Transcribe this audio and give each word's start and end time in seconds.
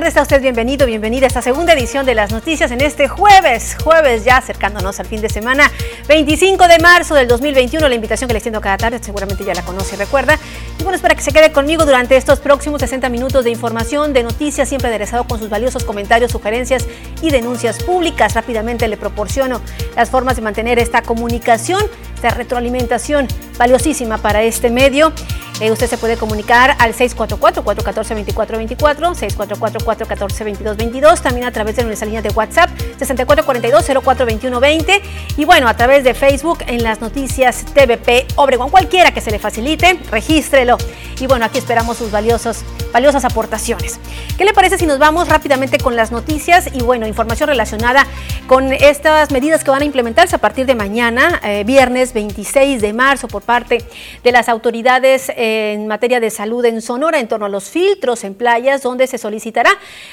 tardes, 0.00 0.16
a 0.18 0.22
usted 0.22 0.42
bienvenido, 0.42 0.86
bienvenida 0.86 1.24
a 1.24 1.28
esta 1.28 1.40
segunda 1.40 1.72
edición 1.72 2.04
de 2.04 2.14
las 2.14 2.30
noticias 2.30 2.70
en 2.70 2.82
este 2.82 3.08
jueves, 3.08 3.78
jueves 3.82 4.26
ya 4.26 4.36
acercándonos 4.36 5.00
al 5.00 5.06
fin 5.06 5.22
de 5.22 5.30
semana, 5.30 5.72
25 6.06 6.68
de 6.68 6.78
marzo 6.80 7.14
del 7.14 7.26
2021, 7.26 7.88
la 7.88 7.94
invitación 7.94 8.28
que 8.28 8.34
le 8.34 8.38
extiendo 8.40 8.60
cada 8.60 8.76
tarde, 8.76 8.98
seguramente 9.02 9.42
ya 9.42 9.54
la 9.54 9.62
conoce 9.62 9.96
y 9.96 9.98
recuerda. 9.98 10.38
Y 10.78 10.82
bueno, 10.82 10.96
es 10.96 11.00
para 11.00 11.14
que 11.14 11.22
se 11.22 11.32
quede 11.32 11.50
conmigo 11.50 11.86
durante 11.86 12.14
estos 12.14 12.40
próximos 12.40 12.82
60 12.82 13.08
minutos 13.08 13.44
de 13.44 13.50
información, 13.50 14.12
de 14.12 14.22
noticias, 14.22 14.68
siempre 14.68 14.88
aderezado 14.88 15.24
con 15.24 15.38
sus 15.38 15.48
valiosos 15.48 15.82
comentarios, 15.82 16.30
sugerencias 16.30 16.84
y 17.22 17.30
denuncias 17.30 17.82
públicas. 17.82 18.34
Rápidamente 18.34 18.88
le 18.88 18.98
proporciono 18.98 19.62
las 19.96 20.10
formas 20.10 20.36
de 20.36 20.42
mantener 20.42 20.78
esta 20.78 21.00
comunicación, 21.00 21.80
esta 22.16 22.30
retroalimentación 22.30 23.28
valiosísima 23.58 24.18
para 24.18 24.42
este 24.42 24.70
medio. 24.70 25.12
Eh, 25.60 25.70
usted 25.70 25.86
se 25.86 25.96
puede 25.96 26.16
comunicar 26.18 26.76
al 26.78 26.92
644-414-2424, 26.92 29.14
644-414-2222, 29.14 31.22
también 31.22 31.46
a 31.46 31.52
través 31.52 31.76
de 31.76 31.84
nuestra 31.84 32.04
línea 32.04 32.20
de 32.20 32.28
WhatsApp 32.28 32.68
6442-042120 33.00 35.00
y 35.38 35.46
bueno, 35.46 35.66
a 35.66 35.74
través 35.74 36.04
de 36.04 36.12
Facebook 36.12 36.58
en 36.66 36.82
las 36.82 37.00
noticias 37.00 37.64
TVP 37.64 38.26
Obregón, 38.36 38.68
cualquiera 38.68 39.14
que 39.14 39.22
se 39.22 39.30
le 39.30 39.38
facilite, 39.38 39.98
regístrelo. 40.10 40.76
Y 41.18 41.26
bueno, 41.26 41.46
aquí 41.46 41.56
esperamos 41.56 41.96
sus 41.96 42.10
valiosos, 42.10 42.62
valiosas 42.92 43.24
aportaciones. 43.24 43.98
¿Qué 44.36 44.44
le 44.44 44.52
parece 44.52 44.76
si 44.76 44.84
nos 44.84 44.98
vamos 44.98 45.28
rápidamente 45.28 45.78
con 45.78 45.96
las 45.96 46.12
noticias 46.12 46.68
y 46.74 46.82
bueno, 46.82 47.06
información 47.06 47.48
relacionada 47.48 48.06
con 48.46 48.74
estas 48.74 49.30
medidas 49.30 49.64
que 49.64 49.70
van 49.70 49.80
a 49.80 49.86
implementarse 49.86 50.36
a 50.36 50.38
partir 50.38 50.66
de 50.66 50.74
mañana, 50.74 51.40
eh, 51.42 51.64
viernes 51.64 52.05
26 52.12 52.80
de 52.80 52.92
marzo, 52.92 53.28
por 53.28 53.42
parte 53.42 53.78
de 54.22 54.32
las 54.32 54.48
autoridades? 54.48 55.30
Eh, 55.30 55.72
en 55.72 55.86
materia 55.86 56.20
de 56.20 56.30
salud 56.30 56.64
en 56.64 56.82
Sonora 56.82 57.18
en 57.18 57.28
torno 57.28 57.46
a 57.46 57.48
los 57.48 57.70
filtros 57.70 58.24
en 58.24 58.34
playas 58.34 58.82
donde 58.82 59.06
se 59.06 59.18
solicitará 59.18 59.70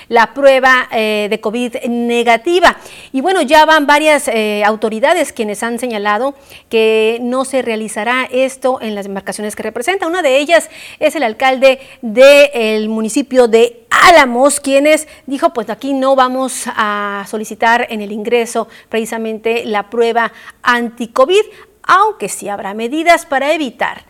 la 0.09 0.33
prueba 0.33 0.87
eh, 0.91 1.27
de 1.29 1.39
COVID 1.39 1.75
negativa. 1.87 2.77
Y 3.11 3.21
bueno, 3.21 3.41
ya 3.41 3.65
van 3.65 3.87
varias 3.87 4.27
eh, 4.27 4.63
autoridades 4.65 5.31
quienes 5.33 5.63
han 5.63 5.79
señalado 5.79 6.35
que 6.69 7.19
no 7.21 7.45
se 7.45 7.61
realizará 7.61 8.27
esto 8.31 8.79
en 8.81 8.95
las 8.95 9.05
embarcaciones 9.05 9.55
que 9.55 9.63
representa. 9.63 10.07
Una 10.07 10.21
de 10.21 10.37
ellas 10.37 10.69
es 10.99 11.15
el 11.15 11.23
alcalde 11.23 11.79
del 12.01 12.89
municipio 12.89 13.47
de 13.47 13.85
Álamos, 13.89 14.59
quienes 14.59 15.07
dijo, 15.27 15.53
pues 15.53 15.69
aquí 15.69 15.93
no 15.93 16.15
vamos 16.15 16.63
a 16.67 17.25
solicitar 17.29 17.87
en 17.89 18.01
el 18.01 18.11
ingreso 18.11 18.67
precisamente 18.89 19.65
la 19.65 19.89
prueba 19.89 20.33
anti-COVID 20.63 21.43
aunque 21.83 22.29
sí 22.29 22.49
habrá 22.49 22.73
medidas 22.73 23.25
para 23.25 23.53
evitar 23.53 24.05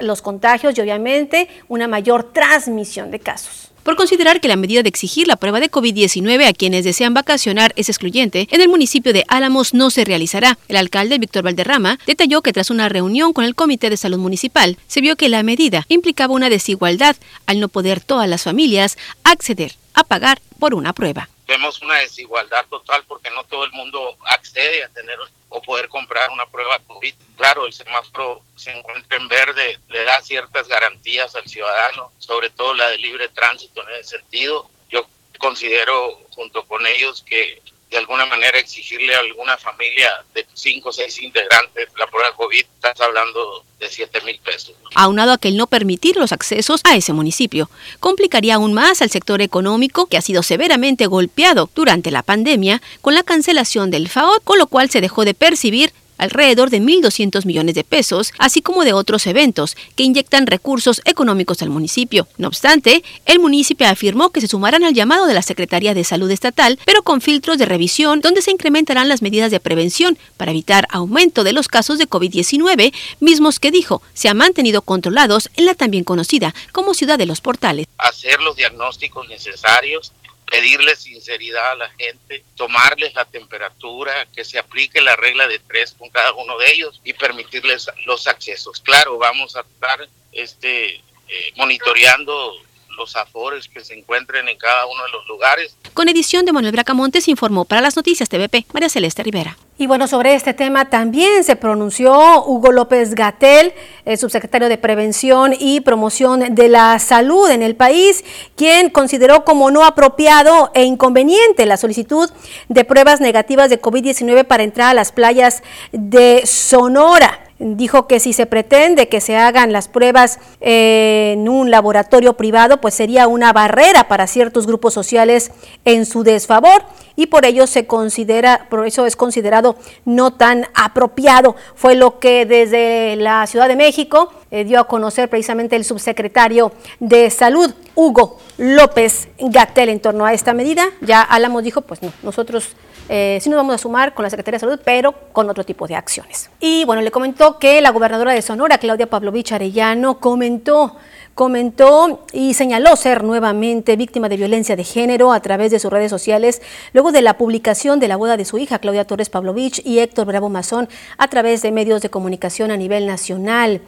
los 0.00 0.22
contagios 0.22 0.76
y 0.76 0.80
obviamente 0.80 1.48
una 1.68 1.88
mayor 1.88 2.32
transmisión 2.32 3.10
de 3.10 3.20
casos 3.20 3.66
por 3.86 3.94
considerar 3.94 4.40
que 4.40 4.48
la 4.48 4.56
medida 4.56 4.82
de 4.82 4.88
exigir 4.88 5.28
la 5.28 5.36
prueba 5.36 5.60
de 5.60 5.70
COVID-19 5.70 6.48
a 6.48 6.52
quienes 6.52 6.84
desean 6.84 7.14
vacacionar 7.14 7.72
es 7.76 7.88
excluyente, 7.88 8.48
en 8.50 8.60
el 8.60 8.68
municipio 8.68 9.12
de 9.12 9.24
Álamos 9.28 9.74
no 9.74 9.90
se 9.90 10.04
realizará. 10.04 10.58
El 10.66 10.74
alcalde 10.74 11.18
Víctor 11.18 11.44
Valderrama 11.44 11.96
detalló 12.04 12.42
que 12.42 12.52
tras 12.52 12.70
una 12.70 12.88
reunión 12.88 13.32
con 13.32 13.44
el 13.44 13.54
Comité 13.54 13.88
de 13.88 13.96
Salud 13.96 14.18
Municipal, 14.18 14.76
se 14.88 15.00
vio 15.00 15.14
que 15.14 15.28
la 15.28 15.44
medida 15.44 15.84
implicaba 15.88 16.34
una 16.34 16.50
desigualdad 16.50 17.14
al 17.46 17.60
no 17.60 17.68
poder 17.68 18.00
todas 18.00 18.28
las 18.28 18.42
familias 18.42 18.98
acceder 19.22 19.76
a 19.94 20.02
pagar 20.02 20.40
por 20.58 20.74
una 20.74 20.92
prueba. 20.92 21.28
Vemos 21.46 21.80
una 21.80 21.94
desigualdad 21.94 22.66
total 22.68 23.04
porque 23.06 23.30
no 23.30 23.44
todo 23.44 23.64
el 23.66 23.70
mundo 23.70 24.16
accede 24.24 24.82
a 24.82 24.88
tener 24.88 25.16
o 25.48 25.62
poder 25.62 25.88
comprar 25.88 26.30
una 26.30 26.46
prueba 26.46 26.78
COVID. 26.80 27.14
Claro, 27.36 27.66
el 27.66 27.72
semáforo 27.72 28.42
se 28.56 28.70
encuentra 28.72 29.16
en 29.16 29.28
verde, 29.28 29.78
le 29.88 30.04
da 30.04 30.20
ciertas 30.20 30.68
garantías 30.68 31.34
al 31.34 31.46
ciudadano, 31.46 32.12
sobre 32.18 32.50
todo 32.50 32.74
la 32.74 32.88
de 32.88 32.98
libre 32.98 33.28
tránsito 33.28 33.82
en 33.82 33.94
ese 34.00 34.18
sentido. 34.18 34.68
Yo 34.88 35.06
considero 35.38 36.20
junto 36.30 36.64
con 36.66 36.86
ellos 36.86 37.22
que 37.22 37.62
de 37.96 38.00
alguna 38.00 38.26
manera 38.26 38.58
exigirle 38.58 39.14
a 39.14 39.20
alguna 39.20 39.56
familia 39.56 40.10
de 40.34 40.46
cinco 40.52 40.90
o 40.90 40.92
seis 40.92 41.18
integrantes 41.22 41.88
la 41.96 42.06
prueba 42.06 42.30
COVID, 42.36 42.60
estás 42.60 43.00
hablando 43.00 43.64
de 43.80 43.88
7 43.88 44.20
mil 44.20 44.38
pesos. 44.40 44.74
Aunado 44.94 45.32
a 45.32 45.38
que 45.38 45.48
el 45.48 45.56
no 45.56 45.66
permitir 45.66 46.16
los 46.16 46.30
accesos 46.30 46.82
a 46.84 46.94
ese 46.94 47.14
municipio 47.14 47.70
complicaría 47.98 48.56
aún 48.56 48.74
más 48.74 49.00
al 49.00 49.08
sector 49.08 49.40
económico 49.40 50.06
que 50.06 50.18
ha 50.18 50.20
sido 50.20 50.42
severamente 50.42 51.06
golpeado 51.06 51.70
durante 51.74 52.10
la 52.10 52.22
pandemia 52.22 52.82
con 53.00 53.14
la 53.14 53.22
cancelación 53.22 53.90
del 53.90 54.10
FAO, 54.10 54.40
con 54.44 54.58
lo 54.58 54.66
cual 54.66 54.90
se 54.90 55.00
dejó 55.00 55.24
de 55.24 55.32
percibir 55.32 55.94
alrededor 56.18 56.70
de 56.70 56.80
1.200 56.80 57.44
millones 57.44 57.74
de 57.74 57.84
pesos, 57.84 58.32
así 58.38 58.62
como 58.62 58.84
de 58.84 58.92
otros 58.92 59.26
eventos 59.26 59.76
que 59.94 60.04
inyectan 60.04 60.46
recursos 60.46 61.02
económicos 61.04 61.62
al 61.62 61.70
municipio. 61.70 62.28
No 62.38 62.48
obstante, 62.48 63.02
el 63.24 63.40
municipio 63.40 63.86
afirmó 63.86 64.30
que 64.30 64.40
se 64.40 64.48
sumarán 64.48 64.84
al 64.84 64.94
llamado 64.94 65.26
de 65.26 65.34
la 65.34 65.42
Secretaría 65.42 65.94
de 65.94 66.04
Salud 66.04 66.30
Estatal, 66.30 66.78
pero 66.84 67.02
con 67.02 67.20
filtros 67.20 67.58
de 67.58 67.66
revisión 67.66 68.20
donde 68.20 68.42
se 68.42 68.50
incrementarán 68.50 69.08
las 69.08 69.22
medidas 69.22 69.50
de 69.50 69.60
prevención 69.60 70.18
para 70.36 70.50
evitar 70.50 70.86
aumento 70.90 71.44
de 71.44 71.52
los 71.52 71.68
casos 71.68 71.98
de 71.98 72.08
COVID-19, 72.08 72.92
mismos 73.20 73.60
que 73.60 73.70
dijo 73.70 74.02
se 74.14 74.28
han 74.28 74.36
mantenido 74.36 74.82
controlados 74.82 75.50
en 75.56 75.66
la 75.66 75.74
también 75.74 76.04
conocida 76.04 76.54
como 76.72 76.94
Ciudad 76.94 77.18
de 77.18 77.26
los 77.26 77.40
Portales. 77.40 77.86
Hacer 77.98 78.40
los 78.40 78.56
diagnósticos 78.56 79.28
necesarios 79.28 80.12
pedirle 80.46 80.96
sinceridad 80.96 81.72
a 81.72 81.74
la 81.74 81.90
gente, 81.90 82.44
tomarles 82.54 83.14
la 83.14 83.24
temperatura, 83.24 84.26
que 84.34 84.44
se 84.44 84.58
aplique 84.58 85.00
la 85.00 85.16
regla 85.16 85.48
de 85.48 85.58
tres 85.58 85.94
con 85.98 86.08
cada 86.10 86.32
uno 86.32 86.56
de 86.58 86.72
ellos 86.72 87.00
y 87.04 87.12
permitirles 87.12 87.88
los 88.06 88.26
accesos. 88.26 88.80
Claro, 88.80 89.18
vamos 89.18 89.56
a 89.56 89.60
estar 89.60 90.08
este, 90.32 90.94
eh, 90.94 91.52
monitoreando 91.56 92.54
los 92.96 93.14
afores 93.16 93.68
que 93.68 93.84
se 93.84 93.94
encuentren 93.94 94.48
en 94.48 94.56
cada 94.56 94.86
uno 94.86 95.04
de 95.04 95.10
los 95.10 95.26
lugares. 95.26 95.76
Con 95.92 96.08
edición 96.08 96.44
de 96.44 96.52
Manuel 96.52 96.72
Bracamontes 96.72 97.28
informó 97.28 97.64
para 97.64 97.80
las 97.80 97.96
noticias 97.96 98.28
TVP 98.28 98.66
María 98.72 98.88
Celeste 98.88 99.22
Rivera. 99.22 99.56
Y 99.78 99.86
bueno, 99.86 100.08
sobre 100.08 100.34
este 100.34 100.54
tema 100.54 100.88
también 100.88 101.44
se 101.44 101.54
pronunció 101.54 102.46
Hugo 102.46 102.72
López 102.72 103.14
Gatel, 103.14 103.74
el 104.06 104.16
subsecretario 104.16 104.70
de 104.70 104.78
Prevención 104.78 105.52
y 105.58 105.80
Promoción 105.80 106.54
de 106.54 106.68
la 106.70 106.98
Salud 106.98 107.50
en 107.50 107.62
el 107.62 107.76
país, 107.76 108.24
quien 108.56 108.88
consideró 108.88 109.44
como 109.44 109.70
no 109.70 109.84
apropiado 109.84 110.70
e 110.72 110.84
inconveniente 110.84 111.66
la 111.66 111.76
solicitud 111.76 112.30
de 112.70 112.84
pruebas 112.84 113.20
negativas 113.20 113.68
de 113.68 113.78
COVID-19 113.78 114.44
para 114.46 114.62
entrar 114.62 114.88
a 114.88 114.94
las 114.94 115.12
playas 115.12 115.62
de 115.92 116.46
Sonora 116.46 117.45
dijo 117.58 118.06
que 118.06 118.20
si 118.20 118.32
se 118.32 118.46
pretende 118.46 119.08
que 119.08 119.20
se 119.20 119.36
hagan 119.36 119.72
las 119.72 119.88
pruebas 119.88 120.38
en 120.60 121.48
un 121.48 121.70
laboratorio 121.70 122.34
privado, 122.34 122.80
pues 122.80 122.94
sería 122.94 123.28
una 123.28 123.52
barrera 123.52 124.08
para 124.08 124.26
ciertos 124.26 124.66
grupos 124.66 124.92
sociales 124.94 125.50
en 125.84 126.06
su 126.06 126.22
desfavor 126.22 126.82
y 127.16 127.26
por 127.26 127.46
ello 127.46 127.66
se 127.66 127.86
considera, 127.86 128.66
por 128.68 128.86
eso 128.86 129.06
es 129.06 129.16
considerado 129.16 129.76
no 130.04 130.34
tan 130.34 130.66
apropiado. 130.74 131.56
Fue 131.74 131.94
lo 131.94 132.18
que 132.18 132.44
desde 132.44 133.16
la 133.16 133.46
Ciudad 133.46 133.68
de 133.68 133.76
México 133.76 134.30
eh, 134.56 134.64
dio 134.64 134.80
a 134.80 134.84
conocer 134.84 135.28
precisamente 135.28 135.76
el 135.76 135.84
subsecretario 135.84 136.72
de 136.98 137.28
Salud, 137.28 137.74
Hugo 137.94 138.38
López 138.56 139.28
Gatel, 139.38 139.90
en 139.90 140.00
torno 140.00 140.24
a 140.24 140.32
esta 140.32 140.54
medida. 140.54 140.88
Ya 141.02 141.20
Álamos 141.20 141.62
dijo, 141.62 141.82
pues 141.82 142.00
no, 142.00 142.10
nosotros 142.22 142.70
eh, 143.10 143.38
sí 143.42 143.50
nos 143.50 143.58
vamos 143.58 143.74
a 143.74 143.78
sumar 143.78 144.14
con 144.14 144.22
la 144.22 144.30
Secretaría 144.30 144.56
de 144.56 144.60
Salud, 144.60 144.80
pero 144.82 145.12
con 145.32 145.50
otro 145.50 145.62
tipo 145.62 145.86
de 145.86 145.94
acciones. 145.94 146.48
Y 146.58 146.86
bueno, 146.86 147.02
le 147.02 147.10
comentó 147.10 147.58
que 147.58 147.82
la 147.82 147.90
gobernadora 147.90 148.32
de 148.32 148.40
Sonora, 148.40 148.78
Claudia 148.78 149.10
Pavlovich 149.10 149.52
Arellano, 149.52 150.20
comentó 150.20 150.96
comentó 151.36 152.24
y 152.32 152.54
señaló 152.54 152.96
ser 152.96 153.22
nuevamente 153.22 153.94
víctima 153.96 154.30
de 154.30 154.38
violencia 154.38 154.74
de 154.74 154.84
género 154.84 155.34
a 155.34 155.40
través 155.40 155.70
de 155.70 155.78
sus 155.78 155.92
redes 155.92 156.10
sociales 156.10 156.62
luego 156.94 157.12
de 157.12 157.20
la 157.20 157.36
publicación 157.36 158.00
de 158.00 158.08
la 158.08 158.16
boda 158.16 158.38
de 158.38 158.46
su 158.46 158.56
hija 158.56 158.78
Claudia 158.78 159.04
Torres 159.04 159.28
Pavlovich 159.28 159.82
y 159.84 159.98
Héctor 159.98 160.26
Bravo 160.26 160.48
Mazón 160.48 160.88
a 161.18 161.28
través 161.28 161.60
de 161.60 161.72
medios 161.72 162.00
de 162.00 162.08
comunicación 162.08 162.70
a 162.70 162.78
nivel 162.78 163.06
nacional 163.06 163.82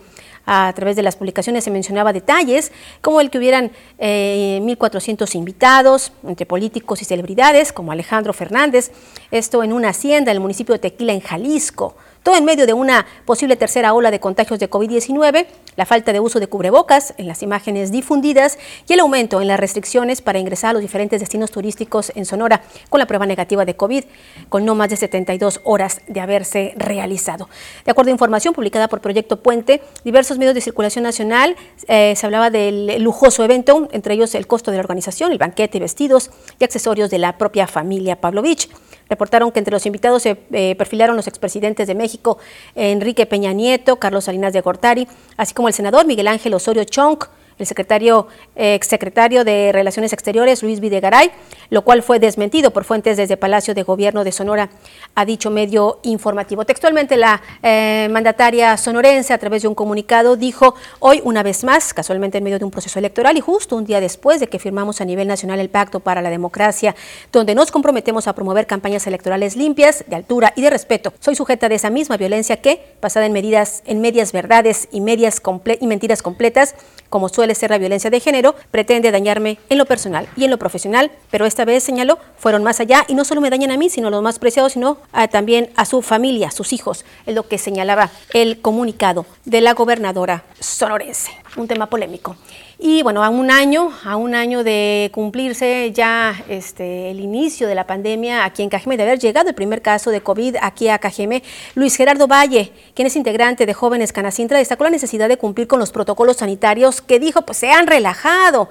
a 0.51 0.73
través 0.73 0.97
de 0.97 1.03
las 1.03 1.15
publicaciones 1.15 1.63
se 1.63 1.71
mencionaba 1.71 2.15
detalles 2.15 2.73
como 3.03 3.21
el 3.21 3.29
que 3.29 3.37
hubieran 3.37 3.71
1.400 3.99 5.35
eh, 5.35 5.39
invitados 5.39 6.11
entre 6.27 6.47
políticos 6.47 7.03
y 7.03 7.05
celebridades 7.05 7.71
como 7.71 7.93
Alejandro 7.93 8.33
Fernández, 8.33 8.91
esto 9.31 9.63
en 9.63 9.75
una 9.75 9.91
hacienda 9.91 10.31
en 10.31 10.37
el 10.37 10.41
municipio 10.41 10.73
de 10.73 10.79
Tequila 10.79 11.13
en 11.13 11.21
Jalisco. 11.21 11.97
En 12.37 12.45
medio 12.45 12.67
de 12.67 12.73
una 12.73 13.05
posible 13.25 13.57
tercera 13.57 13.95
ola 13.95 14.11
de 14.11 14.21
contagios 14.21 14.61
de 14.61 14.71
COVID-19, 14.71 15.47
la 15.77 15.87
falta 15.87 16.13
de 16.13 16.21
uso 16.21 16.39
de 16.39 16.47
cubrebocas 16.47 17.15
en 17.17 17.27
las 17.27 17.43
imágenes 17.43 17.91
difundidas 17.91 18.59
y 18.87 18.93
el 18.93 19.01
aumento 19.01 19.41
en 19.41 19.49
las 19.49 19.59
restricciones 19.59 20.21
para 20.21 20.39
ingresar 20.39 20.71
a 20.71 20.73
los 20.75 20.83
diferentes 20.83 21.21
destinos 21.21 21.51
turísticos 21.51 22.13
en 22.15 22.27
Sonora 22.27 22.63
con 22.91 23.01
la 23.01 23.07
prueba 23.07 23.27
negativa 23.27 23.65
de 23.65 23.75
COVID, 23.75 24.05
con 24.49 24.65
no 24.65 24.75
más 24.75 24.91
de 24.91 24.97
72 24.97 25.61
horas 25.65 26.01
de 26.07 26.21
haberse 26.21 26.75
realizado. 26.77 27.49
De 27.85 27.91
acuerdo 27.91 28.11
a 28.11 28.13
información 28.13 28.55
publicada 28.55 28.89
por 28.89 29.01
Proyecto 29.01 29.41
Puente, 29.43 29.83
diversos 30.05 30.39
medios 30.39 30.55
de 30.55 30.61
circulación 30.61 31.05
nacional 31.05 31.57
eh, 31.89 32.15
se 32.15 32.27
hablaba 32.27 32.51
del 32.51 33.03
lujoso 33.03 33.43
evento, 33.43 33.89
entre 33.91 34.15
ellos 34.15 34.35
el 34.35 34.47
costo 34.47 34.71
de 34.71 34.77
la 34.77 34.83
organización, 34.83 35.33
el 35.33 35.39
banquete, 35.39 35.81
vestidos 35.81 36.31
y 36.61 36.65
accesorios 36.65 37.11
de 37.11 37.19
la 37.19 37.37
propia 37.37 37.67
familia 37.67 38.21
Pavlovich. 38.21 38.69
Reportaron 39.09 39.51
que 39.53 39.59
entre 39.59 39.73
los 39.73 39.87
invitados 39.87 40.23
se 40.23 40.39
eh, 40.53 40.75
perfilaron 40.77 41.17
los 41.17 41.27
expresidentes 41.27 41.87
de 41.87 41.95
México, 41.95 42.39
Enrique 42.75 43.27
Peña 43.27 43.53
Nieto, 43.53 43.97
Carlos 43.97 44.25
Salinas 44.25 44.53
de 44.53 44.61
Gortari, 44.61 45.09
así 45.37 45.55
como 45.55 45.69
el 45.69 45.75
senador 45.75 46.07
Miguel 46.07 46.29
Ángel 46.29 46.55
Osorio 46.55 46.85
Chong, 46.85 47.19
el 47.59 47.67
secretario, 47.67 48.29
exsecretario 48.55 49.45
de 49.45 49.71
Relaciones 49.73 50.13
Exteriores, 50.13 50.63
Luis 50.63 50.81
Videgaray, 50.81 51.31
lo 51.71 51.83
cual 51.83 52.03
fue 52.03 52.19
desmentido 52.19 52.73
por 52.73 52.85
fuentes 52.85 53.17
desde 53.17 53.37
Palacio 53.37 53.75
de 53.75 53.83
Gobierno 53.83 54.25
de 54.25 54.33
Sonora, 54.33 54.71
a 55.15 55.25
dicho 55.25 55.51
medio 55.51 56.01
informativo. 56.03 56.65
Textualmente, 56.65 57.17
la 57.17 57.43
eh, 57.63 58.09
mandataria 58.11 58.77
sonorense, 58.77 59.33
a 59.33 59.39
través 59.39 59.63
de 59.63 59.69
un 59.69 59.75
comunicado, 59.75 60.37
dijo 60.37 60.75
hoy, 61.01 61.21
una 61.25 61.43
vez 61.43 61.65
más, 61.65 61.93
casualmente 61.93 62.39
en 62.39 62.45
medio 62.45 62.59
de 62.59 62.65
un 62.65 62.71
proceso 62.71 62.99
electoral 62.99 63.37
y 63.37 63.41
justo 63.41 63.77
un 63.77 63.85
día 63.85 64.01
después 64.01 64.41
de 64.41 64.49
que 64.49 64.59
firmamos 64.59 65.01
a 65.01 65.05
nivel 65.05 65.29
nacional 65.29 65.61
el 65.61 65.69
Pacto 65.71 66.01
para 66.01 66.23
la 66.23 66.31
Democracia, 66.31 66.95
donde 67.33 67.55
nos 67.55 67.71
comprometemos 67.71 68.27
a 68.29 68.35
promover 68.35 68.67
campañas 68.67 69.07
electorales 69.07 69.57
limpias, 69.57 70.05
de 70.07 70.17
altura 70.17 70.53
y 70.57 70.63
de 70.63 70.71
respeto. 70.71 71.13
Soy 71.21 71.35
sujeta 71.35 71.69
de 71.69 71.75
esa 71.75 71.91
misma 71.91 72.17
violencia 72.17 72.59
que, 72.59 72.95
basada 73.01 73.27
en 73.27 73.33
medidas, 73.33 73.83
en 73.87 74.01
medias 74.01 74.33
verdades 74.33 74.89
y 74.93 75.01
medias 75.01 75.43
y 75.81 75.87
mentiras 75.87 76.23
completas, 76.23 76.75
como 77.09 77.29
suele 77.29 77.48
ser 77.55 77.71
la 77.71 77.79
violencia 77.79 78.11
de 78.11 78.21
género, 78.21 78.55
pretende 78.71 79.11
dañarme 79.11 79.59
en 79.69 79.79
lo 79.79 79.87
personal 79.87 80.29
y 80.37 80.45
en 80.45 80.51
lo 80.51 80.59
profesional, 80.59 81.11
pero 81.31 81.47
esta 81.47 81.65
vez, 81.65 81.83
señaló, 81.83 82.19
fueron 82.37 82.63
más 82.63 82.81
allá 82.81 83.05
y 83.09 83.15
no 83.15 83.25
solo 83.25 83.41
me 83.41 83.51
dañan 83.51 83.71
a 83.71 83.77
mí, 83.77 83.91
sino 83.91 84.09
a 84.09 84.11
los 84.11 84.23
más 84.23 84.39
preciados, 84.39 84.73
sino 84.73 84.99
también 85.31 85.71
a 85.77 85.85
su 85.85 86.03
familia, 86.03 86.49
a 86.49 86.53
sus 86.53 86.73
hijos, 86.73 87.05
es 87.27 87.35
lo 87.35 87.49
que 87.49 87.59
señalaba 87.59 88.11
el 88.33 88.61
comunicado 88.61 89.27
de 89.45 89.61
la 89.61 89.75
gobernadora 89.75 90.45
sonorense. 90.61 91.33
Un 91.57 91.67
tema 91.69 91.87
polémico. 91.87 92.37
Y 92.81 93.03
bueno, 93.03 93.25
a 93.25 93.29
un 93.29 93.51
año, 93.51 93.91
a 94.05 94.15
un 94.15 94.37
año 94.37 94.63
de 94.63 95.11
cumplirse 95.13 95.91
ya 95.93 96.45
este, 96.49 97.11
el 97.11 97.19
inicio 97.19 97.67
de 97.67 97.75
la 97.75 97.89
pandemia 97.89 98.45
aquí 98.45 98.63
en 98.63 98.69
Cajeme, 98.69 98.97
de 98.97 99.03
haber 99.03 99.19
llegado 99.19 99.49
el 99.49 99.57
primer 99.57 99.83
caso 99.83 100.13
de 100.13 100.21
COVID 100.21 100.59
aquí 100.63 100.89
a 100.89 101.01
Cajeme, 101.01 101.43
Luis 101.75 101.97
Gerardo 101.97 102.29
Valle, 102.29 102.73
quien 102.95 103.07
es 103.07 103.17
integrante 103.17 103.67
de 103.67 103.75
Jóvenes 103.75 104.13
Canacintra, 104.13 104.59
destacó 104.59 104.85
la 104.85 104.91
necesidad 104.91 105.29
de 105.29 105.39
cumplir 105.39 105.67
con 105.67 105.81
los 105.81 105.91
protocolos 105.91 106.37
sanitarios 106.37 107.03
que 107.03 107.19
dijo, 107.19 107.43
pues 107.43 107.59
se 107.59 107.73
han 107.73 107.89
relajado 107.89 108.69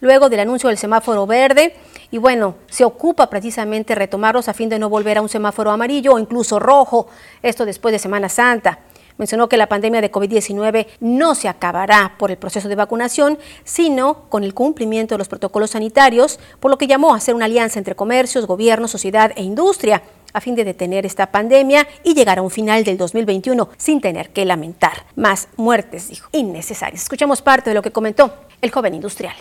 luego 0.00 0.28
del 0.28 0.38
anuncio 0.38 0.68
del 0.68 0.78
semáforo 0.78 1.26
verde 1.26 1.74
y 2.12 2.18
bueno, 2.18 2.54
se 2.68 2.84
ocupa 2.84 3.28
precisamente 3.28 3.96
retomarlos 3.96 4.48
a 4.48 4.54
fin 4.54 4.68
de 4.68 4.78
no 4.78 4.88
volver 4.88 5.18
a 5.18 5.22
un 5.22 5.28
semáforo 5.28 5.72
amarillo 5.72 6.14
o 6.14 6.20
incluso 6.20 6.60
rojo, 6.60 7.08
esto 7.42 7.66
después 7.66 7.90
de 7.90 7.98
Semana 7.98 8.28
Santa. 8.28 8.78
Mencionó 9.18 9.48
que 9.48 9.56
la 9.56 9.68
pandemia 9.68 10.00
de 10.00 10.10
COVID-19 10.10 10.86
no 11.00 11.34
se 11.34 11.48
acabará 11.48 12.14
por 12.18 12.30
el 12.30 12.38
proceso 12.38 12.68
de 12.68 12.76
vacunación, 12.76 13.38
sino 13.64 14.28
con 14.28 14.44
el 14.44 14.54
cumplimiento 14.54 15.14
de 15.14 15.18
los 15.18 15.28
protocolos 15.28 15.70
sanitarios, 15.70 16.38
por 16.60 16.70
lo 16.70 16.78
que 16.78 16.86
llamó 16.86 17.12
a 17.12 17.18
hacer 17.18 17.34
una 17.34 17.44
alianza 17.44 17.78
entre 17.78 17.96
comercios, 17.96 18.46
gobierno, 18.46 18.88
sociedad 18.88 19.32
e 19.36 19.42
industria 19.42 20.02
a 20.32 20.40
fin 20.40 20.54
de 20.54 20.64
detener 20.64 21.06
esta 21.06 21.30
pandemia 21.30 21.86
y 22.04 22.14
llegar 22.14 22.38
a 22.38 22.42
un 22.42 22.50
final 22.50 22.84
del 22.84 22.96
2021 22.96 23.68
sin 23.76 24.00
tener 24.00 24.30
que 24.30 24.44
lamentar 24.44 25.04
más 25.16 25.48
muertes, 25.56 26.08
dijo, 26.08 26.28
innecesarias. 26.32 27.02
Escuchamos 27.02 27.42
parte 27.42 27.70
de 27.70 27.74
lo 27.74 27.82
que 27.82 27.90
comentó 27.90 28.32
el 28.60 28.70
joven 28.70 28.94
industrial. 28.94 29.34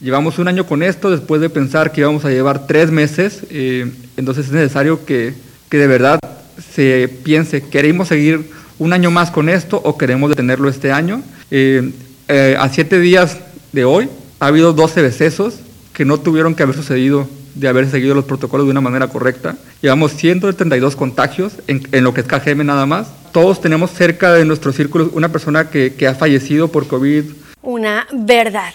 Llevamos 0.00 0.38
un 0.38 0.48
año 0.48 0.66
con 0.66 0.82
esto 0.82 1.10
después 1.10 1.40
de 1.40 1.50
pensar 1.50 1.92
que 1.92 2.00
íbamos 2.00 2.24
a 2.24 2.30
llevar 2.30 2.66
tres 2.66 2.90
meses, 2.90 3.44
eh, 3.50 3.90
entonces 4.16 4.46
es 4.46 4.52
necesario 4.52 5.06
que, 5.06 5.34
que 5.70 5.78
de 5.78 5.86
verdad 5.86 6.18
se 6.58 7.08
piense, 7.22 7.62
¿queremos 7.62 8.08
seguir 8.08 8.50
un 8.78 8.92
año 8.92 9.10
más 9.10 9.30
con 9.30 9.48
esto 9.48 9.80
o 9.82 9.96
queremos 9.96 10.30
detenerlo 10.30 10.68
este 10.68 10.92
año? 10.92 11.22
Eh, 11.50 11.92
eh, 12.28 12.56
a 12.58 12.68
siete 12.68 13.00
días 13.00 13.38
de 13.72 13.84
hoy 13.84 14.08
ha 14.40 14.46
habido 14.46 14.72
12 14.72 15.02
decesos 15.02 15.56
que 15.92 16.04
no 16.04 16.18
tuvieron 16.18 16.54
que 16.54 16.62
haber 16.62 16.74
sucedido 16.74 17.28
de 17.54 17.68
haber 17.68 17.88
seguido 17.88 18.14
los 18.14 18.24
protocolos 18.24 18.66
de 18.66 18.72
una 18.72 18.80
manera 18.80 19.06
correcta. 19.08 19.56
Llevamos 19.80 20.12
132 20.12 20.96
contagios 20.96 21.52
en, 21.68 21.82
lo 22.02 22.12
que 22.12 22.22
es 22.22 22.26
KGM 22.26 22.66
nada 22.66 22.84
más. 22.84 23.08
Todos 23.32 23.60
tenemos 23.60 23.92
cerca 23.92 24.32
de 24.32 24.44
nuestro 24.44 24.72
círculo 24.72 25.10
una 25.14 25.30
persona 25.30 25.70
que, 25.70 25.94
que 25.94 26.08
ha 26.08 26.14
fallecido 26.14 26.68
por 26.68 26.88
COVID. 26.88 27.24
Una 27.62 28.06
verdad 28.12 28.74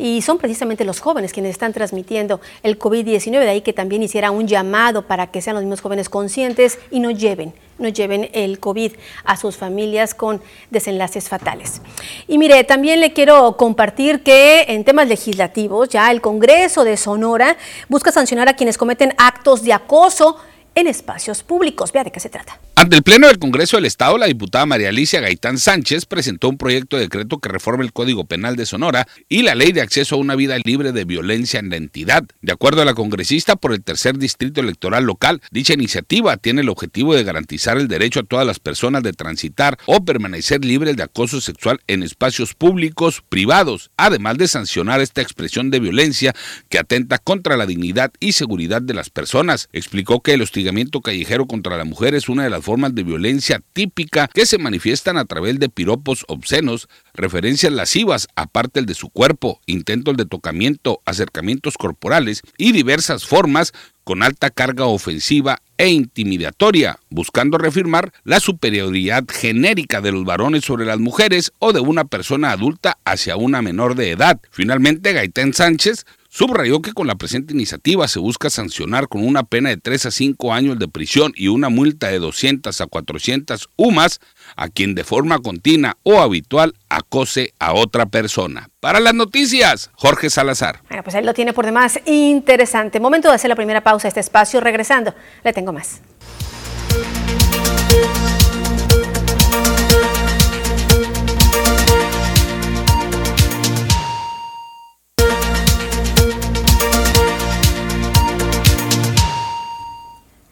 y 0.00 0.22
son 0.22 0.38
precisamente 0.38 0.84
los 0.84 1.00
jóvenes 1.00 1.32
quienes 1.32 1.50
están 1.50 1.74
transmitiendo 1.74 2.40
el 2.62 2.78
COVID-19, 2.78 3.38
de 3.38 3.48
ahí 3.50 3.60
que 3.60 3.74
también 3.74 4.02
hiciera 4.02 4.30
un 4.30 4.48
llamado 4.48 5.02
para 5.02 5.26
que 5.26 5.42
sean 5.42 5.54
los 5.54 5.62
mismos 5.62 5.82
jóvenes 5.82 6.08
conscientes 6.08 6.78
y 6.90 7.00
no 7.00 7.10
lleven 7.10 7.52
no 7.78 7.88
lleven 7.88 8.28
el 8.34 8.60
COVID 8.60 8.92
a 9.24 9.38
sus 9.38 9.56
familias 9.56 10.14
con 10.14 10.42
desenlaces 10.70 11.30
fatales. 11.30 11.80
Y 12.28 12.36
mire, 12.36 12.62
también 12.64 13.00
le 13.00 13.14
quiero 13.14 13.56
compartir 13.56 14.22
que 14.22 14.66
en 14.68 14.84
temas 14.84 15.08
legislativos 15.08 15.88
ya 15.88 16.10
el 16.10 16.20
Congreso 16.20 16.84
de 16.84 16.98
Sonora 16.98 17.56
busca 17.88 18.12
sancionar 18.12 18.50
a 18.50 18.54
quienes 18.54 18.76
cometen 18.76 19.14
actos 19.16 19.62
de 19.62 19.72
acoso 19.72 20.36
en 20.74 20.88
espacios 20.88 21.42
públicos. 21.42 21.90
Vea 21.90 22.04
de 22.04 22.12
qué 22.12 22.20
se 22.20 22.28
trata. 22.28 22.60
Ante 22.80 22.96
el 22.96 23.02
Pleno 23.02 23.26
del 23.26 23.38
Congreso 23.38 23.76
del 23.76 23.84
Estado, 23.84 24.16
la 24.16 24.24
diputada 24.24 24.64
María 24.64 24.88
Alicia 24.88 25.20
Gaitán 25.20 25.58
Sánchez 25.58 26.06
presentó 26.06 26.48
un 26.48 26.56
proyecto 26.56 26.96
de 26.96 27.02
decreto 27.02 27.36
que 27.36 27.50
reforma 27.50 27.84
el 27.84 27.92
Código 27.92 28.24
Penal 28.24 28.56
de 28.56 28.64
Sonora 28.64 29.06
y 29.28 29.42
la 29.42 29.54
Ley 29.54 29.72
de 29.72 29.82
Acceso 29.82 30.14
a 30.14 30.18
una 30.18 30.34
Vida 30.34 30.56
Libre 30.64 30.92
de 30.92 31.04
Violencia 31.04 31.60
en 31.60 31.68
la 31.68 31.76
entidad. 31.76 32.24
De 32.40 32.52
acuerdo 32.52 32.80
a 32.80 32.86
la 32.86 32.94
congresista 32.94 33.54
por 33.56 33.74
el 33.74 33.82
tercer 33.82 34.16
distrito 34.16 34.62
electoral 34.62 35.04
local, 35.04 35.42
dicha 35.50 35.74
iniciativa 35.74 36.38
tiene 36.38 36.62
el 36.62 36.70
objetivo 36.70 37.14
de 37.14 37.22
garantizar 37.22 37.76
el 37.76 37.86
derecho 37.86 38.20
a 38.20 38.22
todas 38.22 38.46
las 38.46 38.60
personas 38.60 39.02
de 39.02 39.12
transitar 39.12 39.76
o 39.84 40.02
permanecer 40.02 40.64
libres 40.64 40.96
de 40.96 41.02
acoso 41.02 41.42
sexual 41.42 41.80
en 41.86 42.02
espacios 42.02 42.54
públicos, 42.54 43.22
privados, 43.28 43.90
además 43.98 44.38
de 44.38 44.48
sancionar 44.48 45.02
esta 45.02 45.20
expresión 45.20 45.70
de 45.70 45.80
violencia 45.80 46.34
que 46.70 46.78
atenta 46.78 47.18
contra 47.18 47.58
la 47.58 47.66
dignidad 47.66 48.10
y 48.20 48.32
seguridad 48.32 48.80
de 48.80 48.94
las 48.94 49.10
personas. 49.10 49.68
Explicó 49.74 50.22
que 50.22 50.32
el 50.32 50.40
hostigamiento 50.40 51.02
callejero 51.02 51.46
contra 51.46 51.76
la 51.76 51.84
mujer 51.84 52.14
es 52.14 52.30
una 52.30 52.44
de 52.44 52.48
las 52.48 52.69
formas 52.70 52.94
de 52.94 53.02
violencia 53.02 53.60
típica 53.72 54.28
que 54.32 54.46
se 54.46 54.56
manifiestan 54.56 55.16
a 55.16 55.24
través 55.24 55.58
de 55.58 55.68
piropos 55.68 56.24
obscenos, 56.28 56.88
referencias 57.14 57.72
lascivas 57.72 58.28
aparte 58.36 58.78
el 58.78 58.86
de 58.86 58.94
su 58.94 59.08
cuerpo, 59.08 59.60
intentos 59.66 60.16
de 60.16 60.24
tocamiento, 60.24 61.02
acercamientos 61.04 61.76
corporales 61.76 62.42
y 62.58 62.70
diversas 62.70 63.26
formas 63.26 63.72
con 64.04 64.22
alta 64.22 64.50
carga 64.50 64.84
ofensiva 64.84 65.62
e 65.78 65.88
intimidatoria, 65.88 67.00
buscando 67.08 67.58
reafirmar 67.58 68.12
la 68.22 68.38
superioridad 68.38 69.24
genérica 69.28 70.00
de 70.00 70.12
los 70.12 70.24
varones 70.24 70.64
sobre 70.64 70.84
las 70.84 71.00
mujeres 71.00 71.50
o 71.58 71.72
de 71.72 71.80
una 71.80 72.04
persona 72.04 72.52
adulta 72.52 72.98
hacia 73.04 73.36
una 73.36 73.62
menor 73.62 73.96
de 73.96 74.12
edad. 74.12 74.40
Finalmente, 74.52 75.12
Gaitán 75.12 75.54
Sánchez 75.54 76.06
Subrayó 76.32 76.80
que 76.80 76.92
con 76.92 77.08
la 77.08 77.16
presente 77.16 77.52
iniciativa 77.52 78.06
se 78.06 78.20
busca 78.20 78.50
sancionar 78.50 79.08
con 79.08 79.26
una 79.26 79.42
pena 79.42 79.68
de 79.70 79.76
3 79.78 80.06
a 80.06 80.10
5 80.12 80.54
años 80.54 80.78
de 80.78 80.86
prisión 80.86 81.32
y 81.34 81.48
una 81.48 81.70
multa 81.70 82.06
de 82.06 82.20
200 82.20 82.80
a 82.80 82.86
400 82.86 83.68
UMAS 83.74 84.20
a 84.54 84.68
quien 84.68 84.94
de 84.94 85.02
forma 85.02 85.40
continua 85.40 85.96
o 86.04 86.20
habitual 86.20 86.74
acose 86.88 87.52
a 87.58 87.72
otra 87.72 88.06
persona. 88.06 88.70
Para 88.78 89.00
las 89.00 89.12
noticias, 89.12 89.90
Jorge 89.94 90.30
Salazar. 90.30 90.82
Bueno, 90.88 91.02
pues 91.02 91.16
él 91.16 91.26
lo 91.26 91.34
tiene 91.34 91.52
por 91.52 91.66
demás 91.66 91.98
interesante. 92.06 93.00
Momento 93.00 93.28
de 93.28 93.34
hacer 93.34 93.48
la 93.48 93.56
primera 93.56 93.80
pausa 93.80 94.06
a 94.06 94.10
este 94.10 94.20
espacio. 94.20 94.60
Regresando, 94.60 95.12
le 95.42 95.52
tengo 95.52 95.72
más. 95.72 96.00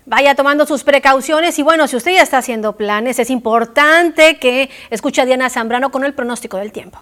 Vaya 0.09 0.35
tomando 0.35 0.65
sus 0.65 0.85
precauciones 0.85 1.59
y 1.59 1.63
bueno, 1.63 1.87
si 1.87 1.95
usted 1.95 2.13
ya 2.13 2.23
está 2.23 2.39
haciendo 2.39 2.79
planes, 2.79 3.19
es 3.19 3.29
importante 3.29 4.39
que 4.39 4.71
escuche 4.89 5.21
a 5.21 5.27
Diana 5.27 5.51
Zambrano 5.51 5.91
con 5.91 6.03
el 6.03 6.15
pronóstico 6.15 6.57
del 6.57 6.73
tiempo. 6.73 6.99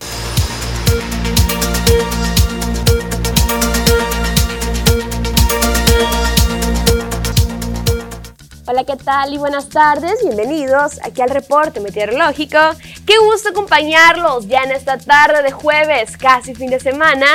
Hola, 8.68 8.82
¿qué 8.82 8.96
tal? 8.96 9.32
Y 9.32 9.38
buenas 9.38 9.68
tardes, 9.68 10.18
bienvenidos 10.25 10.99
aquí 11.04 11.23
al 11.23 11.30
reporte 11.30 11.78
meteorológico. 11.78 12.58
Qué 13.06 13.14
gusto 13.18 13.50
acompañarlos 13.50 14.49
ya 14.49 14.64
en 14.64 14.73
esta 14.73 14.99
tarde 14.99 15.44
de 15.44 15.52
jueves, 15.52 16.16
casi 16.16 16.52
fin 16.52 16.70
de 16.70 16.80
semana. 16.80 17.26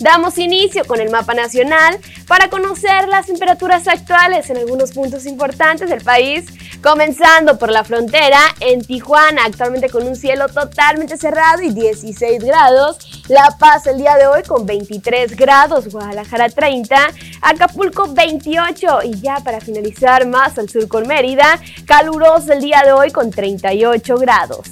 Damos 0.00 0.36
inicio 0.36 0.84
con 0.84 1.00
el 1.00 1.08
mapa 1.08 1.32
nacional 1.32 1.96
para 2.26 2.50
conocer 2.50 3.06
las 3.06 3.26
temperaturas 3.26 3.86
actuales 3.86 4.50
en 4.50 4.56
algunos 4.56 4.90
puntos 4.90 5.26
importantes 5.26 5.88
del 5.88 6.02
país, 6.02 6.46
comenzando 6.82 7.58
por 7.58 7.70
la 7.70 7.84
frontera 7.84 8.40
en 8.60 8.82
Tijuana, 8.82 9.44
actualmente 9.44 9.90
con 9.90 10.06
un 10.06 10.16
cielo 10.16 10.48
totalmente 10.48 11.16
cerrado 11.16 11.62
y 11.62 11.72
16 11.72 12.42
grados. 12.42 13.22
La 13.28 13.56
Paz 13.58 13.86
el 13.86 13.98
día 13.98 14.16
de 14.16 14.26
hoy 14.26 14.42
con 14.42 14.66
23 14.66 15.36
grados, 15.36 15.88
Guadalajara 15.88 16.48
30, 16.48 16.96
Acapulco 17.42 18.12
28 18.12 19.00
y 19.04 19.20
ya 19.20 19.40
para 19.40 19.60
finalizar 19.60 20.26
más 20.26 20.58
al 20.58 20.68
sur 20.68 20.88
con 20.88 21.06
Mérida, 21.06 21.60
caluroso 21.86 22.52
el 22.52 22.60
día 22.60 22.82
de 22.84 22.92
hoy 22.92 23.10
con 23.10 23.30
38 23.30 24.16
grados. 24.16 24.66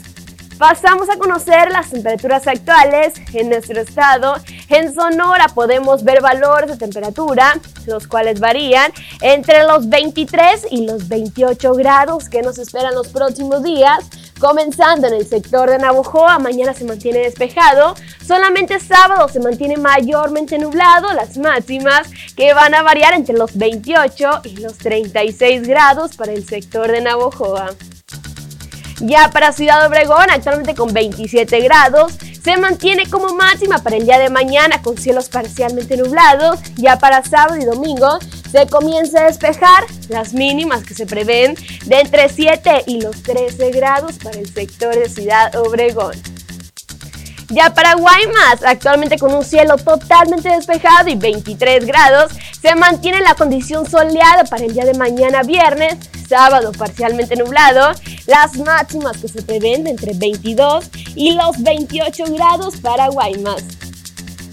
Pasamos 0.59 1.09
a 1.09 1.17
conocer 1.17 1.71
las 1.71 1.91
temperaturas 1.91 2.49
actuales 2.49 3.13
en 3.33 3.49
nuestro 3.49 3.81
estado. 3.81 4.35
En 4.69 4.93
Sonora 4.93 5.47
podemos 5.55 6.03
ver 6.03 6.21
valores 6.21 6.71
de 6.71 6.77
temperatura, 6.77 7.61
los 7.87 8.09
cuales 8.09 8.41
varían 8.41 8.93
entre 9.21 9.63
los 9.63 9.89
23 9.89 10.67
y 10.73 10.85
los 10.85 11.07
28 11.07 11.75
grados 11.75 12.29
que 12.29 12.43
nos 12.43 12.59
esperan 12.59 12.97
los 12.97 13.07
próximos 13.09 13.63
días. 13.63 14.05
Comenzando 14.41 15.07
en 15.07 15.15
el 15.15 15.27
sector 15.27 15.71
de 15.71 15.79
Navojoa, 15.79 16.41
mañana 16.41 16.75
se 16.75 16.85
mantiene 16.85 17.21
despejado, 17.21 17.95
solamente 18.25 18.81
sábado 18.81 19.29
se 19.29 19.41
mantiene 19.41 19.77
mayormente 19.77 20.59
nublado, 20.59 21.13
las 21.13 21.39
máximas 21.39 22.09
que 22.37 22.53
van 22.53 22.75
a 22.75 22.83
variar 22.83 23.15
entre 23.15 23.37
los 23.37 23.57
28 23.57 24.43
y 24.45 24.57
los 24.57 24.79
36 24.79 25.67
grados 25.67 26.17
para 26.17 26.33
el 26.33 26.45
sector 26.45 26.91
de 26.91 27.01
Navojoa. 27.01 27.71
Ya 29.01 29.31
para 29.31 29.53
Ciudad 29.53 29.87
Obregón, 29.87 30.27
actualmente 30.31 30.75
con 30.75 30.93
27 30.93 31.61
grados, 31.61 32.15
se 32.43 32.57
mantiene 32.57 33.09
como 33.09 33.35
máxima 33.35 33.79
para 33.79 33.97
el 33.97 34.05
día 34.05 34.19
de 34.19 34.31
mañana 34.31 34.83
con 34.83 34.97
cielos 34.97 35.29
parcialmente 35.29 35.97
nublados. 35.97 36.59
Ya 36.77 36.99
para 36.99 37.23
sábado 37.23 37.57
y 37.61 37.65
domingo 37.65 38.19
se 38.51 38.67
comienza 38.67 39.21
a 39.21 39.27
despejar 39.27 39.85
las 40.09 40.33
mínimas 40.33 40.83
que 40.83 40.95
se 40.95 41.07
prevén 41.07 41.55
de 41.87 42.01
entre 42.01 42.29
7 42.29 42.85
y 42.87 43.01
los 43.01 43.23
13 43.23 43.71
grados 43.71 44.17
para 44.23 44.39
el 44.39 44.53
sector 44.53 44.95
de 44.95 45.09
Ciudad 45.09 45.55
Obregón. 45.57 46.15
Ya 47.51 47.73
para 47.73 47.95
Guaymas, 47.95 48.63
actualmente 48.63 49.17
con 49.17 49.33
un 49.33 49.43
cielo 49.43 49.77
totalmente 49.77 50.51
despejado 50.51 51.09
y 51.09 51.15
23 51.15 51.87
grados, 51.87 52.33
se 52.61 52.75
mantiene 52.75 53.21
la 53.21 53.35
condición 53.35 53.89
soleada 53.89 54.45
para 54.45 54.65
el 54.65 54.75
día 54.75 54.85
de 54.85 54.93
mañana 54.93 55.43
viernes, 55.43 55.97
sábado 56.29 56.73
parcialmente 56.73 57.37
nublado, 57.37 57.93
las 58.29 58.57
máximas 58.59 59.17
que 59.17 59.27
se 59.27 59.43
prevén 59.43 59.85
de 59.85 59.91
entre 59.91 60.13
22 60.13 60.85
y 61.17 61.33
los 61.33 61.61
28 61.63 62.25
grados 62.35 62.77
para 62.77 63.09
Guaymas. 63.09 63.65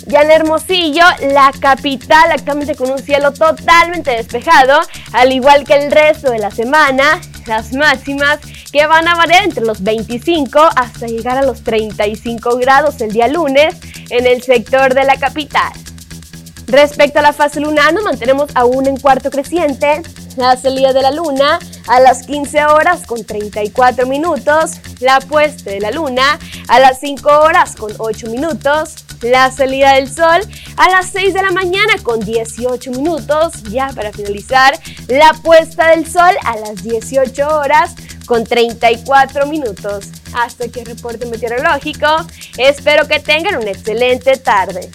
Ya 0.07 0.21
en 0.21 0.31
Hermosillo, 0.31 1.03
la 1.29 1.51
capital 1.59 2.31
actualmente 2.31 2.75
con 2.75 2.89
un 2.89 2.99
cielo 2.99 3.33
totalmente 3.33 4.11
despejado, 4.11 4.79
al 5.11 5.33
igual 5.33 5.65
que 5.65 5.73
el 5.73 5.91
resto 5.91 6.31
de 6.31 6.39
la 6.39 6.51
semana, 6.51 7.19
las 7.47 7.73
máximas 7.73 8.39
que 8.71 8.87
van 8.87 9.07
a 9.09 9.15
variar 9.15 9.43
entre 9.43 9.65
los 9.65 9.83
25 9.83 10.59
hasta 10.75 11.07
llegar 11.07 11.37
a 11.37 11.43
los 11.43 11.63
35 11.63 12.57
grados 12.57 13.01
el 13.01 13.11
día 13.11 13.27
lunes 13.27 13.75
en 14.09 14.25
el 14.25 14.41
sector 14.41 14.93
de 14.93 15.03
la 15.03 15.17
capital. 15.17 15.73
Respecto 16.67 17.19
a 17.19 17.23
la 17.23 17.33
fase 17.33 17.59
lunar, 17.59 17.93
nos 17.93 18.03
mantenemos 18.03 18.49
aún 18.55 18.87
en 18.87 18.97
cuarto 18.97 19.29
creciente. 19.29 20.01
La 20.37 20.55
salida 20.55 20.93
de 20.93 21.01
la 21.01 21.11
luna 21.11 21.59
a 21.87 21.99
las 21.99 22.25
15 22.25 22.65
horas 22.65 23.05
con 23.05 23.23
34 23.23 24.05
minutos. 24.07 24.71
La 24.99 25.19
puesta 25.19 25.71
de 25.71 25.79
la 25.79 25.91
luna 25.91 26.39
a 26.67 26.79
las 26.79 26.99
5 26.99 27.29
horas 27.39 27.75
con 27.75 27.93
8 27.97 28.27
minutos. 28.29 28.95
La 29.21 29.49
salida 29.51 29.93
del 29.93 30.11
sol 30.11 30.41
a 30.77 30.89
las 30.89 31.09
6 31.09 31.33
de 31.33 31.41
la 31.41 31.51
mañana 31.51 31.93
con 32.03 32.19
18 32.19 32.91
minutos. 32.91 33.63
Ya 33.69 33.89
para 33.95 34.11
finalizar, 34.11 34.77
la 35.07 35.33
puesta 35.41 35.89
del 35.91 36.09
sol 36.09 36.35
a 36.43 36.57
las 36.57 36.83
18 36.83 37.47
horas 37.47 37.95
con 38.25 38.43
34 38.43 39.45
minutos. 39.45 40.09
Hasta 40.33 40.65
aquí 40.65 40.79
el 40.79 40.87
reporte 40.87 41.25
meteorológico. 41.25 42.07
Espero 42.57 43.07
que 43.07 43.19
tengan 43.19 43.57
una 43.57 43.71
excelente 43.71 44.37
tarde. 44.37 44.89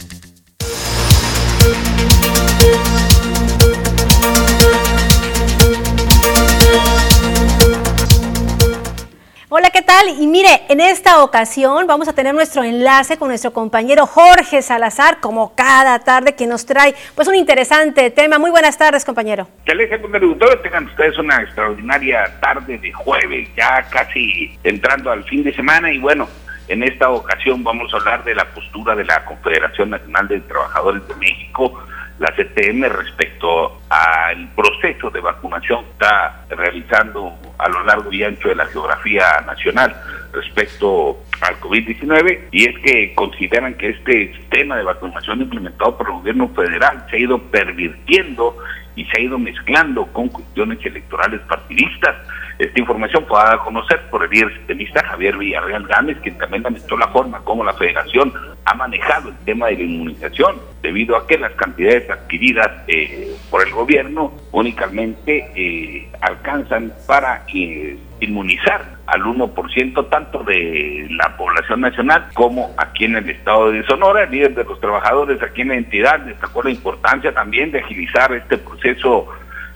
Hola, 9.52 9.70
¿qué 9.70 9.82
tal? 9.82 10.10
Y 10.20 10.28
mire, 10.28 10.62
en 10.68 10.78
esta 10.78 11.24
ocasión 11.24 11.84
vamos 11.88 12.06
a 12.06 12.12
tener 12.12 12.32
nuestro 12.32 12.62
enlace 12.62 13.18
con 13.18 13.30
nuestro 13.30 13.52
compañero 13.52 14.06
Jorge 14.06 14.62
Salazar, 14.62 15.18
como 15.18 15.56
cada 15.56 15.98
tarde, 15.98 16.36
que 16.36 16.46
nos 16.46 16.64
trae 16.64 16.94
pues 17.16 17.26
un 17.26 17.34
interesante 17.34 18.12
tema. 18.12 18.38
Muy 18.38 18.52
buenas 18.52 18.78
tardes, 18.78 19.04
compañero. 19.04 19.48
Televidentes, 19.64 20.62
tengan 20.62 20.86
ustedes 20.86 21.18
una 21.18 21.42
extraordinaria 21.42 22.38
tarde 22.40 22.78
de 22.78 22.92
jueves, 22.92 23.48
ya 23.56 23.82
casi 23.90 24.56
entrando 24.62 25.10
al 25.10 25.24
fin 25.24 25.42
de 25.42 25.52
semana 25.52 25.92
y 25.92 25.98
bueno, 25.98 26.28
en 26.68 26.84
esta 26.84 27.10
ocasión 27.10 27.64
vamos 27.64 27.92
a 27.92 27.96
hablar 27.96 28.22
de 28.22 28.36
la 28.36 28.44
postura 28.54 28.94
de 28.94 29.04
la 29.04 29.24
Confederación 29.24 29.90
Nacional 29.90 30.28
de 30.28 30.38
Trabajadores 30.42 31.08
de 31.08 31.16
México 31.16 31.76
la 32.20 32.28
CTM 32.36 32.84
respecto 32.84 33.80
al 33.88 34.48
proceso 34.54 35.10
de 35.10 35.20
vacunación 35.20 35.84
que 35.84 35.90
está 35.92 36.44
realizando 36.50 37.34
a 37.56 37.68
lo 37.70 37.82
largo 37.84 38.12
y 38.12 38.22
ancho 38.22 38.50
de 38.50 38.56
la 38.56 38.66
geografía 38.66 39.40
nacional 39.46 39.96
respecto 40.30 41.18
al 41.40 41.58
COVID-19 41.60 42.48
y 42.52 42.68
es 42.68 42.78
que 42.80 43.14
consideran 43.14 43.74
que 43.74 43.88
este 43.88 44.34
sistema 44.34 44.76
de 44.76 44.84
vacunación 44.84 45.40
implementado 45.40 45.96
por 45.96 46.08
el 46.08 46.12
gobierno 46.16 46.48
federal 46.50 47.06
se 47.08 47.16
ha 47.16 47.20
ido 47.20 47.38
pervirtiendo 47.38 48.54
y 48.96 49.06
se 49.06 49.18
ha 49.18 49.20
ido 49.22 49.38
mezclando 49.38 50.04
con 50.12 50.28
cuestiones 50.28 50.78
electorales 50.84 51.40
partidistas 51.48 52.16
esta 52.60 52.78
información 52.78 53.24
fue 53.26 53.38
dada 53.38 53.54
a 53.54 53.64
conocer 53.64 54.02
por 54.10 54.22
el 54.22 54.30
líder 54.30 54.54
sistemista 54.58 55.02
Javier 55.02 55.38
Villarreal 55.38 55.86
Gámez, 55.86 56.18
quien 56.22 56.36
también 56.36 56.62
lamentó 56.62 56.94
la 56.98 57.08
forma 57.08 57.38
como 57.40 57.64
la 57.64 57.72
federación 57.72 58.34
ha 58.66 58.74
manejado 58.74 59.30
el 59.30 59.36
tema 59.46 59.68
de 59.68 59.76
la 59.76 59.82
inmunización, 59.84 60.56
debido 60.82 61.16
a 61.16 61.26
que 61.26 61.38
las 61.38 61.52
cantidades 61.52 62.10
adquiridas 62.10 62.70
eh, 62.86 63.34
por 63.50 63.66
el 63.66 63.72
gobierno 63.72 64.34
únicamente 64.52 65.50
eh, 65.56 66.10
alcanzan 66.20 66.92
para 67.06 67.44
eh, 67.54 67.96
inmunizar 68.20 68.98
al 69.06 69.22
1% 69.22 70.08
tanto 70.10 70.44
de 70.44 71.06
la 71.12 71.34
población 71.38 71.80
nacional 71.80 72.28
como 72.34 72.74
aquí 72.76 73.06
en 73.06 73.16
el 73.16 73.30
estado 73.30 73.72
de 73.72 73.82
Sonora. 73.84 74.24
El 74.24 74.32
líder 74.32 74.54
de 74.54 74.64
los 74.64 74.78
trabajadores 74.80 75.42
aquí 75.42 75.62
en 75.62 75.68
la 75.68 75.76
entidad 75.76 76.20
destacó 76.20 76.62
la 76.62 76.70
importancia 76.70 77.32
también 77.32 77.72
de 77.72 77.78
agilizar 77.78 78.34
este 78.34 78.58
proceso 78.58 79.28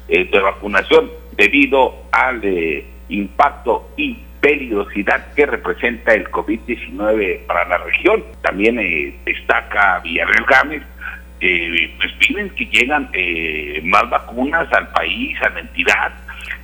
de 0.06 0.38
vacunación 0.38 1.08
debido 1.36 1.94
al 2.12 2.40
eh, 2.44 2.84
impacto 3.08 3.90
y 3.96 4.18
peligrosidad 4.44 5.32
que 5.34 5.46
representa 5.46 6.12
el 6.12 6.30
COVID-19 6.30 7.46
para 7.46 7.66
la 7.66 7.78
región. 7.78 8.22
También 8.42 8.78
eh, 8.78 9.16
destaca 9.24 10.00
Villarreal 10.00 10.44
Gámez, 10.44 10.82
eh, 11.40 11.94
pues 11.96 12.12
piden 12.12 12.50
que 12.50 12.66
llegan 12.66 13.08
eh, 13.14 13.80
más 13.84 14.08
vacunas 14.10 14.70
al 14.72 14.88
país, 14.92 15.40
a 15.42 15.48
la 15.48 15.60
entidad, 15.60 16.12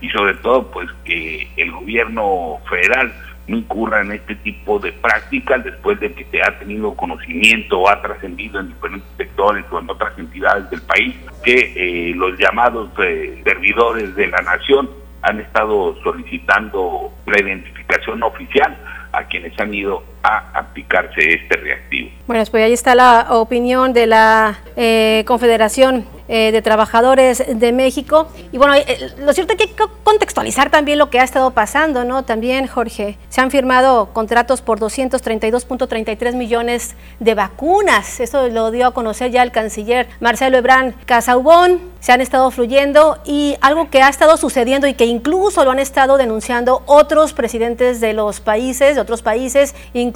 y 0.03 0.11
sobre 0.11 0.35
todo 0.35 0.71
pues 0.71 0.91
que 1.05 1.49
el 1.57 1.71
gobierno 1.71 2.59
federal 2.69 3.12
no 3.50 3.57
incurra 3.57 4.00
en 4.00 4.12
este 4.12 4.37
tipo 4.37 4.78
de 4.78 4.92
prácticas 4.92 5.64
después 5.64 5.99
de 5.99 6.12
que 6.12 6.25
se 6.26 6.40
ha 6.40 6.57
tenido 6.61 6.95
conocimiento 6.95 7.80
o 7.80 7.88
ha 7.90 8.00
trascendido 8.00 8.61
en 8.61 8.69
diferentes 8.69 9.11
sectores 9.16 9.64
o 9.73 9.80
en 9.80 9.90
otras 9.90 10.16
entidades 10.16 10.71
del 10.71 10.80
país 10.83 11.16
que 11.42 11.73
eh, 11.75 12.14
los 12.14 12.38
llamados 12.38 12.90
eh, 13.02 13.40
servidores 13.45 14.14
de 14.14 14.28
la 14.28 14.40
nación 14.42 14.88
han 15.23 15.40
estado 15.40 16.00
solicitando 16.04 17.12
la 17.26 17.40
identificación 17.40 18.23
oficial 18.23 18.78
a 19.12 19.25
quienes 19.25 19.59
han 19.59 19.75
ido 19.75 20.04
a 20.23 20.59
aplicarse 20.59 21.35
este 21.35 21.57
reactivo. 21.57 22.11
Bueno, 22.27 22.45
pues 22.50 22.65
ahí 22.65 22.73
está 22.73 22.95
la 22.95 23.27
opinión 23.31 23.93
de 23.93 24.07
la 24.07 24.59
eh, 24.77 25.25
Confederación 25.27 26.07
eh, 26.33 26.53
de 26.53 26.62
Trabajadores 26.62 27.43
de 27.49 27.73
México. 27.73 28.29
Y 28.53 28.59
bueno, 28.59 28.75
eh, 28.75 29.11
lo 29.19 29.33
cierto 29.33 29.55
es 29.55 29.57
que 29.57 29.65
hay 29.65 29.71
que 29.71 29.85
contextualizar 30.05 30.71
también 30.71 30.97
lo 30.97 31.11
que 31.11 31.19
ha 31.19 31.25
estado 31.25 31.50
pasando, 31.50 32.05
¿no? 32.05 32.23
También, 32.23 32.69
Jorge, 32.69 33.19
se 33.31 33.41
han 33.41 33.50
firmado 33.50 34.12
contratos 34.12 34.62
por 34.62 34.79
232.33 34.79 36.35
millones 36.35 36.95
de 37.19 37.35
vacunas. 37.35 38.21
Eso 38.21 38.47
lo 38.49 38.71
dio 38.71 38.87
a 38.87 38.95
conocer 38.95 39.33
ya 39.33 39.43
el 39.43 39.50
canciller 39.50 40.07
Marcelo 40.21 40.57
Ebrán 40.57 40.95
Casaubón. 41.05 41.81
Se 41.99 42.12
han 42.12 42.21
estado 42.21 42.53
fluyendo 42.53 43.19
y 43.27 43.57
algo 43.61 43.91
que 43.91 44.00
ha 44.00 44.09
estado 44.09 44.37
sucediendo 44.37 44.87
y 44.87 44.95
que 44.95 45.07
incluso 45.07 45.65
lo 45.65 45.73
han 45.73 45.81
estado 45.81 46.17
denunciando 46.17 46.85
otros 46.87 47.33
presidentes 47.33 48.00
de 48.00 48.12
los 48.12 48.41
países, 48.41 48.95
de 48.95 49.00
otros 49.00 49.21
países, 49.21 49.75
incluso 49.95 50.10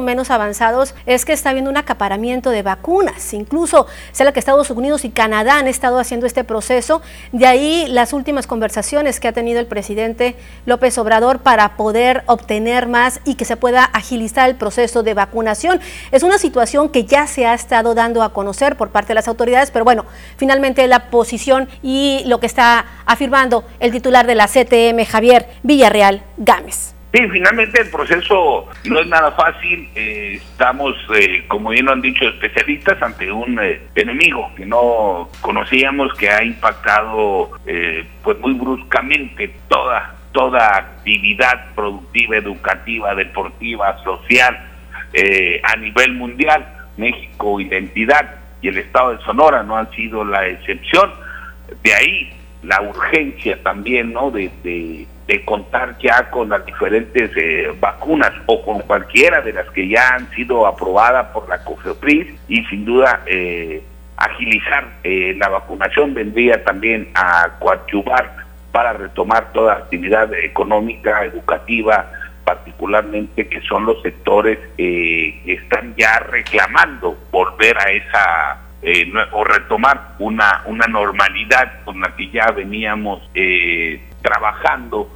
menos 0.00 0.30
avanzados, 0.30 0.94
es 1.06 1.24
que 1.24 1.32
está 1.32 1.50
habiendo 1.50 1.70
un 1.70 1.76
acaparamiento 1.76 2.50
de 2.50 2.62
vacunas. 2.62 3.32
Incluso 3.34 3.86
sea 4.12 4.26
la 4.26 4.32
que 4.32 4.40
Estados 4.40 4.70
Unidos 4.70 5.04
y 5.04 5.10
Canadá 5.10 5.58
han 5.58 5.66
estado 5.66 5.98
haciendo 5.98 6.26
este 6.26 6.44
proceso. 6.44 7.02
De 7.32 7.46
ahí 7.46 7.86
las 7.88 8.12
últimas 8.12 8.46
conversaciones 8.46 9.20
que 9.20 9.28
ha 9.28 9.32
tenido 9.32 9.60
el 9.60 9.66
presidente 9.66 10.36
López 10.66 10.96
Obrador 10.98 11.40
para 11.40 11.76
poder 11.76 12.22
obtener 12.26 12.86
más 12.86 13.20
y 13.24 13.34
que 13.34 13.44
se 13.44 13.56
pueda 13.56 13.84
agilizar 13.84 14.48
el 14.48 14.56
proceso 14.56 15.02
de 15.02 15.14
vacunación. 15.14 15.80
Es 16.10 16.22
una 16.22 16.38
situación 16.38 16.88
que 16.88 17.04
ya 17.04 17.26
se 17.26 17.46
ha 17.46 17.54
estado 17.54 17.94
dando 17.94 18.22
a 18.22 18.32
conocer 18.32 18.76
por 18.76 18.90
parte 18.90 19.08
de 19.08 19.14
las 19.14 19.28
autoridades, 19.28 19.70
pero 19.70 19.84
bueno, 19.84 20.04
finalmente 20.36 20.86
la 20.86 21.10
posición 21.10 21.68
y 21.82 22.22
lo 22.26 22.40
que 22.40 22.46
está 22.46 22.84
afirmando 23.06 23.64
el 23.80 23.92
titular 23.92 24.26
de 24.26 24.34
la 24.34 24.46
CTM, 24.46 25.04
Javier 25.04 25.48
Villarreal 25.62 26.22
Gámez. 26.36 26.99
Sí, 27.12 27.28
finalmente 27.28 27.80
el 27.80 27.90
proceso 27.90 28.68
no 28.84 29.00
es 29.00 29.06
nada 29.08 29.32
fácil. 29.32 29.88
Eh, 29.96 30.34
estamos, 30.34 30.94
eh, 31.16 31.44
como 31.48 31.70
bien 31.70 31.86
lo 31.86 31.92
han 31.92 32.00
dicho 32.00 32.24
especialistas, 32.24 33.02
ante 33.02 33.32
un 33.32 33.58
eh, 33.60 33.80
enemigo 33.96 34.52
que 34.56 34.64
no 34.64 35.28
conocíamos, 35.40 36.14
que 36.14 36.30
ha 36.30 36.44
impactado 36.44 37.50
pues 38.22 38.38
muy 38.38 38.52
bruscamente 38.54 39.52
toda 39.68 40.16
toda 40.32 40.76
actividad 40.76 41.74
productiva, 41.74 42.36
educativa, 42.36 43.16
deportiva, 43.16 44.00
social 44.04 44.56
a 45.64 45.76
nivel 45.76 46.14
mundial. 46.14 46.64
México, 46.96 47.60
identidad 47.60 48.36
y 48.62 48.68
el 48.68 48.78
Estado 48.78 49.16
de 49.16 49.24
Sonora 49.24 49.64
no 49.64 49.76
han 49.76 49.90
sido 49.90 50.24
la 50.24 50.46
excepción. 50.46 51.10
De 51.82 51.92
ahí 51.92 52.32
la 52.62 52.80
urgencia 52.82 53.60
también, 53.62 54.12
¿no? 54.12 54.30
de 54.30 55.06
contar 55.44 55.96
ya 55.98 56.30
con 56.30 56.48
las 56.48 56.64
diferentes 56.66 57.30
eh, 57.36 57.72
vacunas 57.78 58.32
o 58.46 58.62
con 58.64 58.80
cualquiera 58.80 59.40
de 59.40 59.52
las 59.52 59.68
que 59.70 59.88
ya 59.88 60.14
han 60.14 60.30
sido 60.30 60.66
aprobadas 60.66 61.28
por 61.32 61.48
la 61.48 61.62
COFEPRIS 61.64 62.26
y 62.48 62.64
sin 62.64 62.84
duda 62.84 63.22
eh, 63.26 63.82
agilizar 64.16 64.88
eh, 65.04 65.34
la 65.38 65.48
vacunación 65.48 66.14
vendría 66.14 66.62
también 66.64 67.08
a 67.14 67.58
coadyuvar 67.58 68.36
para 68.72 68.92
retomar 68.92 69.52
toda 69.52 69.74
actividad 69.74 70.32
económica, 70.34 71.24
educativa, 71.24 72.10
particularmente 72.44 73.48
que 73.48 73.60
son 73.62 73.86
los 73.86 74.02
sectores 74.02 74.58
que 74.76 75.42
están 75.46 75.94
ya 75.96 76.18
reclamando 76.20 77.18
volver 77.30 77.76
a 77.78 77.90
esa 77.90 78.70
eh, 78.82 79.12
o 79.32 79.44
retomar 79.44 80.14
una, 80.20 80.62
una 80.64 80.86
normalidad 80.86 81.84
con 81.84 82.00
la 82.00 82.16
que 82.16 82.30
ya 82.30 82.50
veníamos 82.50 83.20
eh, 83.34 84.00
trabajando 84.22 85.08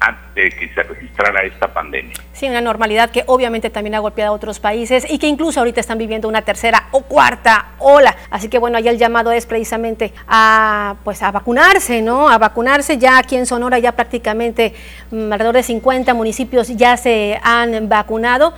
antes 0.00 0.34
de 0.34 0.50
que 0.50 0.74
se 0.74 0.82
registrara 0.82 1.42
esta 1.42 1.72
pandemia. 1.72 2.14
Sí, 2.32 2.48
una 2.48 2.60
normalidad 2.60 3.10
que 3.10 3.24
obviamente 3.26 3.70
también 3.70 3.94
ha 3.94 3.98
golpeado 3.98 4.32
a 4.32 4.34
otros 4.34 4.58
países 4.58 5.06
y 5.10 5.18
que 5.18 5.26
incluso 5.26 5.60
ahorita 5.60 5.80
están 5.80 5.98
viviendo 5.98 6.28
una 6.28 6.42
tercera 6.42 6.88
o 6.92 7.02
cuarta 7.02 7.72
ola. 7.78 8.16
Así 8.30 8.48
que 8.48 8.58
bueno, 8.58 8.78
ahí 8.78 8.88
el 8.88 8.98
llamado 8.98 9.32
es 9.32 9.46
precisamente 9.46 10.12
a 10.26 10.96
pues 11.04 11.22
a 11.22 11.30
vacunarse, 11.30 12.02
¿no? 12.02 12.28
A 12.28 12.38
vacunarse. 12.38 12.98
Ya 12.98 13.18
aquí 13.18 13.36
en 13.36 13.46
Sonora 13.46 13.78
ya 13.78 13.92
prácticamente 13.92 14.74
mm, 15.10 15.32
alrededor 15.32 15.56
de 15.56 15.62
50 15.62 16.14
municipios 16.14 16.68
ya 16.68 16.96
se 16.96 17.38
han 17.42 17.88
vacunado. 17.88 18.54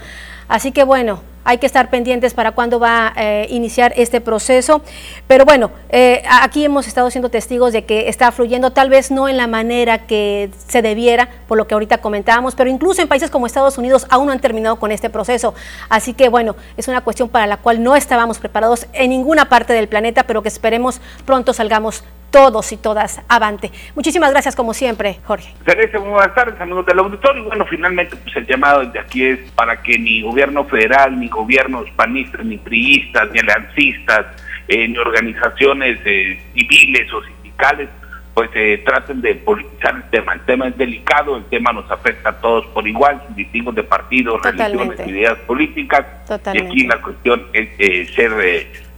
Así 0.49 0.73
que 0.73 0.85
bueno, 0.85 1.21
hay 1.45 1.59
que 1.59 1.67
estar 1.67 1.91
pendientes 1.91 2.35
para 2.35 2.53
cuándo 2.53 2.81
va 2.81 3.09
a 3.09 3.13
eh, 3.17 3.47
iniciar 3.51 3.93
este 3.97 4.21
proceso. 4.21 4.83
Pero 5.27 5.45
bueno, 5.45 5.71
eh, 5.91 6.23
aquí 6.29 6.65
hemos 6.65 6.87
estado 6.87 7.11
siendo 7.11 7.29
testigos 7.29 7.73
de 7.73 7.85
que 7.85 8.09
está 8.09 8.33
fluyendo, 8.33 8.73
tal 8.73 8.89
vez 8.89 9.11
no 9.11 9.29
en 9.29 9.37
la 9.37 9.47
manera 9.47 10.07
que 10.07 10.51
se 10.67 10.83
debiera, 10.83 11.29
por 11.47 11.59
lo 11.59 11.67
que 11.67 11.75
ahorita 11.75 11.99
comentábamos, 11.99 12.55
pero 12.55 12.71
incluso 12.71 13.03
en 13.03 13.09
países 13.09 13.31
como 13.31 13.47
Estados 13.47 13.79
Unidos 13.79 14.07
aún 14.11 14.27
no 14.27 14.33
han 14.33 14.41
terminado 14.41 14.77
con 14.77 14.91
este 14.91 15.11
proceso. 15.11 15.55
Así 15.89 16.15
que 16.15 16.29
bueno, 16.29 16.57
es 16.77 16.89
una 16.89 17.03
cuestión 17.03 17.29
para 17.29 17.47
la 17.47 17.59
cual 17.59 17.83
no 17.83 17.95
estábamos 17.95 18.39
preparados 18.39 18.87
en 18.93 19.11
ninguna 19.11 19.49
parte 19.49 19.75
del 19.75 19.89
planeta, 19.89 20.25
pero 20.25 20.43
que 20.43 20.49
esperemos 20.49 21.01
pronto 21.27 21.53
salgamos 21.53 22.05
todos 22.35 22.73
y 22.73 22.77
todas 22.77 23.23
avante. 23.29 23.71
Muchísimas 23.95 24.33
gracias 24.33 24.57
como 24.57 24.75
siempre, 24.75 25.19
Jorge. 25.25 25.55
Teresa, 25.65 26.01
muy 26.01 26.09
buenas 26.09 26.35
tardes, 26.35 26.61
amigos 26.61 26.85
del 26.85 26.99
auditorio. 26.99 27.45
Bueno, 27.45 27.65
finalmente 27.65 28.17
pues 28.17 28.35
el 28.35 28.45
llamado 28.45 28.85
de 28.85 28.99
aquí 28.99 29.25
es 29.25 29.39
para 29.53 29.81
que 29.81 29.97
ni 29.97 30.21
gobierno 30.21 30.65
federal, 30.65 31.17
ni 31.17 31.29
gobiernos 31.29 31.89
panistas, 31.91 32.45
ni 32.45 32.59
priistas, 32.59 33.31
ni 33.31 33.39
aliancistas, 33.39 34.27
eh, 34.67 34.89
ni 34.89 34.99
organizaciones 34.99 36.01
eh, 36.05 36.43
civiles 36.55 37.13
o 37.13 37.23
sindicales 37.23 37.89
pues 38.35 38.51
eh, 38.57 38.83
traten 38.85 39.21
de 39.21 39.37
politizar 39.37 39.95
el 39.95 40.11
tema. 40.11 40.33
El 40.33 40.41
tema 40.41 40.67
es 40.67 40.77
delicado, 40.77 41.37
el 41.37 41.45
tema 41.45 41.73
nos 41.73 41.89
afecta 41.89 42.31
a 42.31 42.41
todos 42.41 42.67
por 42.67 42.85
igual, 42.89 43.23
sin 43.29 43.37
distingos 43.37 43.77
de 43.77 43.85
partidos, 43.85 44.43
religiones, 44.43 45.07
ideas 45.07 45.39
políticas. 45.47 46.05
Y 46.53 46.59
aquí 46.59 46.85
la 46.89 47.01
cuestión 47.01 47.47
es 47.53 48.13
ser 48.13 48.33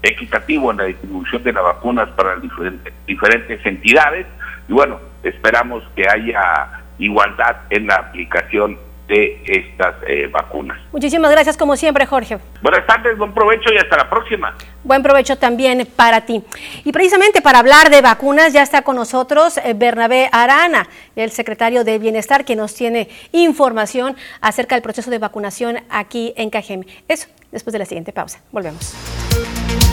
equitativo 0.07 0.71
en 0.71 0.79
la 0.79 0.85
distribución 0.85 1.43
de 1.43 1.53
las 1.53 1.63
vacunas 1.63 2.09
para 2.11 2.35
las 2.35 2.43
diferentes, 2.43 2.93
diferentes 3.07 3.65
entidades 3.67 4.27
y 4.69 4.73
bueno, 4.73 4.99
esperamos 5.23 5.83
que 5.95 6.09
haya 6.09 6.83
igualdad 6.99 7.57
en 7.71 7.87
la 7.87 7.97
aplicación 7.97 8.79
de 9.09 9.41
estas 9.47 9.95
eh, 10.07 10.29
vacunas. 10.33 10.79
Muchísimas 10.93 11.31
gracias 11.31 11.57
como 11.57 11.77
siempre, 11.77 12.07
Jorge. 12.07 12.39
Buenas 12.61 12.87
tardes, 12.87 13.17
buen 13.17 13.33
provecho 13.33 13.73
y 13.73 13.79
hasta 13.79 13.97
la 13.97 14.11
próxima. 14.11 14.55
Buen 14.83 15.03
provecho 15.03 15.39
también 15.39 15.87
para 15.95 16.23
ti. 16.23 16.43
Y 16.85 16.93
precisamente 16.93 17.41
para 17.41 17.61
hablar 17.61 17.91
de 17.91 18.03
vacunas 18.03 18.53
ya 18.53 18.63
está 18.63 18.83
con 18.83 18.97
nosotros 18.97 19.59
eh, 19.59 19.75
Bernabé 19.75 20.29
Arana, 20.33 20.89
el 21.15 21.31
secretario 21.31 21.85
de 21.85 21.99
Bienestar, 21.99 22.45
que 22.45 22.57
nos 22.57 22.75
tiene 22.75 23.09
información 23.33 24.17
acerca 24.41 24.75
del 24.75 24.83
proceso 24.83 25.11
de 25.11 25.19
vacunación 25.19 25.79
aquí 25.89 26.35
en 26.37 26.51
Cajem. 26.51 26.83
Eso 27.07 27.29
después 27.53 27.73
de 27.73 27.79
la 27.79 27.85
siguiente 27.85 28.13
pausa. 28.13 28.41
Volvemos. 28.51 28.95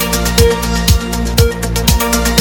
Thank 0.06 0.42
you. 2.28 2.33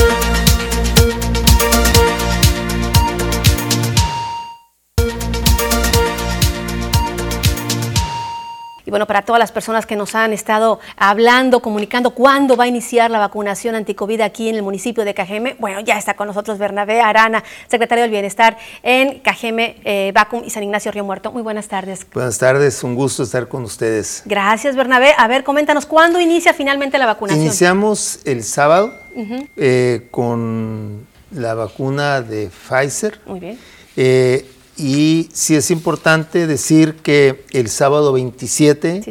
Bueno, 8.93 9.07
para 9.07 9.23
todas 9.23 9.41
las 9.41 9.51
personas 9.51 9.87
que 9.87 9.97
nos 9.97 10.15
han 10.15 10.35
estado 10.35 10.79
hablando, 10.99 11.61
comunicando 11.61 12.11
cuándo 12.11 12.59
va 12.59 12.65
a 12.65 12.67
iniciar 12.67 13.11
la 13.11 13.19
vacunación 13.19 13.75
anticovid 13.75 14.21
aquí 14.21 14.51
en 14.51 14.55
el 14.57 14.63
municipio 14.63 15.07
de 15.07 15.15
Cajeme, 15.15 15.57
bueno, 15.59 15.81
ya 15.81 15.97
está 15.97 16.13
con 16.13 16.27
nosotros 16.27 16.59
Bernabé 16.59 17.01
Arana, 17.01 17.43
secretario 17.69 18.03
del 18.03 18.11
Bienestar 18.11 18.59
en 18.83 19.21
Cajeme, 19.21 19.77
eh, 19.85 20.13
Vacum 20.15 20.43
y 20.45 20.51
San 20.51 20.63
Ignacio 20.63 20.93
Río 20.93 21.05
Muerto. 21.05 21.33
Muy 21.33 21.41
buenas 21.41 21.69
tardes. 21.69 22.07
Buenas 22.13 22.37
tardes, 22.37 22.85
un 22.85 22.95
gusto 22.95 23.23
estar 23.23 23.49
con 23.49 23.63
ustedes. 23.65 24.25
Gracias, 24.27 24.77
Bernabé. 24.77 25.15
A 25.17 25.27
ver, 25.27 25.43
coméntanos, 25.43 25.87
¿cuándo 25.87 26.21
inicia 26.21 26.53
finalmente 26.53 26.99
la 26.99 27.07
vacunación? 27.07 27.47
Iniciamos 27.47 28.21
el 28.27 28.45
sábado 28.45 28.93
eh, 29.57 30.07
con 30.11 31.07
la 31.31 31.55
vacuna 31.55 32.21
de 32.21 32.51
Pfizer. 32.51 33.21
Muy 33.25 33.41
bien. 33.41 33.59
Eh, 33.97 34.52
y 34.77 35.29
sí 35.33 35.55
es 35.55 35.71
importante 35.71 36.47
decir 36.47 36.97
que 36.97 37.45
el 37.53 37.69
sábado 37.69 38.13
27 38.13 39.03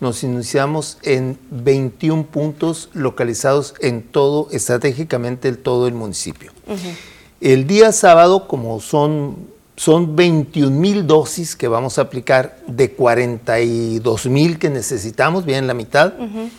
nos 0.00 0.22
iniciamos 0.22 0.98
en 1.02 1.38
21 1.50 2.26
puntos 2.26 2.90
localizados 2.92 3.74
en 3.80 4.02
todo, 4.02 4.48
estratégicamente 4.50 5.48
en 5.48 5.56
todo 5.56 5.86
el 5.86 5.94
municipio. 5.94 6.52
El 7.40 7.66
día 7.66 7.92
sábado, 7.92 8.46
como 8.46 8.80
son 8.80 9.55
son 9.76 10.16
21 10.16 10.70
mil 10.70 11.06
dosis 11.06 11.54
que 11.54 11.68
vamos 11.68 11.98
a 11.98 12.02
aplicar 12.02 12.58
de 12.66 12.92
42 12.92 14.26
mil 14.26 14.58
que 14.58 14.70
necesitamos, 14.70 15.44
bien 15.44 15.66
la 15.66 15.74
mitad. 15.74 16.14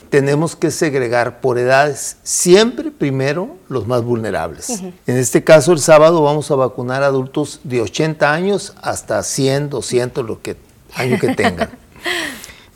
Tenemos 0.09 0.55
que 0.55 0.69
segregar 0.69 1.41
por 1.41 1.57
edades, 1.57 2.17
siempre 2.21 2.91
primero 2.91 3.57
los 3.69 3.87
más 3.87 4.03
vulnerables. 4.03 4.81
En 5.07 5.17
este 5.17 5.43
caso, 5.43 5.73
el 5.73 5.79
sábado 5.79 6.21
vamos 6.21 6.51
a 6.51 6.55
vacunar 6.55 7.01
adultos 7.01 7.59
de 7.63 7.81
80 7.81 8.31
años 8.31 8.73
hasta 8.81 9.23
100, 9.23 9.71
200, 9.71 10.25
lo 10.25 10.41
que 10.41 10.55
año 10.95 11.19
que 11.19 11.33
tengan. 11.33 11.69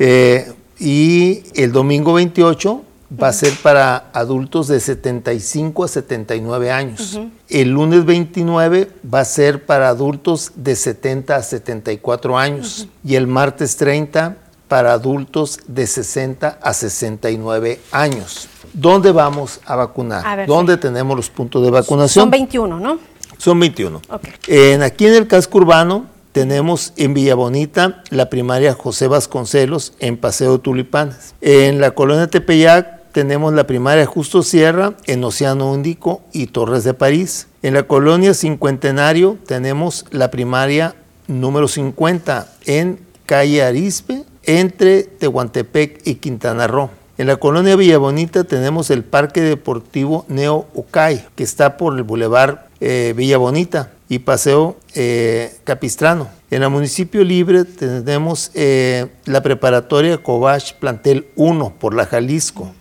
Eh, 0.04 0.51
y 0.80 1.43
el 1.54 1.71
domingo 1.71 2.13
28 2.13 2.82
va 3.12 3.28
a 3.28 3.34
ser 3.34 3.54
para 3.62 4.10
adultos 4.13 4.67
de 4.67 4.80
75 4.80 5.84
a 5.84 5.88
79 5.88 6.71
años. 6.71 7.19
El 7.50 7.71
lunes 7.71 8.06
29 8.06 8.89
va 9.13 9.19
a 9.21 9.26
ser 9.26 9.65
para 9.65 9.89
adultos 9.89 10.52
de 10.56 10.76
70 10.76 11.36
a 11.36 11.43
74 11.43 12.38
años. 12.38 12.88
Y 13.04 13.15
el 13.15 13.28
martes 13.28 13.76
30 13.78 14.38
para 14.67 14.93
adultos 14.93 15.60
de 15.67 15.86
60 15.86 16.60
a 16.62 16.74
69 16.74 17.82
años. 17.91 18.47
¿Dónde 18.74 19.12
vamos 19.12 19.60
a 19.65 19.76
vacunar? 19.76 20.47
¿Dónde 20.47 20.78
tenemos 20.78 21.17
los 21.17 21.30
puntos 21.30 21.62
de 21.63 21.71
vacunación? 21.71 22.24
Son 22.24 22.32
21, 22.32 22.80
¿no? 22.80 23.00
Son 23.38 23.60
21. 23.60 24.02
En, 24.47 24.84
aquí 24.84 25.08
en 25.08 25.15
el 25.15 25.28
casco 25.28 25.58
urbano 25.58 26.06
tenemos 26.32 26.93
en 26.95 27.13
Villa 27.13 27.36
Bonita 27.36 28.02
la 28.10 28.30
primaria 28.30 28.74
José 28.74 29.08
Vasconcelos 29.08 29.93
en 30.00 30.15
Paseo 30.15 30.60
Tulipanes. 30.60 31.36
En 31.41 31.82
la 31.82 31.91
colonia 31.91 32.28
Tepeyac 32.28 33.00
tenemos 33.12 33.54
la 33.54 33.67
primaria 33.67 34.06
Justo 34.06 34.43
Sierra 34.43 34.93
en 35.06 35.24
Océano 35.24 35.74
Índico 35.76 36.21
y 36.32 36.47
Torres 36.47 36.84
de 36.84 36.93
París. 36.93 37.47
En 37.62 37.74
la 37.74 37.84
colonia 37.84 38.34
Cincuentenario 38.34 39.38
tenemos 39.45 40.06
la 40.12 40.32
primaria 40.32 40.95
número 41.28 41.67
50 41.67 42.52
en 42.65 43.00
calle 43.26 43.63
Arispe 43.63 44.24
entre 44.43 45.04
Tehuantepec 45.04 46.02
y 46.06 46.15
Quintana 46.15 46.67
Roo. 46.67 46.89
En 47.17 47.28
la 47.28 47.36
colonia 47.36 47.76
Villabonita 47.76 48.43
tenemos 48.43 48.89
el 48.89 49.04
Parque 49.04 49.41
Deportivo 49.41 50.26
Neo 50.28 50.65
Ucay, 50.74 51.26
que 51.36 51.43
está 51.43 51.78
por 51.78 51.95
el 51.95 52.04
Boulevard 52.04 52.60
eh, 52.80 53.13
Villa 53.15 53.38
Bonita 53.38 53.91
y 54.10 54.19
Paseo 54.19 54.78
eh, 54.95 55.56
Capistrano. 55.63 56.30
En 56.51 56.63
el 56.63 56.69
municipio 56.69 57.23
libre 57.23 57.65
tenemos 57.65 58.51
eh, 58.53 59.07
la 59.25 59.41
preparatoria 59.41 60.17
Cobach 60.17 60.73
Plantel 60.73 61.27
1 61.35 61.75
por 61.79 61.95
la 61.95 62.05
Jalisco. 62.05 62.71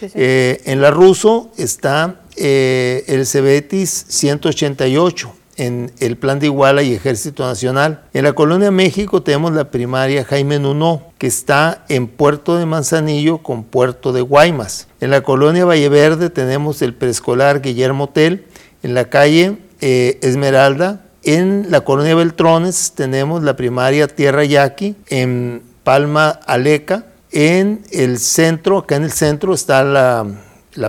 Eh, 0.00 0.60
en 0.64 0.80
la 0.80 0.90
Ruso 0.90 1.50
está 1.56 2.20
el 2.36 3.26
Cebetis 3.26 4.04
188 4.08 5.32
en 5.56 5.92
el 6.00 6.16
Plan 6.16 6.38
de 6.38 6.46
Iguala 6.46 6.82
y 6.82 6.94
Ejército 6.94 7.44
Nacional. 7.46 8.02
En 8.12 8.24
la 8.24 8.32
Colonia 8.32 8.70
México 8.70 9.22
tenemos 9.22 9.52
la 9.52 9.70
primaria 9.70 10.24
Jaime 10.24 10.58
Nuno, 10.58 11.02
que 11.18 11.26
está 11.26 11.84
en 11.88 12.08
Puerto 12.08 12.56
de 12.56 12.66
Manzanillo 12.66 13.38
con 13.38 13.64
Puerto 13.64 14.12
de 14.12 14.22
Guaymas. 14.22 14.88
En 15.00 15.10
la 15.10 15.22
Colonia 15.22 15.64
Valleverde 15.64 16.30
tenemos 16.30 16.82
el 16.82 16.94
preescolar 16.94 17.60
Guillermo 17.60 18.04
Hotel. 18.04 18.46
En 18.82 18.94
la 18.94 19.08
calle 19.08 19.58
eh, 19.80 20.18
Esmeralda. 20.22 21.06
En 21.24 21.70
la 21.70 21.82
colonia 21.82 22.14
Beltrones 22.14 22.92
tenemos 22.94 23.42
la 23.42 23.54
primaria 23.54 24.08
Tierra 24.08 24.44
Yaqui, 24.44 24.96
en 25.08 25.62
Palma 25.84 26.30
Aleca. 26.30 27.06
En 27.30 27.82
el 27.92 28.18
centro, 28.18 28.78
acá 28.78 28.96
en 28.96 29.04
el 29.04 29.12
centro 29.12 29.54
está 29.54 29.84
la, 29.84 30.26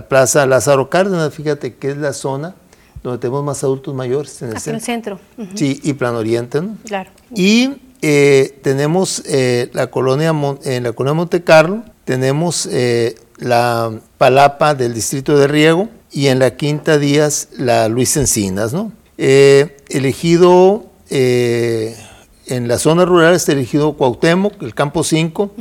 Plaza 0.08 0.44
Lázaro 0.46 0.90
Cárdenas, 0.90 1.32
fíjate 1.32 1.74
que 1.76 1.90
es 1.90 1.96
la 1.96 2.12
zona 2.12 2.54
donde 3.02 3.18
tenemos 3.18 3.44
más 3.44 3.62
adultos 3.62 3.94
mayores. 3.94 4.42
En 4.42 4.50
el, 4.50 4.60
centro. 4.60 4.70
En 4.70 4.76
el 4.76 4.82
centro. 4.82 5.20
Sí, 5.54 5.80
y 5.82 5.92
Plan 5.92 6.14
Oriente, 6.14 6.60
¿no? 6.60 6.76
Claro. 6.84 7.10
Y 7.34 7.80
eh, 8.02 8.58
tenemos 8.62 9.22
eh, 9.26 9.70
la 9.72 9.86
colonia, 9.86 10.34
en 10.64 10.82
la 10.82 10.92
colonia 10.92 11.14
Monte 11.14 11.44
Carlo, 11.44 11.82
tenemos 12.04 12.66
eh, 12.70 13.14
la 13.38 13.92
Palapa 14.18 14.74
del 14.74 14.94
distrito 14.94 15.38
de 15.38 15.46
Riego 15.46 15.88
y 16.10 16.26
en 16.26 16.38
la 16.38 16.56
Quinta 16.56 16.98
Díaz 16.98 17.48
la 17.56 17.88
Luis 17.88 18.16
Encinas, 18.16 18.72
¿no? 18.72 18.92
Elegido 19.16 20.86
en 21.10 22.68
la 22.68 22.78
zona 22.78 23.04
rural 23.04 23.34
está 23.34 23.52
elegido 23.52 23.94
Cuauhtémoc, 23.94 24.62
el 24.62 24.74
campo 24.74 25.04
5, 25.04 25.52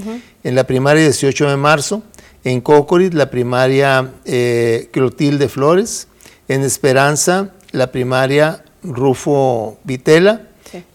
en 0.44 0.56
la 0.56 0.66
primaria 0.66 1.04
18 1.04 1.50
de 1.50 1.58
marzo, 1.58 2.04
en 2.44 2.62
Cocorit 2.62 3.14
la 3.14 3.30
primaria 3.30 4.12
Clotilde 4.92 5.50
Flores, 5.50 6.08
en 6.48 6.64
Esperanza 6.64 7.52
la 7.72 7.92
primaria 7.92 8.64
Rufo 8.84 9.78
Vitela, 9.84 10.42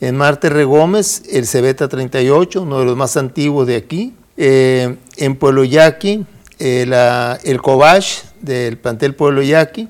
en 0.01 0.17
Marte 0.17 0.49
Regómez, 0.51 1.23
el 1.31 1.47
Cebeta 1.47 1.89
38, 1.89 2.63
uno 2.63 2.81
de 2.81 2.85
los 2.85 2.97
más 2.97 3.17
antiguos 3.17 3.67
de 3.67 3.77
aquí. 3.77 4.15
Eh, 4.37 4.97
en 5.17 5.35
Pueblo 5.37 5.65
Yaqui, 5.65 6.25
eh, 6.59 7.37
el 7.45 7.61
Cobach 7.61 8.23
del 8.41 8.79
plantel 8.79 9.15
Pueblo 9.15 9.43
Yaqui. 9.43 9.89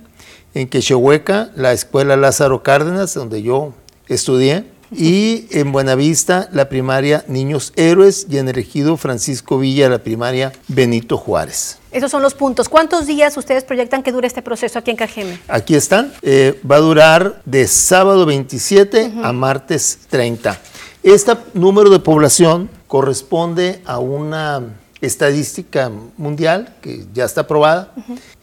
En 0.58 0.66
Quechehueca, 0.66 1.52
la 1.54 1.72
Escuela 1.72 2.16
Lázaro 2.16 2.64
Cárdenas, 2.64 3.14
donde 3.14 3.42
yo 3.42 3.74
estudié. 4.08 4.64
Y 4.90 5.46
en 5.52 5.70
Buenavista, 5.70 6.48
la 6.50 6.68
primaria 6.68 7.24
Niños 7.28 7.72
Héroes. 7.76 8.26
Y 8.28 8.38
en 8.38 8.48
el 8.48 8.58
ejido 8.58 8.96
Francisco 8.96 9.60
Villa, 9.60 9.88
la 9.88 10.00
primaria 10.00 10.52
Benito 10.66 11.16
Juárez. 11.16 11.78
Esos 11.92 12.10
son 12.10 12.22
los 12.22 12.34
puntos. 12.34 12.68
¿Cuántos 12.68 13.06
días 13.06 13.36
ustedes 13.36 13.62
proyectan 13.62 14.02
que 14.02 14.10
dure 14.10 14.26
este 14.26 14.42
proceso 14.42 14.80
aquí 14.80 14.90
en 14.90 14.96
Cajeme? 14.96 15.38
Aquí 15.46 15.76
están. 15.76 16.12
Eh, 16.22 16.60
va 16.68 16.74
a 16.74 16.80
durar 16.80 17.40
de 17.44 17.68
sábado 17.68 18.26
27 18.26 19.12
a 19.22 19.32
martes 19.32 20.00
30. 20.10 20.58
Este 21.04 21.34
número 21.54 21.88
de 21.88 22.00
población 22.00 22.68
corresponde 22.88 23.80
a 23.84 24.00
una 24.00 24.74
estadística 25.00 25.90
mundial 26.16 26.74
que 26.80 27.06
ya 27.12 27.24
está 27.24 27.42
aprobada. 27.42 27.92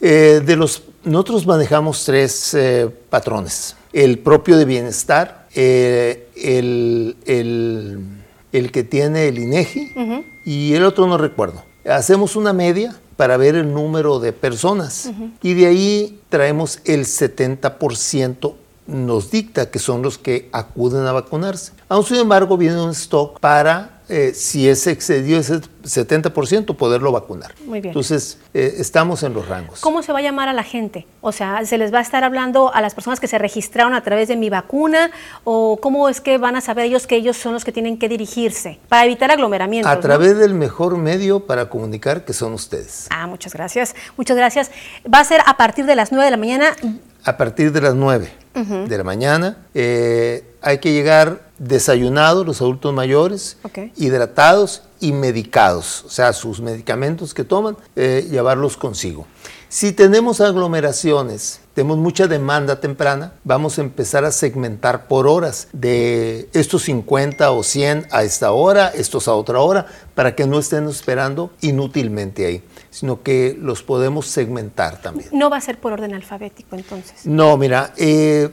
Eh, 0.02 0.41
de 0.46 0.56
los, 0.56 0.84
nosotros 1.04 1.46
manejamos 1.46 2.04
tres 2.06 2.54
eh, 2.54 2.89
patrones. 3.10 3.76
El 3.94 4.20
propio 4.20 4.58
de 4.58 4.65
bienestar, 4.65 5.48
el, 5.54 7.15
el, 7.26 8.72
que 8.72 8.84
tiene 8.84 9.28
el 9.28 9.39
INEGI 9.39 9.94
y 10.46 10.74
el 10.74 10.84
otro 10.84 11.08
no 11.08 11.18
recuerdo. 11.18 11.63
Hacemos 11.86 12.36
una 12.36 12.52
media 12.52 12.96
para 13.15 13.38
ver 13.38 13.56
el 13.56 13.74
número 13.74 14.20
de 14.20 14.34
personas. 14.34 15.10
Y 15.41 15.54
de 15.54 15.68
ahí 15.68 16.20
traemos 16.30 16.80
el 16.84 17.06
70% 17.06 18.56
nos 18.88 19.32
dicta 19.32 19.70
que 19.72 19.80
son 19.80 20.02
los 20.02 20.18
que 20.18 20.50
acuden 20.52 21.06
a 21.06 21.12
vacunarse. 21.12 21.74
Aún 21.89 22.06
sin 22.06 22.18
embargo, 22.18 22.58
viene 22.58 22.80
un 22.80 22.91
stock 22.91 23.39
para 23.39 23.95
eh, 24.08 24.34
si 24.36 24.70
es 24.70 24.86
excedido 24.86 25.39
ese 25.39 25.62
70%, 25.62 26.76
poderlo 26.76 27.12
vacunar. 27.12 27.54
Muy 27.65 27.82
bien. 27.82 27.91
Entonces, 27.91 28.39
eh, 28.54 28.76
estamos 28.78 29.24
en 29.24 29.34
los 29.34 29.48
rangos. 29.48 29.82
¿Cómo 29.82 30.04
se 30.04 30.13
va 30.13 30.20
a 30.20 30.22
llamar 30.22 30.48
a 30.48 30.54
la 30.54 30.63
gente? 30.63 31.08
O 31.22 31.32
sea, 31.32 31.65
¿se 31.65 31.78
les 31.78 31.94
va 31.94 32.00
a 32.00 32.02
estar 32.02 32.24
hablando 32.24 32.74
a 32.74 32.82
las 32.82 32.94
personas 32.94 33.20
que 33.20 33.28
se 33.28 33.38
registraron 33.38 33.96
a 33.96 34.02
través 34.02 34.28
de 34.28 34.36
mi 34.36 34.50
vacuna? 34.50 35.12
¿O 35.44 35.78
cómo 35.82 36.08
es 36.10 36.22
que 36.22 36.38
van 36.38 36.56
a 36.56 36.62
saber 36.62 36.86
ellos 36.86 37.08
que 37.08 37.15
ellos 37.15 37.38
son 37.38 37.54
los 37.54 37.65
que 37.65 37.72
tienen 37.72 37.98
que 37.98 38.08
dirigirse? 38.08 38.80
Para 38.89 39.06
evitar 39.06 39.32
aglomeramientos. 39.32 39.91
A 39.91 40.00
través 40.00 40.38
del 40.38 40.54
mejor 40.54 40.98
medio 40.98 41.46
para 41.46 41.70
comunicar 41.70 42.26
que 42.26 42.34
son 42.34 42.54
ustedes. 42.54 43.08
Ah, 43.10 43.26
muchas 43.28 43.54
gracias. 43.54 43.96
Muchas 44.18 44.38
gracias. 44.38 44.72
Va 45.12 45.20
a 45.20 45.24
ser 45.24 45.41
a 45.46 45.58
partir 45.58 45.86
de 45.86 45.96
las 45.96 46.12
9 46.12 46.26
de 46.26 46.32
la 46.32 46.38
mañana. 46.38 46.76
A 47.24 47.38
partir 47.38 47.72
de 47.72 47.82
las 47.82 47.96
9 47.96 48.32
de 48.54 48.98
la 48.98 49.04
mañana. 49.04 49.58
Eh, 49.74 50.44
hay 50.62 50.78
que 50.80 50.94
llegar 50.94 51.45
desayunados 51.58 52.46
los 52.46 52.62
adultos 52.62 52.94
mayores, 52.94 53.58
hidratados 53.96 54.84
y 55.00 55.12
medicados, 55.12 56.04
o 56.06 56.10
sea, 56.10 56.34
sus 56.34 56.62
medicamentos 56.62 57.34
que 57.34 57.44
toman, 57.44 57.78
eh, 57.96 58.28
llevarlos 58.30 58.78
consigo. 58.78 59.26
Si 59.68 59.91
tenemos 59.91 60.39
aglomeraciones, 60.39 61.60
tenemos 61.74 61.98
mucha 61.98 62.28
demanda 62.28 62.80
temprana, 62.80 63.34
vamos 63.44 63.78
a 63.78 63.82
empezar 63.82 64.24
a 64.24 64.32
segmentar 64.32 65.08
por 65.08 65.28
horas 65.28 65.68
de 65.74 66.48
estos 66.54 66.84
50 66.84 67.52
o 67.52 67.62
100 67.62 68.08
a 68.12 68.24
esta 68.24 68.52
hora, 68.54 68.88
estos 68.88 69.28
a 69.28 69.34
otra 69.34 69.60
hora, 69.60 69.86
para 70.13 70.34
que 70.34 70.48
no 70.48 70.60
estén 70.60 70.88
esperando 70.88 71.52
inútilmente 71.60 72.46
ahí, 72.46 72.63
sino 72.89 73.22
que 73.22 73.58
los 73.60 73.84
podemos 73.84 74.28
segmentar 74.28 75.02
también. 75.02 75.30
No 75.34 75.50
va 75.50 75.58
a 75.58 75.62
ser 75.62 75.78
por 75.78 75.91
orden 75.91 76.13
alfabético 76.13 76.78
entonces. 76.78 77.26
No, 77.26 77.58
mira, 77.58 77.94
eh, 77.98 78.50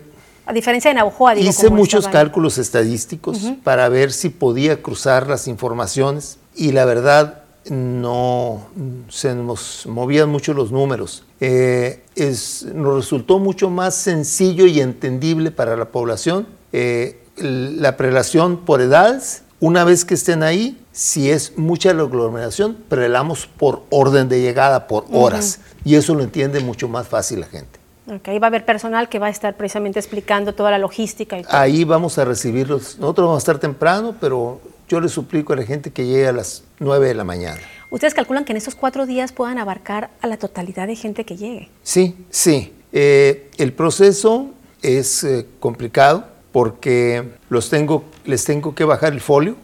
a 0.47 0.53
diferencia 0.53 0.91
de 0.91 0.95
Navajoa, 0.95 1.35
digo, 1.35 1.49
Hice 1.49 1.71
muchos 1.71 2.09
cálculos 2.09 2.59
estadísticos 2.59 3.39
para 3.63 3.89
ver 3.89 4.13
si 4.13 4.29
podía 4.29 4.83
cruzar 4.83 5.29
las 5.29 5.49
informaciones 5.49 6.39
y 6.55 6.73
la 6.73 6.85
verdad 6.85 7.43
no 7.71 8.67
se 9.09 9.35
nos 9.35 9.87
movían 9.87 10.29
mucho 10.29 10.53
los 10.53 10.73
números. 10.73 11.25
Eh, 11.41 12.03
es, 12.17 12.65
nos 12.75 12.97
resultó 12.97 13.39
mucho 13.39 13.71
más 13.71 13.95
sencillo 13.95 14.67
y 14.67 14.81
entendible 14.81 15.51
para 15.53 15.77
la 15.77 15.87
población 15.87 16.47
eh, 16.73 17.23
la 17.37 17.97
prelación 17.97 18.59
por 18.59 18.81
edades. 18.81 19.43
Una 19.61 19.85
vez 19.85 20.05
que 20.05 20.15
estén 20.15 20.43
ahí, 20.43 20.81
si 20.91 21.31
es 21.31 21.57
mucha 21.57 21.95
la 21.95 22.03
aglomeración, 22.03 22.77
prelamos 22.89 23.47
por 23.47 23.85
orden 23.91 24.29
de 24.29 24.41
llegada, 24.41 24.89
por 24.89 25.07
horas. 25.13 25.61
Y 25.85 25.95
eso 25.95 26.15
lo 26.15 26.23
entiende 26.23 26.61
mucho 26.61 26.89
más 26.89 27.07
fácil 27.07 27.41
la 27.41 27.47
gente. 27.47 27.79
Ahí 28.25 28.39
va 28.39 28.47
a 28.47 28.49
haber 28.49 28.65
personal 28.65 29.09
que 29.09 29.19
va 29.19 29.27
a 29.27 29.31
estar 29.31 29.57
precisamente 29.57 29.99
explicando 29.99 30.55
toda 30.55 30.71
la 30.71 30.79
logística. 30.79 31.39
Y 31.39 31.45
Ahí 31.49 31.85
vamos 31.85 32.19
a 32.19 32.25
recibirlos. 32.25 32.99
Nosotros 32.99 33.27
vamos 33.27 33.37
a 33.37 33.43
estar 33.43 33.59
temprano, 33.59 34.15
pero 34.21 34.61
yo 34.89 35.01
le 35.01 35.09
suplico 35.09 35.53
a 35.53 35.57
la 35.57 35.65
gente 35.65 35.91
que 35.91 36.07
llegue 36.07 36.29
a 36.29 36.33
las 36.33 36.65
9 36.79 37.09
de 37.09 37.15
la 37.15 37.25
mañana. 37.25 37.61
¿Ustedes 37.91 38.15
calculan 38.15 38.45
que 38.45 38.53
en 38.53 38.57
esos 38.57 38.75
cuatro 38.75 39.07
días 39.07 39.33
puedan 39.33 39.59
abarcar 39.59 40.11
a 40.23 40.27
la 40.27 40.39
totalidad 40.39 40.87
de 40.87 40.97
gente 40.97 41.25
que 41.25 41.37
llegue? 41.37 41.69
Sí, 41.83 42.17
sí. 42.31 42.73
Eh, 42.93 43.51
el 43.59 43.73
proceso 43.73 44.51
es 44.83 45.25
eh, 45.25 45.47
complicado 45.61 46.27
porque 46.53 47.25
los 47.49 47.71
tengo, 47.71 48.05
les 48.25 48.45
tengo 48.45 48.75
que 48.75 48.85
bajar 48.85 49.13
el 49.13 49.21
folio, 49.21 49.57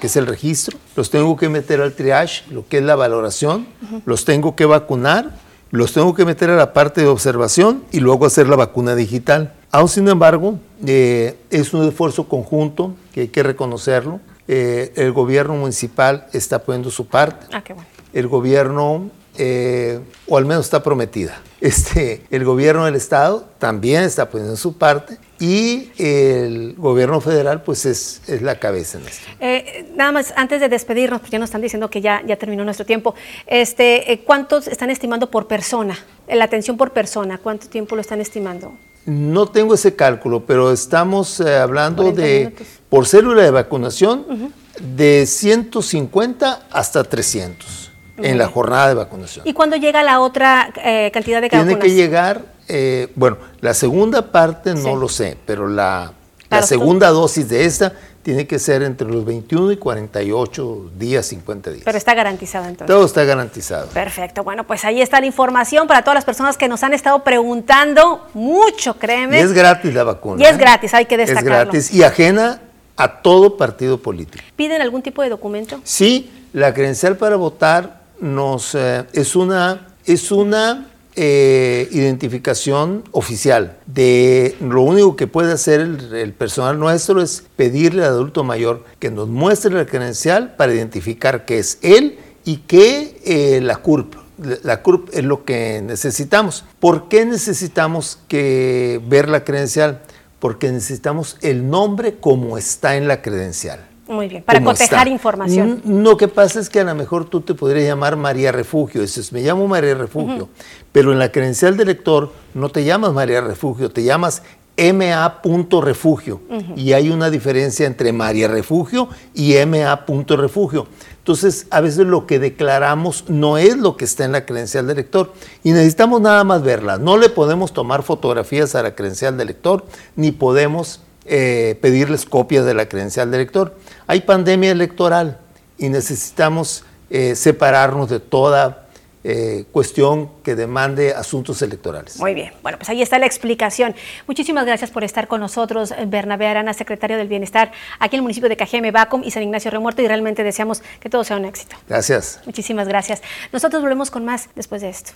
que 0.00 0.06
es 0.06 0.16
el 0.16 0.26
registro, 0.26 0.78
los 0.94 1.10
tengo 1.10 1.36
que 1.36 1.48
meter 1.48 1.80
al 1.80 1.92
triage, 1.92 2.44
lo 2.50 2.68
que 2.68 2.78
es 2.78 2.84
la 2.84 2.94
valoración, 2.94 3.66
los 4.04 4.24
tengo 4.24 4.54
que 4.54 4.64
vacunar, 4.64 5.32
los 5.76 5.92
tengo 5.92 6.14
que 6.14 6.24
meter 6.24 6.50
a 6.50 6.56
la 6.56 6.72
parte 6.72 7.02
de 7.02 7.06
observación 7.06 7.84
y 7.92 8.00
luego 8.00 8.26
hacer 8.26 8.48
la 8.48 8.56
vacuna 8.56 8.94
digital. 8.94 9.52
Aún 9.70 9.88
sin 9.88 10.08
embargo, 10.08 10.58
eh, 10.86 11.36
es 11.50 11.74
un 11.74 11.86
esfuerzo 11.86 12.28
conjunto 12.28 12.94
que 13.12 13.22
hay 13.22 13.28
que 13.28 13.42
reconocerlo. 13.42 14.20
Eh, 14.48 14.92
el 14.96 15.12
gobierno 15.12 15.54
municipal 15.54 16.26
está 16.32 16.60
poniendo 16.60 16.90
su 16.90 17.06
parte. 17.06 17.46
Ah, 17.52 17.62
qué 17.62 17.74
bueno. 17.74 17.88
El 18.12 18.28
gobierno, 18.28 19.10
eh, 19.38 20.00
o 20.26 20.36
al 20.36 20.44
menos 20.44 20.66
está 20.66 20.82
prometida. 20.82 21.40
Este, 21.58 22.22
el 22.30 22.44
gobierno 22.44 22.84
del 22.84 22.96
estado 22.96 23.48
también 23.58 24.02
está 24.02 24.28
poniendo 24.28 24.56
su 24.56 24.76
parte 24.76 25.16
y 25.40 25.90
el 25.96 26.74
gobierno 26.76 27.18
federal 27.22 27.62
pues 27.62 27.86
es, 27.86 28.20
es 28.28 28.42
la 28.42 28.60
cabeza 28.60 28.98
en 28.98 29.06
esto. 29.06 29.26
Eh, 29.40 29.90
nada 29.96 30.12
más, 30.12 30.34
antes 30.36 30.60
de 30.60 30.68
despedirnos, 30.68 31.20
porque 31.20 31.32
ya 31.32 31.38
nos 31.38 31.48
están 31.48 31.62
diciendo 31.62 31.88
que 31.88 32.02
ya, 32.02 32.22
ya 32.26 32.36
terminó 32.36 32.62
nuestro 32.62 32.84
tiempo, 32.84 33.14
este, 33.46 34.22
¿cuántos 34.26 34.68
están 34.68 34.90
estimando 34.90 35.30
por 35.30 35.48
persona? 35.48 35.98
La 36.28 36.44
atención 36.44 36.76
por 36.76 36.92
persona, 36.92 37.38
¿cuánto 37.38 37.68
tiempo 37.68 37.96
lo 37.96 38.02
están 38.02 38.20
estimando? 38.20 38.74
No 39.06 39.46
tengo 39.46 39.74
ese 39.74 39.96
cálculo, 39.96 40.44
pero 40.44 40.70
estamos 40.72 41.40
hablando 41.40 42.12
de 42.12 42.52
por 42.90 43.06
célula 43.06 43.42
de 43.42 43.50
vacunación 43.50 44.52
de 44.78 45.24
150 45.26 46.66
hasta 46.70 47.02
300 47.02 47.85
en 48.18 48.38
la 48.38 48.48
jornada 48.48 48.88
de 48.88 48.94
vacunación. 48.94 49.46
¿Y 49.46 49.52
cuándo 49.52 49.76
llega 49.76 50.02
la 50.02 50.20
otra 50.20 50.70
eh, 50.76 51.10
cantidad 51.12 51.40
de 51.40 51.48
Tiene 51.48 51.78
que 51.78 51.90
llegar, 51.90 52.42
eh, 52.68 53.12
bueno, 53.14 53.38
la 53.60 53.74
segunda 53.74 54.32
parte 54.32 54.74
no 54.74 54.96
lo 54.96 55.08
sé, 55.08 55.36
pero 55.46 55.68
la, 55.68 56.12
la 56.50 56.62
segunda 56.62 57.08
dosis 57.10 57.48
de 57.48 57.64
esta 57.64 57.92
tiene 58.26 58.48
que 58.48 58.58
ser 58.58 58.82
entre 58.82 59.06
los 59.06 59.24
21 59.24 59.70
y 59.70 59.76
48 59.76 60.90
días, 60.98 61.26
50 61.26 61.70
días. 61.70 61.82
Pero 61.84 61.96
está 61.96 62.12
garantizado 62.12 62.64
entonces. 62.64 62.88
Todo 62.88 63.06
está 63.06 63.22
garantizado. 63.22 63.86
Perfecto. 63.90 64.42
Bueno, 64.42 64.66
pues 64.66 64.84
ahí 64.84 65.00
está 65.00 65.20
la 65.20 65.26
información 65.26 65.86
para 65.86 66.02
todas 66.02 66.16
las 66.16 66.24
personas 66.24 66.56
que 66.56 66.66
nos 66.66 66.82
han 66.82 66.92
estado 66.92 67.22
preguntando 67.22 68.26
mucho, 68.34 68.98
créeme. 68.98 69.38
Y 69.38 69.42
es 69.42 69.52
gratis 69.52 69.94
la 69.94 70.02
vacuna. 70.02 70.42
Y 70.42 70.44
es 70.44 70.56
¿eh? 70.56 70.58
gratis, 70.58 70.92
hay 70.92 71.06
que 71.06 71.16
destacarlo. 71.16 71.50
Es 71.50 71.62
gratis 71.62 71.94
y 71.94 72.02
ajena 72.02 72.62
a 72.96 73.22
todo 73.22 73.56
partido 73.56 74.02
político. 74.02 74.42
¿Piden 74.56 74.82
algún 74.82 75.02
tipo 75.02 75.22
de 75.22 75.28
documento? 75.28 75.80
Sí, 75.84 76.32
la 76.52 76.74
credencial 76.74 77.16
para 77.16 77.36
votar 77.36 77.95
nos 78.20 78.74
eh, 78.74 79.04
es 79.12 79.36
una 79.36 79.88
es 80.06 80.30
una 80.30 80.86
eh, 81.18 81.88
identificación 81.92 83.02
oficial. 83.10 83.78
De 83.86 84.54
lo 84.60 84.82
único 84.82 85.16
que 85.16 85.26
puede 85.26 85.50
hacer 85.50 85.80
el, 85.80 86.32
personal 86.34 86.78
nuestro 86.78 87.22
es 87.22 87.42
pedirle 87.56 88.04
al 88.04 88.10
adulto 88.10 88.44
mayor 88.44 88.84
que 88.98 89.10
nos 89.10 89.26
muestre 89.26 89.74
la 89.74 89.86
credencial 89.86 90.54
para 90.56 90.74
identificar 90.74 91.46
que 91.46 91.58
es 91.58 91.78
él 91.80 92.18
y 92.44 92.58
que 92.58 93.18
eh, 93.24 93.60
la 93.62 93.76
CURP, 93.76 94.14
la 94.62 94.82
CURP 94.82 95.08
es 95.14 95.24
lo 95.24 95.46
que 95.46 95.80
necesitamos. 95.82 96.66
¿Por 96.80 97.08
qué 97.08 97.24
necesitamos 97.24 98.18
que 98.28 99.00
ver 99.08 99.30
la 99.30 99.42
credencial? 99.42 100.02
Porque 100.38 100.70
necesitamos 100.70 101.38
el 101.40 101.70
nombre 101.70 102.16
como 102.20 102.58
está 102.58 102.96
en 102.96 103.08
la 103.08 103.22
credencial. 103.22 103.95
Muy 104.08 104.28
bien, 104.28 104.42
para 104.42 104.62
cotejar 104.62 105.08
información. 105.08 105.82
Lo 105.84 106.16
que 106.16 106.28
pasa 106.28 106.60
es 106.60 106.70
que 106.70 106.80
a 106.80 106.84
lo 106.84 106.94
mejor 106.94 107.24
tú 107.24 107.40
te 107.40 107.54
podrías 107.54 107.86
llamar 107.86 108.16
María 108.16 108.52
Refugio, 108.52 109.00
dices, 109.00 109.32
me 109.32 109.40
llamo 109.42 109.66
María 109.66 109.94
Refugio, 109.94 110.48
pero 110.92 111.12
en 111.12 111.18
la 111.18 111.32
credencial 111.32 111.76
de 111.76 111.84
lector 111.84 112.32
no 112.54 112.68
te 112.68 112.84
llamas 112.84 113.12
María 113.12 113.40
Refugio, 113.40 113.90
te 113.90 114.04
llamas 114.04 114.42
MA. 114.76 115.40
Refugio. 115.82 116.40
Y 116.76 116.92
hay 116.92 117.10
una 117.10 117.30
diferencia 117.30 117.86
entre 117.86 118.12
María 118.12 118.48
Refugio 118.48 119.08
y 119.34 119.54
MA. 119.66 120.04
Refugio. 120.28 120.86
Entonces, 121.18 121.66
a 121.70 121.80
veces 121.80 122.06
lo 122.06 122.26
que 122.26 122.38
declaramos 122.38 123.24
no 123.28 123.58
es 123.58 123.76
lo 123.76 123.96
que 123.96 124.04
está 124.04 124.24
en 124.24 124.32
la 124.32 124.46
credencial 124.46 124.86
de 124.86 124.94
lector 124.94 125.32
y 125.64 125.72
necesitamos 125.72 126.20
nada 126.20 126.44
más 126.44 126.62
verla. 126.62 126.98
No 126.98 127.16
le 127.16 127.28
podemos 127.28 127.72
tomar 127.72 128.02
fotografías 128.02 128.74
a 128.74 128.82
la 128.82 128.94
credencial 128.94 129.36
de 129.36 129.46
lector 129.46 129.84
ni 130.14 130.30
podemos 130.30 131.00
eh, 131.28 131.76
pedirles 131.80 132.24
copias 132.24 132.64
de 132.64 132.74
la 132.74 132.88
credencial 132.88 133.30
de 133.30 133.38
lector. 133.38 133.76
Hay 134.06 134.20
pandemia 134.20 134.70
electoral 134.70 135.38
y 135.78 135.88
necesitamos 135.88 136.84
eh, 137.10 137.34
separarnos 137.34 138.08
de 138.10 138.20
toda 138.20 138.86
eh, 139.28 139.64
cuestión 139.72 140.30
que 140.44 140.54
demande 140.54 141.12
asuntos 141.12 141.60
electorales. 141.60 142.20
Muy 142.20 142.32
bien, 142.32 142.52
bueno, 142.62 142.78
pues 142.78 142.88
ahí 142.90 143.02
está 143.02 143.18
la 143.18 143.26
explicación. 143.26 143.96
Muchísimas 144.28 144.64
gracias 144.66 144.92
por 144.92 145.02
estar 145.02 145.26
con 145.26 145.40
nosotros, 145.40 145.92
Bernabé 146.06 146.46
Arana, 146.46 146.72
secretario 146.74 147.16
del 147.16 147.26
Bienestar 147.26 147.72
aquí 147.98 148.14
en 148.14 148.18
el 148.18 148.22
municipio 148.22 148.48
de 148.48 148.56
Cajeme, 148.56 148.92
Bacom 148.92 149.24
y 149.24 149.32
San 149.32 149.42
Ignacio 149.42 149.72
Remuerto, 149.72 150.00
y 150.00 150.06
realmente 150.06 150.44
deseamos 150.44 150.80
que 151.00 151.10
todo 151.10 151.24
sea 151.24 151.38
un 151.38 151.44
éxito. 151.44 151.74
Gracias. 151.88 152.40
Muchísimas 152.46 152.86
gracias. 152.86 153.20
Nosotros 153.52 153.82
volvemos 153.82 154.12
con 154.12 154.24
más 154.24 154.48
después 154.54 154.82
de 154.82 154.90
esto. 154.90 155.10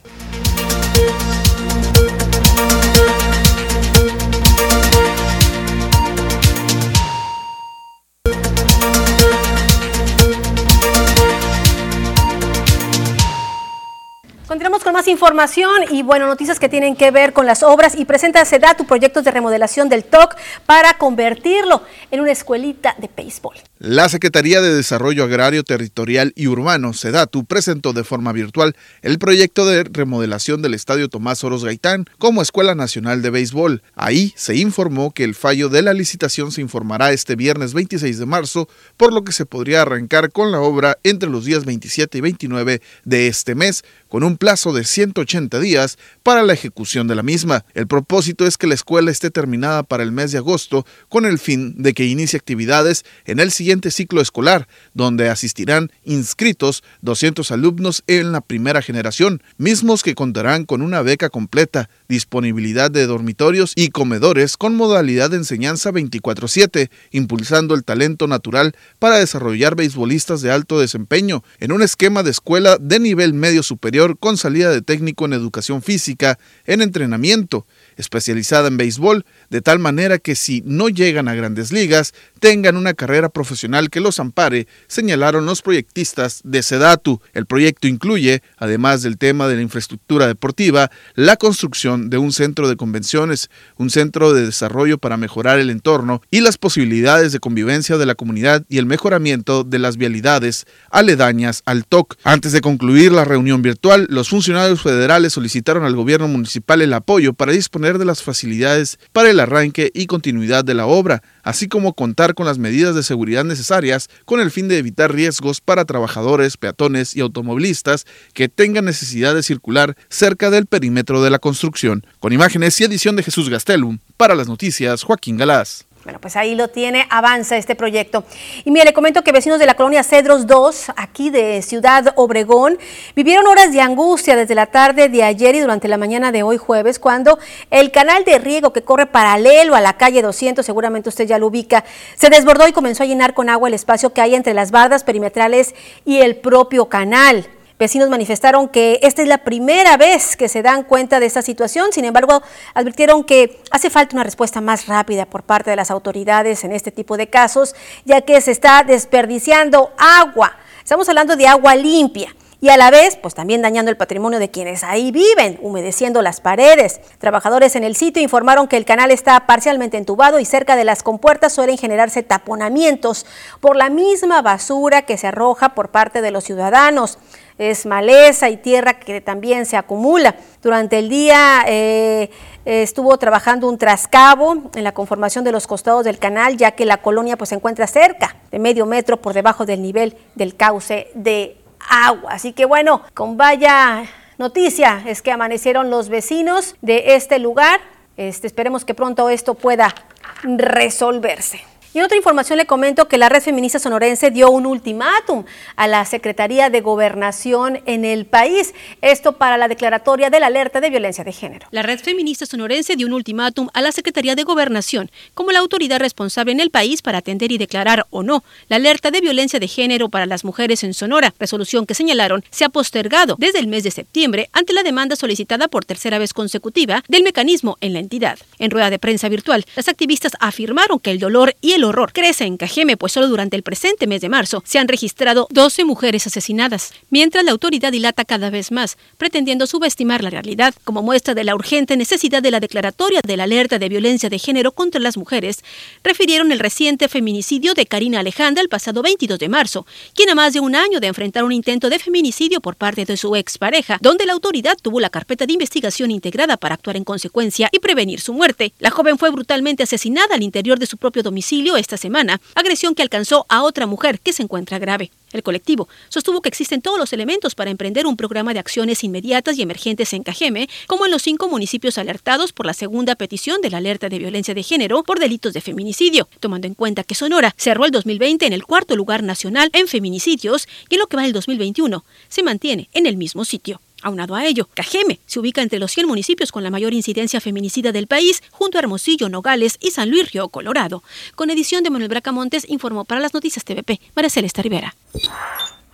Continuamos 14.50 14.69
con 14.82 14.92
más 14.92 15.08
información 15.08 15.82
y 15.90 16.02
bueno, 16.02 16.26
noticias 16.26 16.58
que 16.58 16.68
tienen 16.68 16.96
que 16.96 17.10
ver 17.10 17.32
con 17.32 17.46
las 17.46 17.62
obras 17.62 17.94
y 17.96 18.04
presenta 18.04 18.44
SEDATU 18.44 18.86
proyectos 18.86 19.24
de 19.24 19.30
remodelación 19.30 19.88
del 19.88 20.04
TOC 20.04 20.36
para 20.66 20.94
convertirlo 20.94 21.82
en 22.10 22.20
una 22.20 22.32
escuelita 22.32 22.94
de 22.98 23.10
béisbol. 23.14 23.56
La 23.78 24.10
Secretaría 24.10 24.60
de 24.60 24.74
Desarrollo 24.74 25.24
Agrario, 25.24 25.64
Territorial 25.64 26.34
y 26.36 26.48
Urbano, 26.48 26.92
SEDATU, 26.92 27.46
presentó 27.46 27.94
de 27.94 28.04
forma 28.04 28.32
virtual 28.32 28.76
el 29.00 29.18
proyecto 29.18 29.64
de 29.64 29.84
remodelación 29.84 30.60
del 30.60 30.74
Estadio 30.74 31.08
Tomás 31.08 31.42
Oros 31.44 31.64
Gaitán 31.64 32.04
como 32.18 32.42
Escuela 32.42 32.74
Nacional 32.74 33.22
de 33.22 33.30
Béisbol. 33.30 33.82
Ahí 33.94 34.34
se 34.36 34.56
informó 34.56 35.12
que 35.12 35.24
el 35.24 35.34
fallo 35.34 35.70
de 35.70 35.80
la 35.80 35.94
licitación 35.94 36.52
se 36.52 36.60
informará 36.60 37.12
este 37.12 37.36
viernes 37.36 37.72
26 37.72 38.18
de 38.18 38.26
marzo, 38.26 38.68
por 38.98 39.14
lo 39.14 39.24
que 39.24 39.32
se 39.32 39.46
podría 39.46 39.80
arrancar 39.80 40.30
con 40.30 40.52
la 40.52 40.60
obra 40.60 40.98
entre 41.02 41.30
los 41.30 41.46
días 41.46 41.64
27 41.64 42.18
y 42.18 42.20
29 42.20 42.82
de 43.04 43.26
este 43.28 43.54
mes, 43.54 43.82
con 44.08 44.24
un 44.24 44.36
plazo 44.36 44.69
de 44.72 44.84
180 44.84 45.58
días 45.60 45.98
para 46.22 46.42
la 46.42 46.52
ejecución 46.52 47.08
de 47.08 47.14
la 47.14 47.22
misma. 47.22 47.64
El 47.74 47.86
propósito 47.86 48.46
es 48.46 48.56
que 48.56 48.66
la 48.66 48.74
escuela 48.74 49.10
esté 49.10 49.30
terminada 49.30 49.82
para 49.82 50.02
el 50.02 50.12
mes 50.12 50.32
de 50.32 50.38
agosto 50.38 50.86
con 51.08 51.24
el 51.24 51.38
fin 51.38 51.82
de 51.82 51.94
que 51.94 52.06
inicie 52.06 52.36
actividades 52.36 53.04
en 53.24 53.40
el 53.40 53.50
siguiente 53.50 53.90
ciclo 53.90 54.20
escolar, 54.20 54.68
donde 54.94 55.28
asistirán 55.28 55.90
inscritos 56.04 56.82
200 57.02 57.50
alumnos 57.50 58.02
en 58.06 58.32
la 58.32 58.40
primera 58.40 58.82
generación, 58.82 59.42
mismos 59.56 60.02
que 60.02 60.14
contarán 60.14 60.64
con 60.64 60.82
una 60.82 61.02
beca 61.02 61.30
completa, 61.30 61.88
disponibilidad 62.08 62.90
de 62.90 63.06
dormitorios 63.06 63.72
y 63.76 63.88
comedores 63.88 64.56
con 64.56 64.74
modalidad 64.76 65.30
de 65.30 65.38
enseñanza 65.38 65.90
24/7, 65.90 66.90
impulsando 67.10 67.74
el 67.74 67.84
talento 67.84 68.26
natural 68.26 68.74
para 68.98 69.18
desarrollar 69.18 69.76
beisbolistas 69.76 70.42
de 70.42 70.50
alto 70.50 70.80
desempeño 70.80 71.42
en 71.58 71.72
un 71.72 71.82
esquema 71.82 72.22
de 72.22 72.30
escuela 72.30 72.76
de 72.78 72.98
nivel 72.98 73.34
medio 73.34 73.62
superior 73.62 74.18
con 74.18 74.36
salida 74.36 74.59
de 74.68 74.82
técnico 74.82 75.24
en 75.24 75.32
educación 75.32 75.80
física, 75.80 76.38
en 76.66 76.82
entrenamiento, 76.82 77.66
especializada 77.96 78.68
en 78.68 78.76
béisbol, 78.76 79.24
de 79.50 79.60
tal 79.60 79.78
manera 79.78 80.18
que 80.18 80.34
si 80.34 80.62
no 80.64 80.88
llegan 80.88 81.28
a 81.28 81.34
grandes 81.34 81.72
ligas, 81.72 82.14
tengan 82.38 82.76
una 82.76 82.94
carrera 82.94 83.28
profesional 83.28 83.90
que 83.90 84.00
los 84.00 84.18
ampare, 84.18 84.66
señalaron 84.86 85.46
los 85.46 85.62
proyectistas 85.62 86.40
de 86.44 86.62
Sedatu. 86.62 87.20
El 87.32 87.46
proyecto 87.46 87.86
incluye, 87.86 88.42
además 88.56 89.02
del 89.02 89.18
tema 89.18 89.48
de 89.48 89.56
la 89.56 89.62
infraestructura 89.62 90.26
deportiva, 90.26 90.90
la 91.14 91.36
construcción 91.36 92.10
de 92.10 92.18
un 92.18 92.32
centro 92.32 92.68
de 92.68 92.76
convenciones, 92.76 93.50
un 93.76 93.90
centro 93.90 94.32
de 94.32 94.46
desarrollo 94.46 94.98
para 94.98 95.16
mejorar 95.16 95.58
el 95.58 95.70
entorno 95.70 96.22
y 96.30 96.40
las 96.40 96.58
posibilidades 96.58 97.32
de 97.32 97.40
convivencia 97.40 97.98
de 97.98 98.06
la 98.06 98.14
comunidad 98.14 98.64
y 98.68 98.78
el 98.78 98.86
mejoramiento 98.86 99.64
de 99.64 99.78
las 99.78 99.96
vialidades 99.96 100.66
aledañas 100.90 101.62
al 101.66 101.84
TOC. 101.84 102.16
Antes 102.24 102.52
de 102.52 102.60
concluir 102.60 103.12
la 103.12 103.24
reunión 103.24 103.62
virtual, 103.62 104.06
los 104.10 104.28
funcionarios 104.28 104.82
federales 104.82 105.32
solicitaron 105.32 105.84
al 105.84 105.96
gobierno 105.96 106.28
municipal 106.28 106.82
el 106.82 106.92
apoyo 106.92 107.34
para 107.34 107.52
disponer 107.52 107.89
de 107.98 108.04
las 108.04 108.22
facilidades 108.22 108.98
para 109.12 109.30
el 109.30 109.40
arranque 109.40 109.90
y 109.94 110.06
continuidad 110.06 110.64
de 110.64 110.74
la 110.74 110.86
obra, 110.86 111.22
así 111.42 111.68
como 111.68 111.94
contar 111.94 112.34
con 112.34 112.46
las 112.46 112.58
medidas 112.58 112.94
de 112.94 113.02
seguridad 113.02 113.44
necesarias 113.44 114.08
con 114.24 114.40
el 114.40 114.50
fin 114.50 114.68
de 114.68 114.78
evitar 114.78 115.12
riesgos 115.14 115.60
para 115.60 115.84
trabajadores, 115.84 116.56
peatones 116.56 117.16
y 117.16 117.20
automovilistas 117.20 118.06
que 118.32 118.48
tengan 118.48 118.84
necesidad 118.84 119.34
de 119.34 119.42
circular 119.42 119.96
cerca 120.08 120.50
del 120.50 120.66
perímetro 120.66 121.22
de 121.22 121.30
la 121.30 121.38
construcción. 121.38 122.06
Con 122.18 122.32
imágenes 122.32 122.80
y 122.80 122.84
edición 122.84 123.16
de 123.16 123.22
Jesús 123.22 123.48
Gastelum, 123.48 123.98
para 124.16 124.34
las 124.34 124.48
noticias, 124.48 125.02
Joaquín 125.02 125.36
Galás. 125.36 125.86
Bueno, 126.02 126.18
pues 126.18 126.34
ahí 126.36 126.54
lo 126.54 126.68
tiene, 126.68 127.06
avanza 127.10 127.58
este 127.58 127.74
proyecto. 127.74 128.24
Y 128.64 128.70
mire, 128.70 128.86
le 128.86 128.92
comento 128.94 129.22
que 129.22 129.32
vecinos 129.32 129.58
de 129.58 129.66
la 129.66 129.74
colonia 129.74 130.02
Cedros 130.02 130.46
2, 130.46 130.92
aquí 130.96 131.28
de 131.28 131.60
Ciudad 131.60 132.14
Obregón, 132.16 132.78
vivieron 133.14 133.46
horas 133.46 133.70
de 133.70 133.82
angustia 133.82 134.34
desde 134.34 134.54
la 134.54 134.64
tarde 134.64 135.10
de 135.10 135.22
ayer 135.22 135.54
y 135.54 135.60
durante 135.60 135.88
la 135.88 135.98
mañana 135.98 136.32
de 136.32 136.42
hoy 136.42 136.56
jueves, 136.56 136.98
cuando 136.98 137.38
el 137.70 137.90
canal 137.90 138.24
de 138.24 138.38
riego 138.38 138.72
que 138.72 138.80
corre 138.82 139.04
paralelo 139.04 139.74
a 139.74 139.82
la 139.82 139.98
calle 139.98 140.22
200, 140.22 140.64
seguramente 140.64 141.10
usted 141.10 141.26
ya 141.26 141.38
lo 141.38 141.48
ubica, 141.48 141.84
se 142.16 142.30
desbordó 142.30 142.66
y 142.66 142.72
comenzó 142.72 143.02
a 143.02 143.06
llenar 143.06 143.34
con 143.34 143.50
agua 143.50 143.68
el 143.68 143.74
espacio 143.74 144.14
que 144.14 144.22
hay 144.22 144.34
entre 144.34 144.54
las 144.54 144.70
bardas 144.70 145.04
perimetrales 145.04 145.74
y 146.06 146.20
el 146.20 146.36
propio 146.36 146.88
canal. 146.88 147.46
Vecinos 147.80 148.10
manifestaron 148.10 148.68
que 148.68 149.00
esta 149.00 149.22
es 149.22 149.28
la 149.28 149.38
primera 149.38 149.96
vez 149.96 150.36
que 150.36 150.50
se 150.50 150.60
dan 150.60 150.82
cuenta 150.82 151.18
de 151.18 151.24
esta 151.24 151.40
situación, 151.40 151.92
sin 151.92 152.04
embargo, 152.04 152.42
advirtieron 152.74 153.24
que 153.24 153.58
hace 153.70 153.88
falta 153.88 154.14
una 154.14 154.22
respuesta 154.22 154.60
más 154.60 154.86
rápida 154.86 155.24
por 155.24 155.44
parte 155.44 155.70
de 155.70 155.76
las 155.76 155.90
autoridades 155.90 156.62
en 156.64 156.72
este 156.72 156.92
tipo 156.92 157.16
de 157.16 157.30
casos, 157.30 157.74
ya 158.04 158.20
que 158.20 158.38
se 158.42 158.50
está 158.50 158.82
desperdiciando 158.82 159.94
agua. 159.96 160.58
Estamos 160.84 161.08
hablando 161.08 161.36
de 161.36 161.46
agua 161.46 161.74
limpia 161.74 162.36
y 162.62 162.68
a 162.68 162.76
la 162.76 162.90
vez, 162.90 163.16
pues 163.16 163.32
también 163.32 163.62
dañando 163.62 163.90
el 163.90 163.96
patrimonio 163.96 164.38
de 164.38 164.50
quienes 164.50 164.84
ahí 164.84 165.10
viven, 165.10 165.58
humedeciendo 165.62 166.20
las 166.20 166.42
paredes. 166.42 167.00
Trabajadores 167.18 167.74
en 167.74 167.84
el 167.84 167.96
sitio 167.96 168.22
informaron 168.22 168.68
que 168.68 168.76
el 168.76 168.84
canal 168.84 169.10
está 169.10 169.46
parcialmente 169.46 169.96
entubado 169.96 170.38
y 170.38 170.44
cerca 170.44 170.76
de 170.76 170.84
las 170.84 171.02
compuertas 171.02 171.54
suelen 171.54 171.78
generarse 171.78 172.22
taponamientos 172.22 173.24
por 173.60 173.76
la 173.76 173.88
misma 173.88 174.42
basura 174.42 175.02
que 175.02 175.16
se 175.16 175.28
arroja 175.28 175.70
por 175.70 175.90
parte 175.90 176.20
de 176.20 176.30
los 176.30 176.44
ciudadanos 176.44 177.18
es 177.60 177.84
maleza 177.84 178.48
y 178.48 178.56
tierra 178.56 178.94
que 178.94 179.20
también 179.20 179.66
se 179.66 179.76
acumula. 179.76 180.34
Durante 180.62 180.98
el 180.98 181.10
día 181.10 181.62
eh, 181.66 182.30
estuvo 182.64 183.18
trabajando 183.18 183.68
un 183.68 183.76
trascabo 183.76 184.70
en 184.74 184.82
la 184.82 184.92
conformación 184.92 185.44
de 185.44 185.52
los 185.52 185.66
costados 185.66 186.06
del 186.06 186.18
canal, 186.18 186.56
ya 186.56 186.70
que 186.70 186.86
la 186.86 187.02
colonia 187.02 187.36
pues, 187.36 187.50
se 187.50 187.56
encuentra 187.56 187.86
cerca 187.86 188.34
de 188.50 188.58
medio 188.58 188.86
metro 188.86 189.18
por 189.18 189.34
debajo 189.34 189.66
del 189.66 189.82
nivel 189.82 190.16
del 190.34 190.56
cauce 190.56 191.10
de 191.14 191.58
agua. 191.90 192.32
Así 192.32 192.54
que 192.54 192.64
bueno, 192.64 193.02
con 193.12 193.36
vaya 193.36 194.04
noticia 194.38 195.02
es 195.06 195.20
que 195.20 195.30
amanecieron 195.30 195.90
los 195.90 196.08
vecinos 196.08 196.76
de 196.80 197.14
este 197.14 197.38
lugar. 197.38 197.78
Este, 198.16 198.46
esperemos 198.46 198.86
que 198.86 198.94
pronto 198.94 199.28
esto 199.28 199.52
pueda 199.52 199.94
resolverse. 200.42 201.60
Y 201.92 201.98
en 201.98 202.04
otra 202.04 202.16
información 202.16 202.56
le 202.56 202.66
comento 202.66 203.08
que 203.08 203.18
la 203.18 203.28
Red 203.28 203.42
Feminista 203.42 203.80
Sonorense 203.80 204.30
dio 204.30 204.48
un 204.48 204.64
ultimátum 204.64 205.44
a 205.74 205.88
la 205.88 206.04
Secretaría 206.04 206.70
de 206.70 206.82
Gobernación 206.82 207.80
en 207.84 208.04
el 208.04 208.26
país, 208.26 208.74
esto 209.02 209.32
para 209.32 209.56
la 209.56 209.66
declaratoria 209.66 210.30
de 210.30 210.38
la 210.38 210.46
alerta 210.46 210.80
de 210.80 210.88
violencia 210.88 211.24
de 211.24 211.32
género. 211.32 211.66
La 211.72 211.82
Red 211.82 211.98
Feminista 211.98 212.46
Sonorense 212.46 212.94
dio 212.94 213.08
un 213.08 213.12
ultimátum 213.12 213.70
a 213.74 213.80
la 213.80 213.90
Secretaría 213.90 214.36
de 214.36 214.44
Gobernación 214.44 215.10
como 215.34 215.50
la 215.50 215.58
autoridad 215.58 215.98
responsable 215.98 216.52
en 216.52 216.60
el 216.60 216.70
país 216.70 217.02
para 217.02 217.18
atender 217.18 217.50
y 217.50 217.58
declarar 217.58 218.06
o 218.10 218.22
no 218.22 218.44
la 218.68 218.76
alerta 218.76 219.10
de 219.10 219.20
violencia 219.20 219.58
de 219.58 219.66
género 219.66 220.08
para 220.08 220.26
las 220.26 220.44
mujeres 220.44 220.84
en 220.84 220.94
Sonora, 220.94 221.34
resolución 221.40 221.86
que 221.86 221.94
señalaron 221.94 222.44
se 222.50 222.64
ha 222.64 222.68
postergado 222.68 223.34
desde 223.36 223.58
el 223.58 223.66
mes 223.66 223.82
de 223.82 223.90
septiembre 223.90 224.48
ante 224.52 224.74
la 224.74 224.84
demanda 224.84 225.16
solicitada 225.16 225.66
por 225.66 225.84
tercera 225.84 226.20
vez 226.20 226.34
consecutiva 226.34 227.02
del 227.08 227.24
mecanismo 227.24 227.78
en 227.80 227.94
la 227.94 227.98
entidad. 227.98 228.38
En 228.60 228.70
rueda 228.70 228.90
de 228.90 229.00
prensa 229.00 229.28
virtual, 229.28 229.64
las 229.74 229.88
activistas 229.88 230.34
afirmaron 230.38 231.00
que 231.00 231.10
el 231.10 231.18
dolor 231.18 231.56
y 231.60 231.72
el 231.72 231.79
el 231.80 231.84
horror 231.84 232.12
crece 232.12 232.44
en 232.44 232.58
Cajeme, 232.58 232.98
pues 232.98 233.12
solo 233.12 233.26
durante 233.26 233.56
el 233.56 233.62
presente 233.62 234.06
mes 234.06 234.20
de 234.20 234.28
marzo 234.28 234.62
se 234.66 234.78
han 234.78 234.86
registrado 234.86 235.48
12 235.50 235.86
mujeres 235.86 236.26
asesinadas, 236.26 236.92
mientras 237.08 237.42
la 237.42 237.52
autoridad 237.52 237.90
dilata 237.90 238.26
cada 238.26 238.50
vez 238.50 238.70
más, 238.70 238.98
pretendiendo 239.16 239.66
subestimar 239.66 240.22
la 240.22 240.28
realidad. 240.28 240.74
Como 240.84 241.02
muestra 241.02 241.32
de 241.34 241.42
la 241.42 241.54
urgente 241.54 241.96
necesidad 241.96 242.42
de 242.42 242.50
la 242.50 242.60
declaratoria 242.60 243.20
de 243.26 243.36
la 243.38 243.44
alerta 243.44 243.78
de 243.78 243.88
violencia 243.88 244.28
de 244.28 244.38
género 244.38 244.72
contra 244.72 245.00
las 245.00 245.16
mujeres, 245.16 245.64
refirieron 246.04 246.52
el 246.52 246.58
reciente 246.58 247.08
feminicidio 247.08 247.72
de 247.72 247.86
Karina 247.86 248.20
Alejandra 248.20 248.62
el 248.62 248.68
pasado 248.68 249.00
22 249.00 249.38
de 249.38 249.48
marzo, 249.48 249.86
quien 250.14 250.28
a 250.28 250.34
más 250.34 250.52
de 250.52 250.60
un 250.60 250.74
año 250.76 251.00
de 251.00 251.06
enfrentar 251.06 251.44
un 251.44 251.52
intento 251.52 251.88
de 251.88 251.98
feminicidio 251.98 252.60
por 252.60 252.76
parte 252.76 253.06
de 253.06 253.16
su 253.16 253.34
expareja, 253.36 253.96
donde 254.02 254.26
la 254.26 254.34
autoridad 254.34 254.76
tuvo 254.82 255.00
la 255.00 255.08
carpeta 255.08 255.46
de 255.46 255.54
investigación 255.54 256.10
integrada 256.10 256.58
para 256.58 256.74
actuar 256.74 256.98
en 256.98 257.04
consecuencia 257.04 257.70
y 257.72 257.78
prevenir 257.78 258.20
su 258.20 258.34
muerte. 258.34 258.74
La 258.80 258.90
joven 258.90 259.16
fue 259.16 259.30
brutalmente 259.30 259.84
asesinada 259.84 260.34
al 260.34 260.42
interior 260.42 260.78
de 260.78 260.84
su 260.84 260.98
propio 260.98 261.22
domicilio 261.22 261.69
esta 261.76 261.96
semana, 261.96 262.40
agresión 262.54 262.94
que 262.94 263.02
alcanzó 263.02 263.46
a 263.48 263.62
otra 263.62 263.86
mujer 263.86 264.20
que 264.20 264.32
se 264.32 264.42
encuentra 264.42 264.78
grave. 264.78 265.10
El 265.32 265.42
colectivo 265.42 265.88
sostuvo 266.08 266.40
que 266.40 266.48
existen 266.48 266.82
todos 266.82 266.98
los 266.98 267.12
elementos 267.12 267.54
para 267.54 267.70
emprender 267.70 268.06
un 268.06 268.16
programa 268.16 268.52
de 268.52 268.58
acciones 268.58 269.04
inmediatas 269.04 269.56
y 269.58 269.62
emergentes 269.62 270.12
en 270.12 270.24
Cajeme, 270.24 270.68
como 270.86 271.04
en 271.04 271.12
los 271.12 271.22
cinco 271.22 271.48
municipios 271.48 271.98
alertados 271.98 272.52
por 272.52 272.66
la 272.66 272.74
segunda 272.74 273.14
petición 273.14 273.60
de 273.60 273.70
la 273.70 273.78
alerta 273.78 274.08
de 274.08 274.18
violencia 274.18 274.54
de 274.54 274.62
género 274.62 275.02
por 275.04 275.20
delitos 275.20 275.52
de 275.52 275.60
feminicidio, 275.60 276.28
tomando 276.40 276.66
en 276.66 276.74
cuenta 276.74 277.04
que 277.04 277.14
Sonora 277.14 277.54
cerró 277.56 277.84
el 277.84 277.92
2020 277.92 278.46
en 278.46 278.52
el 278.52 278.64
cuarto 278.64 278.96
lugar 278.96 279.22
nacional 279.22 279.70
en 279.72 279.86
feminicidios 279.86 280.66
y 280.88 280.94
en 280.94 281.00
lo 281.00 281.06
que 281.06 281.16
va 281.16 281.24
el 281.24 281.32
2021 281.32 282.04
se 282.28 282.42
mantiene 282.42 282.88
en 282.92 283.06
el 283.06 283.16
mismo 283.16 283.44
sitio. 283.44 283.80
Aunado 284.02 284.34
a 284.34 284.46
ello, 284.46 284.68
Cajeme 284.74 285.20
se 285.26 285.40
ubica 285.40 285.62
entre 285.62 285.78
los 285.78 285.92
100 285.92 286.06
municipios 286.06 286.52
con 286.52 286.62
la 286.62 286.70
mayor 286.70 286.94
incidencia 286.94 287.40
feminicida 287.40 287.92
del 287.92 288.06
país, 288.06 288.42
junto 288.50 288.78
a 288.78 288.80
Hermosillo, 288.80 289.28
Nogales 289.28 289.76
y 289.80 289.90
San 289.90 290.10
Luis 290.10 290.32
Río 290.32 290.48
Colorado. 290.48 291.02
Con 291.34 291.50
edición 291.50 291.82
de 291.82 291.90
Manuel 291.90 292.08
Bracamontes, 292.08 292.68
informó 292.68 293.04
para 293.04 293.20
las 293.20 293.34
noticias 293.34 293.64
TVP, 293.64 294.00
María 294.14 294.30
Celeste 294.30 294.62
Rivera. 294.62 294.94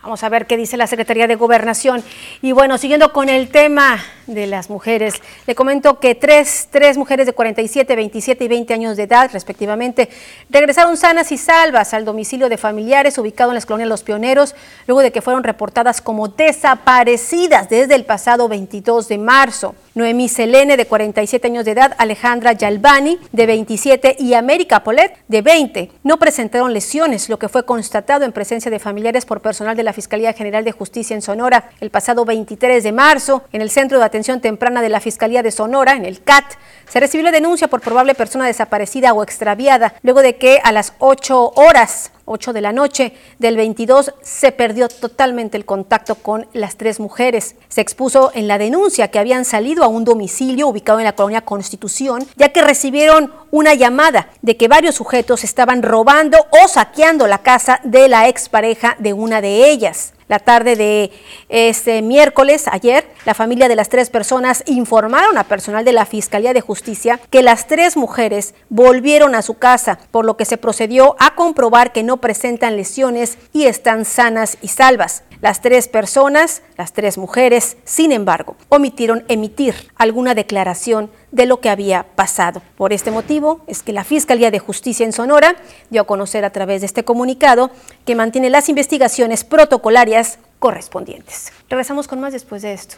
Vamos 0.07 0.23
a 0.23 0.29
ver 0.29 0.47
qué 0.47 0.55
dice 0.55 0.77
la 0.77 0.87
Secretaría 0.87 1.27
de 1.27 1.35
Gobernación. 1.35 2.01
Y 2.41 2.53
bueno, 2.53 2.77
siguiendo 2.77 3.11
con 3.11 3.27
el 3.27 3.49
tema 3.49 4.01
de 4.25 4.47
las 4.47 4.69
mujeres, 4.69 5.15
le 5.45 5.53
comento 5.53 5.99
que 5.99 6.15
tres, 6.15 6.69
tres 6.71 6.97
mujeres 6.97 7.25
de 7.25 7.33
47, 7.33 7.93
27 7.93 8.45
y 8.45 8.47
20 8.47 8.73
años 8.73 8.95
de 8.95 9.03
edad, 9.03 9.29
respectivamente, 9.33 10.07
regresaron 10.49 10.95
sanas 10.95 11.33
y 11.33 11.37
salvas 11.37 11.93
al 11.93 12.05
domicilio 12.05 12.47
de 12.47 12.57
familiares 12.57 13.17
ubicado 13.17 13.51
en 13.51 13.55
las 13.55 13.65
colonias 13.65 13.89
Los 13.89 14.03
Pioneros, 14.03 14.55
luego 14.87 15.01
de 15.01 15.11
que 15.11 15.21
fueron 15.21 15.43
reportadas 15.43 15.99
como 15.99 16.29
desaparecidas 16.29 17.67
desde 17.67 17.95
el 17.95 18.05
pasado 18.05 18.47
22 18.47 19.09
de 19.09 19.17
marzo. 19.17 19.75
Noemí 19.97 20.29
Selene, 20.29 20.77
de 20.77 20.85
47 20.85 21.47
años 21.47 21.65
de 21.65 21.71
edad, 21.71 21.95
Alejandra 21.97 22.53
Yalbani, 22.53 23.17
de 23.31 23.45
27, 23.47 24.15
y 24.19 24.35
América 24.35 24.83
Polet, 24.83 25.17
de 25.27 25.41
20, 25.41 25.91
no 26.03 26.19
presentaron 26.19 26.71
lesiones, 26.71 27.29
lo 27.29 27.39
que 27.39 27.49
fue 27.49 27.65
constatado 27.65 28.23
en 28.23 28.31
presencia 28.31 28.69
de 28.69 28.77
familiares 28.77 29.25
por 29.25 29.41
personal 29.41 29.75
de 29.75 29.81
la 29.81 29.93
Fiscalía 29.93 30.33
General 30.33 30.63
de 30.63 30.71
Justicia 30.71 31.15
en 31.15 31.23
Sonora 31.23 31.71
el 31.81 31.89
pasado 31.89 32.25
23 32.25 32.83
de 32.83 32.91
marzo. 32.91 33.43
En 33.51 33.63
el 33.63 33.71
Centro 33.71 33.97
de 33.97 34.05
Atención 34.05 34.39
Temprana 34.39 34.83
de 34.83 34.89
la 34.89 34.99
Fiscalía 34.99 35.41
de 35.41 35.49
Sonora, 35.49 35.93
en 35.93 36.05
el 36.05 36.21
CAT, 36.21 36.45
se 36.87 36.99
recibió 36.99 37.23
la 37.23 37.31
denuncia 37.31 37.67
por 37.67 37.81
probable 37.81 38.13
persona 38.13 38.45
desaparecida 38.45 39.13
o 39.13 39.23
extraviada, 39.23 39.95
luego 40.03 40.21
de 40.21 40.35
que 40.35 40.59
a 40.63 40.71
las 40.71 40.93
8 40.99 41.53
horas 41.55 42.11
8 42.27 42.53
de 42.53 42.61
la 42.61 42.73
noche 42.73 43.13
del 43.39 43.55
22 43.55 44.13
se 44.21 44.51
perdió 44.51 44.89
totalmente 44.89 45.57
el 45.57 45.65
contacto 45.65 46.15
con 46.15 46.45
las 46.53 46.75
tres 46.75 46.99
mujeres. 46.99 47.55
Se 47.69 47.81
expuso 47.81 48.31
en 48.35 48.47
la 48.47 48.57
denuncia 48.57 49.07
que 49.07 49.17
habían 49.17 49.45
salido 49.45 49.83
a 49.83 49.87
un 49.87 50.03
domicilio 50.03 50.67
ubicado 50.67 50.99
en 50.99 51.05
la 51.05 51.15
colonia 51.15 51.41
Constitución, 51.41 52.27
ya 52.35 52.49
que 52.49 52.61
recibieron 52.61 53.33
una 53.49 53.73
llamada 53.73 54.29
de 54.41 54.57
que 54.57 54.67
varios 54.67 54.95
sujetos 54.95 55.43
estaban 55.43 55.81
robando 55.81 56.37
o 56.51 56.67
saqueando 56.67 57.27
la 57.27 57.39
casa 57.39 57.79
de 57.83 58.09
la 58.09 58.27
expareja 58.27 58.97
de 58.99 59.13
una 59.13 59.41
de 59.41 59.69
ellas. 59.69 60.13
La 60.27 60.39
tarde 60.39 60.75
de 60.75 61.11
este 61.47 62.01
miércoles, 62.01 62.65
ayer, 62.69 63.07
la 63.25 63.33
familia 63.33 63.69
de 63.69 63.77
las 63.77 63.87
tres 63.87 64.09
personas 64.09 64.61
informaron 64.65 65.37
a 65.37 65.45
personal 65.45 65.85
de 65.85 65.93
la 65.93 66.05
Fiscalía 66.05 66.53
de 66.53 66.59
Justicia 66.59 67.19
que 67.29 67.41
las 67.41 67.67
tres 67.67 67.95
mujeres 67.95 68.53
volvieron 68.67 69.35
a 69.35 69.41
su 69.41 69.53
casa, 69.53 69.99
por 70.11 70.25
lo 70.25 70.35
que 70.35 70.43
se 70.43 70.57
procedió 70.57 71.15
a 71.19 71.35
comprobar 71.35 71.93
que 71.93 72.03
no 72.03 72.17
presentan 72.17 72.75
lesiones 72.75 73.37
y 73.53 73.67
están 73.67 74.03
sanas 74.03 74.57
y 74.61 74.67
salvas. 74.67 75.23
Las 75.39 75.61
tres 75.61 75.87
personas, 75.87 76.63
las 76.77 76.93
tres 76.93 77.17
mujeres, 77.17 77.77
sin 77.85 78.11
embargo, 78.11 78.57
omitieron 78.69 79.23
emitir 79.27 79.75
alguna 79.95 80.33
declaración 80.33 81.11
de 81.31 81.45
lo 81.45 81.59
que 81.59 81.69
había 81.69 82.03
pasado. 82.15 82.61
Por 82.77 82.93
este 82.93 83.11
motivo 83.11 83.61
es 83.67 83.83
que 83.83 83.93
la 83.93 84.03
Fiscalía 84.03 84.51
de 84.51 84.59
Justicia 84.59 85.05
en 85.05 85.13
Sonora 85.13 85.55
dio 85.89 86.01
a 86.01 86.07
conocer 86.07 86.45
a 86.45 86.51
través 86.51 86.81
de 86.81 86.87
este 86.87 87.03
comunicado 87.03 87.71
que 88.05 88.15
mantiene 88.15 88.49
las 88.49 88.69
investigaciones 88.69 89.43
protocolarias 89.43 90.39
correspondientes. 90.59 91.51
Regresamos 91.69 92.07
con 92.07 92.19
más 92.19 92.33
después 92.33 92.61
de 92.61 92.73
esto. 92.73 92.97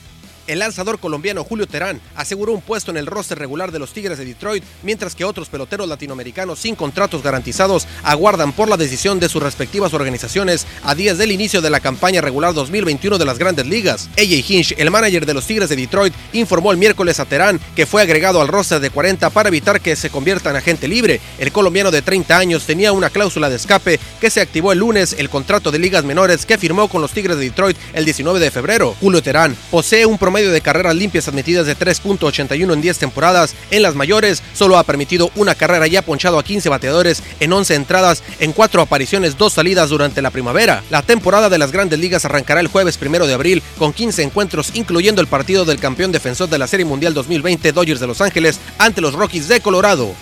El 0.51 0.59
lanzador 0.59 0.99
colombiano 0.99 1.45
Julio 1.45 1.65
Terán 1.65 2.01
aseguró 2.13 2.51
un 2.51 2.59
puesto 2.59 2.91
en 2.91 2.97
el 2.97 3.05
roster 3.05 3.39
regular 3.39 3.71
de 3.71 3.79
los 3.79 3.93
Tigres 3.93 4.17
de 4.17 4.25
Detroit, 4.25 4.65
mientras 4.83 5.15
que 5.15 5.23
otros 5.23 5.47
peloteros 5.47 5.87
latinoamericanos 5.87 6.59
sin 6.59 6.75
contratos 6.75 7.23
garantizados 7.23 7.87
aguardan 8.03 8.51
por 8.51 8.67
la 8.67 8.75
decisión 8.75 9.17
de 9.21 9.29
sus 9.29 9.41
respectivas 9.41 9.93
organizaciones 9.93 10.67
a 10.83 10.93
días 10.93 11.17
del 11.17 11.31
inicio 11.31 11.61
de 11.61 11.69
la 11.69 11.79
campaña 11.79 12.19
regular 12.19 12.53
2021 12.53 13.17
de 13.17 13.23
las 13.23 13.39
grandes 13.39 13.65
ligas. 13.65 14.09
AJ 14.17 14.43
Hinch, 14.49 14.75
el 14.77 14.91
manager 14.91 15.25
de 15.25 15.33
los 15.33 15.47
Tigres 15.47 15.69
de 15.69 15.77
Detroit, 15.77 16.13
informó 16.33 16.73
el 16.73 16.77
miércoles 16.77 17.21
a 17.21 17.25
Terán 17.25 17.57
que 17.73 17.85
fue 17.85 18.01
agregado 18.01 18.41
al 18.41 18.49
roster 18.49 18.81
de 18.81 18.89
40 18.89 19.29
para 19.29 19.47
evitar 19.47 19.79
que 19.79 19.95
se 19.95 20.09
convierta 20.09 20.49
en 20.49 20.57
agente 20.57 20.89
libre. 20.89 21.21
El 21.39 21.53
colombiano 21.53 21.91
de 21.91 22.01
30 22.01 22.37
años 22.37 22.65
tenía 22.65 22.91
una 22.91 23.09
cláusula 23.09 23.49
de 23.49 23.55
escape 23.55 24.01
que 24.19 24.29
se 24.29 24.41
activó 24.41 24.73
el 24.73 24.79
lunes 24.79 25.15
el 25.17 25.29
contrato 25.29 25.71
de 25.71 25.79
ligas 25.79 26.03
menores 26.03 26.45
que 26.45 26.57
firmó 26.57 26.89
con 26.89 27.01
los 27.01 27.11
Tigres 27.11 27.37
de 27.37 27.45
Detroit 27.45 27.77
el 27.93 28.03
19 28.03 28.41
de 28.41 28.51
febrero. 28.51 28.97
Julio 28.99 29.23
Terán 29.23 29.55
posee 29.71 30.05
un 30.05 30.17
promedio 30.17 30.40
de 30.49 30.61
carreras 30.61 30.95
limpias 30.95 31.27
admitidas 31.27 31.65
de 31.65 31.77
3.81 31.77 32.73
en 32.73 32.81
10 32.81 32.97
temporadas. 32.97 33.53
En 33.69 33.83
las 33.83 33.95
mayores, 33.95 34.41
solo 34.53 34.77
ha 34.77 34.83
permitido 34.83 35.31
una 35.35 35.55
carrera 35.55 35.87
y 35.87 35.95
ha 35.95 36.05
ponchado 36.05 36.39
a 36.39 36.43
15 36.43 36.69
bateadores 36.69 37.21
en 37.39 37.53
11 37.53 37.75
entradas, 37.75 38.23
en 38.39 38.53
4 38.53 38.81
apariciones, 38.81 39.37
2 39.37 39.53
salidas 39.53 39.89
durante 39.89 40.21
la 40.21 40.31
primavera. 40.31 40.83
La 40.89 41.01
temporada 41.01 41.49
de 41.49 41.57
las 41.57 41.71
grandes 41.71 41.99
ligas 41.99 42.25
arrancará 42.25 42.59
el 42.61 42.67
jueves 42.67 42.97
1 43.01 43.27
de 43.27 43.33
abril 43.33 43.63
con 43.77 43.93
15 43.93 44.23
encuentros, 44.23 44.71
incluyendo 44.73 45.21
el 45.21 45.27
partido 45.27 45.65
del 45.65 45.79
campeón 45.79 46.11
defensor 46.11 46.49
de 46.49 46.57
la 46.57 46.67
Serie 46.67 46.85
Mundial 46.85 47.13
2020 47.13 47.71
Dodgers 47.71 47.99
de 47.99 48.07
Los 48.07 48.21
Ángeles 48.21 48.59
ante 48.77 49.01
los 49.01 49.13
Rockies 49.13 49.47
de 49.47 49.59
Colorado. 49.59 50.13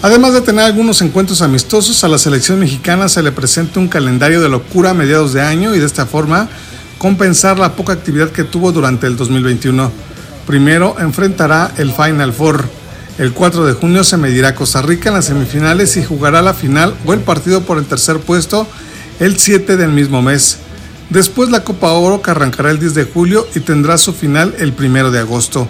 Además 0.00 0.32
de 0.32 0.42
tener 0.42 0.64
algunos 0.64 1.02
encuentros 1.02 1.42
amistosos, 1.42 2.04
a 2.04 2.08
la 2.08 2.18
selección 2.18 2.60
mexicana 2.60 3.08
se 3.08 3.20
le 3.20 3.32
presenta 3.32 3.80
un 3.80 3.88
calendario 3.88 4.40
de 4.40 4.48
locura 4.48 4.90
a 4.90 4.94
mediados 4.94 5.32
de 5.32 5.42
año 5.42 5.74
y 5.74 5.80
de 5.80 5.86
esta 5.86 6.06
forma 6.06 6.48
compensar 6.98 7.58
la 7.58 7.72
poca 7.72 7.92
actividad 7.92 8.30
que 8.30 8.44
tuvo 8.44 8.72
durante 8.72 9.06
el 9.06 9.16
2021. 9.16 9.90
Primero 10.46 10.96
enfrentará 10.98 11.72
el 11.76 11.92
Final 11.92 12.32
Four. 12.32 12.64
El 13.18 13.32
4 13.32 13.66
de 13.66 13.72
junio 13.72 14.04
se 14.04 14.16
medirá 14.16 14.54
Costa 14.54 14.82
Rica 14.82 15.08
en 15.08 15.16
las 15.16 15.26
semifinales 15.26 15.96
y 15.96 16.04
jugará 16.04 16.42
la 16.42 16.54
final 16.54 16.94
o 17.04 17.12
el 17.12 17.20
partido 17.20 17.62
por 17.62 17.78
el 17.78 17.86
tercer 17.86 18.18
puesto 18.18 18.66
el 19.20 19.38
7 19.38 19.76
del 19.76 19.90
mismo 19.90 20.22
mes. 20.22 20.58
Después 21.10 21.50
la 21.50 21.64
Copa 21.64 21.92
Oro 21.92 22.22
que 22.22 22.30
arrancará 22.30 22.70
el 22.70 22.78
10 22.78 22.94
de 22.94 23.04
julio 23.04 23.46
y 23.54 23.60
tendrá 23.60 23.98
su 23.98 24.12
final 24.12 24.54
el 24.58 24.74
1 24.78 25.10
de 25.10 25.18
agosto. 25.18 25.68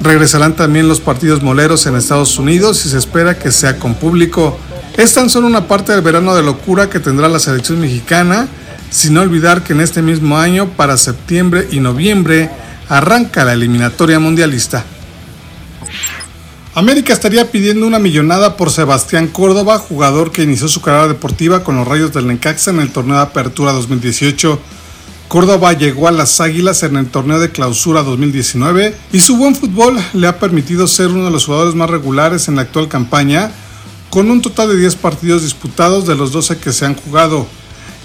Regresarán 0.00 0.56
también 0.56 0.88
los 0.88 1.00
partidos 1.00 1.42
moleros 1.42 1.86
en 1.86 1.96
Estados 1.96 2.38
Unidos 2.38 2.84
y 2.84 2.88
se 2.88 2.98
espera 2.98 3.38
que 3.38 3.52
sea 3.52 3.78
con 3.78 3.94
público. 3.94 4.58
Es 4.96 5.14
tan 5.14 5.30
solo 5.30 5.46
una 5.46 5.68
parte 5.68 5.92
del 5.92 6.02
verano 6.02 6.34
de 6.34 6.42
locura 6.42 6.90
que 6.90 7.00
tendrá 7.00 7.28
la 7.28 7.38
selección 7.38 7.80
mexicana 7.80 8.48
sin 8.92 9.16
olvidar 9.16 9.64
que 9.64 9.72
en 9.72 9.80
este 9.80 10.02
mismo 10.02 10.38
año, 10.38 10.68
para 10.76 10.98
septiembre 10.98 11.66
y 11.72 11.80
noviembre, 11.80 12.50
arranca 12.88 13.44
la 13.44 13.54
eliminatoria 13.54 14.20
mundialista. 14.20 14.84
América 16.74 17.14
estaría 17.14 17.50
pidiendo 17.50 17.86
una 17.86 17.98
millonada 17.98 18.56
por 18.56 18.70
Sebastián 18.70 19.28
Córdoba, 19.28 19.78
jugador 19.78 20.30
que 20.30 20.42
inició 20.42 20.68
su 20.68 20.82
carrera 20.82 21.08
deportiva 21.08 21.64
con 21.64 21.76
los 21.76 21.88
Rayos 21.88 22.12
del 22.12 22.26
Necaxa 22.26 22.70
en 22.70 22.80
el 22.80 22.92
torneo 22.92 23.16
de 23.16 23.22
Apertura 23.22 23.72
2018. 23.72 24.60
Córdoba 25.28 25.72
llegó 25.72 26.08
a 26.08 26.12
las 26.12 26.42
Águilas 26.42 26.82
en 26.82 26.96
el 26.96 27.06
torneo 27.06 27.40
de 27.40 27.50
Clausura 27.50 28.02
2019 28.02 28.94
y 29.10 29.20
su 29.20 29.38
buen 29.38 29.54
fútbol 29.54 29.98
le 30.12 30.26
ha 30.26 30.38
permitido 30.38 30.86
ser 30.86 31.08
uno 31.08 31.24
de 31.24 31.30
los 31.30 31.46
jugadores 31.46 31.74
más 31.74 31.88
regulares 31.88 32.48
en 32.48 32.56
la 32.56 32.62
actual 32.62 32.88
campaña, 32.88 33.52
con 34.10 34.30
un 34.30 34.42
total 34.42 34.68
de 34.68 34.76
10 34.76 34.96
partidos 34.96 35.42
disputados 35.42 36.06
de 36.06 36.14
los 36.14 36.32
12 36.32 36.58
que 36.58 36.72
se 36.72 36.84
han 36.84 36.94
jugado 36.94 37.46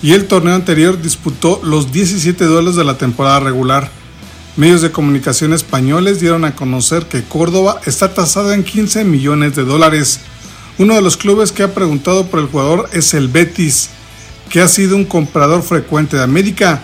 y 0.02 0.14
el 0.14 0.28
torneo 0.28 0.54
anterior 0.54 1.02
disputó 1.02 1.60
los 1.64 1.92
17 1.92 2.46
duelos 2.46 2.76
de 2.76 2.84
la 2.84 2.98
temporada 2.98 3.40
regular. 3.40 3.90
Medios 4.56 4.82
de 4.82 4.92
comunicación 4.92 5.54
españoles 5.54 6.20
dieron 6.20 6.46
a 6.46 6.56
conocer 6.56 7.06
que 7.06 7.24
Córdoba 7.24 7.80
está 7.86 8.14
tasada 8.14 8.56
en 8.56 8.64
15 8.64 9.04
millones 9.06 9.56
de 9.56 9.64
dólares. 9.64 10.20
Uno 10.78 10.96
de 10.96 11.02
los 11.02 11.18
clubes 11.18 11.52
que 11.52 11.64
ha 11.64 11.74
preguntado 11.74 12.28
por 12.28 12.40
el 12.40 12.48
jugador 12.48 12.90
es 12.94 13.14
el 13.14 13.28
Betis, 13.28 13.90
que 14.50 14.62
ha 14.62 14.68
sido 14.68 14.96
un 14.96 15.06
comprador 15.06 15.64
frecuente 15.64 16.18
de 16.18 16.24
América. 16.24 16.84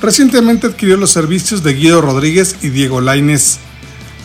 Recientemente 0.00 0.66
adquirió 0.66 0.96
los 0.96 1.10
servicios 1.10 1.62
de 1.62 1.74
Guido 1.74 2.00
Rodríguez 2.00 2.56
y 2.62 2.68
Diego 2.68 3.00
Laines. 3.00 3.60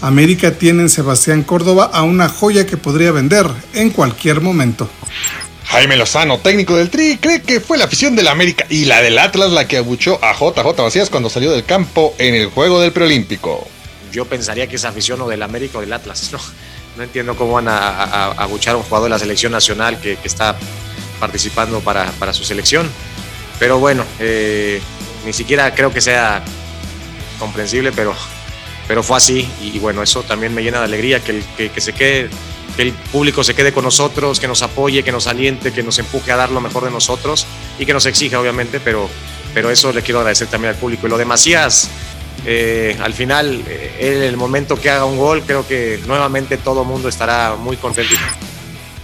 América 0.01 0.51
tiene 0.51 0.81
en 0.83 0.89
Sebastián 0.89 1.43
Córdoba 1.43 1.91
a 1.93 2.01
una 2.01 2.27
joya 2.27 2.65
que 2.65 2.75
podría 2.75 3.11
vender 3.11 3.45
en 3.73 3.91
cualquier 3.91 4.41
momento. 4.41 4.89
Jaime 5.71 5.95
Lozano, 5.95 6.37
técnico 6.37 6.75
del 6.75 6.89
Tri, 6.89 7.17
cree 7.17 7.41
que 7.41 7.61
fue 7.61 7.77
la 7.77 7.85
afición 7.85 8.13
del 8.13 8.27
América 8.27 8.65
y 8.69 8.83
la 8.83 9.01
del 9.01 9.17
Atlas 9.17 9.51
la 9.51 9.69
que 9.69 9.77
abuchó 9.77 10.19
a 10.21 10.33
JJ 10.33 10.77
Macías 10.77 11.09
cuando 11.09 11.29
salió 11.29 11.49
del 11.49 11.63
campo 11.63 12.13
en 12.17 12.35
el 12.35 12.47
juego 12.47 12.81
del 12.81 12.91
preolímpico. 12.91 13.65
Yo 14.11 14.25
pensaría 14.25 14.67
que 14.67 14.75
es 14.75 14.83
afición 14.83 15.21
o 15.21 15.29
del 15.29 15.41
América 15.41 15.77
o 15.77 15.81
del 15.81 15.93
Atlas, 15.93 16.29
¿no? 16.33 16.39
No 16.97 17.03
entiendo 17.03 17.37
cómo 17.37 17.53
van 17.53 17.69
a, 17.69 18.31
abuchar 18.31 18.73
a 18.73 18.77
un 18.79 18.83
jugador 18.83 19.05
de 19.05 19.11
la 19.11 19.19
selección 19.19 19.53
nacional 19.53 19.97
que, 20.01 20.17
está 20.25 20.57
participando 21.21 21.79
para, 21.79 22.33
su 22.33 22.43
selección. 22.43 22.91
Pero 23.57 23.79
bueno, 23.79 24.03
eh, 24.19 24.81
ni 25.25 25.31
siquiera 25.31 25.73
creo 25.73 25.93
que 25.93 26.01
sea 26.01 26.43
comprensible, 27.39 27.93
pero, 27.93 28.13
pero 28.89 29.03
fue 29.03 29.15
así. 29.15 29.49
Y, 29.61 29.79
bueno, 29.79 30.03
eso 30.03 30.21
también 30.23 30.53
me 30.53 30.63
llena 30.63 30.79
de 30.79 30.85
alegría 30.85 31.21
que, 31.21 31.41
que 31.55 31.79
se 31.79 31.93
quede 31.93 32.29
que 32.75 32.83
el 32.83 32.93
público 32.93 33.43
se 33.43 33.53
quede 33.53 33.71
con 33.71 33.83
nosotros, 33.83 34.39
que 34.39 34.47
nos 34.47 34.61
apoye, 34.61 35.03
que 35.03 35.11
nos 35.11 35.27
aliente, 35.27 35.71
que 35.71 35.83
nos 35.83 35.99
empuje 35.99 36.31
a 36.31 36.35
dar 36.35 36.51
lo 36.51 36.61
mejor 36.61 36.83
de 36.83 36.91
nosotros 36.91 37.45
y 37.79 37.85
que 37.85 37.93
nos 37.93 38.05
exija, 38.05 38.39
obviamente, 38.39 38.79
pero, 38.79 39.09
pero 39.53 39.69
eso 39.69 39.91
le 39.91 40.01
quiero 40.01 40.19
agradecer 40.19 40.47
también 40.47 40.73
al 40.73 40.79
público. 40.79 41.07
Y 41.07 41.09
lo 41.09 41.17
de 41.17 41.25
Macías, 41.25 41.89
eh, 42.45 42.97
al 43.01 43.13
final, 43.13 43.63
eh, 43.67 43.97
en 43.99 44.23
el 44.23 44.37
momento 44.37 44.79
que 44.79 44.89
haga 44.89 45.05
un 45.05 45.17
gol, 45.17 45.43
creo 45.45 45.67
que 45.67 45.99
nuevamente 46.07 46.57
todo 46.57 46.81
el 46.81 46.87
mundo 46.87 47.09
estará 47.09 47.55
muy 47.55 47.77
contento. 47.77 48.15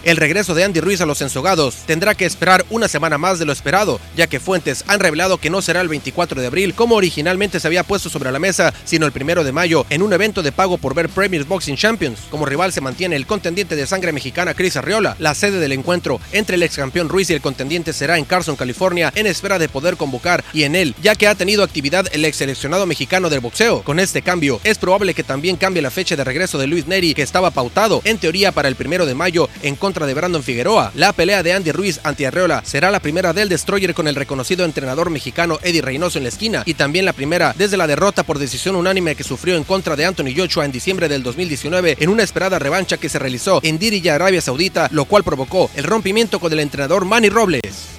El 0.07 0.15
regreso 0.15 0.55
de 0.55 0.63
Andy 0.63 0.79
Ruiz 0.79 1.01
a 1.01 1.05
los 1.05 1.21
ensogados 1.21 1.79
tendrá 1.85 2.15
que 2.15 2.25
esperar 2.25 2.65
una 2.69 2.87
semana 2.87 3.17
más 3.17 3.39
de 3.39 3.45
lo 3.45 3.51
esperado, 3.51 3.99
ya 4.15 4.27
que 4.27 4.39
fuentes 4.39 4.85
han 4.87 5.01
revelado 5.01 5.37
que 5.37 5.49
no 5.49 5.61
será 5.61 5.81
el 5.81 5.89
24 5.89 6.39
de 6.39 6.47
abril 6.47 6.73
como 6.75 6.95
originalmente 6.95 7.59
se 7.59 7.67
había 7.67 7.83
puesto 7.83 8.09
sobre 8.09 8.31
la 8.31 8.39
mesa, 8.39 8.73
sino 8.85 9.05
el 9.05 9.11
primero 9.11 9.43
de 9.43 9.51
mayo 9.51 9.85
en 9.89 10.01
un 10.01 10.13
evento 10.13 10.43
de 10.43 10.53
pago 10.53 10.77
por 10.77 10.95
ver 10.95 11.09
Premier 11.09 11.43
Boxing 11.43 11.75
Champions. 11.75 12.21
Como 12.31 12.45
rival 12.45 12.71
se 12.71 12.79
mantiene 12.79 13.17
el 13.17 13.27
contendiente 13.27 13.75
de 13.75 13.85
sangre 13.85 14.13
mexicana 14.13 14.53
Chris 14.53 14.77
Arriola. 14.77 15.17
La 15.19 15.35
sede 15.35 15.59
del 15.59 15.73
encuentro 15.73 16.21
entre 16.31 16.55
el 16.55 16.63
ex 16.63 16.77
campeón 16.77 17.09
Ruiz 17.09 17.29
y 17.29 17.33
el 17.33 17.41
contendiente 17.41 17.91
será 17.91 18.17
en 18.17 18.23
Carson, 18.23 18.55
California, 18.55 19.11
en 19.13 19.27
espera 19.27 19.59
de 19.59 19.67
poder 19.67 19.97
convocar 19.97 20.41
y 20.53 20.63
en 20.63 20.77
él, 20.77 20.95
ya 21.01 21.15
que 21.15 21.27
ha 21.27 21.35
tenido 21.35 21.63
actividad 21.63 22.07
el 22.13 22.23
ex 22.23 22.37
seleccionado 22.37 22.85
mexicano 22.85 23.29
del 23.29 23.41
boxeo. 23.41 23.83
Con 23.83 23.99
este 23.99 24.21
cambio, 24.21 24.61
es 24.63 24.77
probable 24.77 25.13
que 25.13 25.25
también 25.25 25.57
cambie 25.57 25.81
la 25.81 25.91
fecha 25.91 26.15
de 26.15 26.23
regreso 26.23 26.57
de 26.57 26.67
Luis 26.67 26.87
Neri, 26.87 27.13
que 27.13 27.23
estaba 27.23 27.51
pautado 27.51 27.99
en 28.05 28.19
teoría 28.19 28.53
para 28.53 28.69
el 28.69 28.77
primero 28.77 29.05
de 29.05 29.13
mayo 29.13 29.49
en 29.63 29.75
contra 29.75 29.96
de 30.05 30.13
Brandon 30.13 30.43
Figueroa. 30.43 30.91
La 30.95 31.13
pelea 31.13 31.43
de 31.43 31.53
Andy 31.53 31.71
Ruiz 31.71 31.99
ante 32.03 32.27
Arreola 32.27 32.61
será 32.65 32.91
la 32.91 32.99
primera 32.99 33.33
del 33.33 33.49
Destroyer 33.49 33.93
con 33.93 34.07
el 34.07 34.15
reconocido 34.15 34.65
entrenador 34.65 35.09
mexicano 35.09 35.59
Eddie 35.63 35.81
Reynoso 35.81 36.19
en 36.19 36.23
la 36.23 36.29
esquina 36.29 36.63
y 36.65 36.75
también 36.75 37.05
la 37.05 37.13
primera 37.13 37.53
desde 37.57 37.77
la 37.77 37.87
derrota 37.87 38.23
por 38.23 38.39
decisión 38.39 38.75
unánime 38.75 39.15
que 39.15 39.23
sufrió 39.23 39.55
en 39.55 39.63
contra 39.63 39.95
de 39.95 40.05
Anthony 40.05 40.35
Joshua 40.35 40.65
en 40.65 40.71
diciembre 40.71 41.07
del 41.07 41.23
2019 41.23 41.97
en 41.99 42.09
una 42.09 42.23
esperada 42.23 42.59
revancha 42.59 42.97
que 42.97 43.09
se 43.09 43.19
realizó 43.19 43.59
en 43.63 43.79
Diriyah, 43.79 44.15
Arabia 44.15 44.41
Saudita, 44.41 44.87
lo 44.91 45.05
cual 45.05 45.23
provocó 45.23 45.71
el 45.75 45.83
rompimiento 45.83 46.39
con 46.39 46.51
el 46.53 46.59
entrenador 46.59 47.05
Manny 47.05 47.29
Robles. 47.29 47.97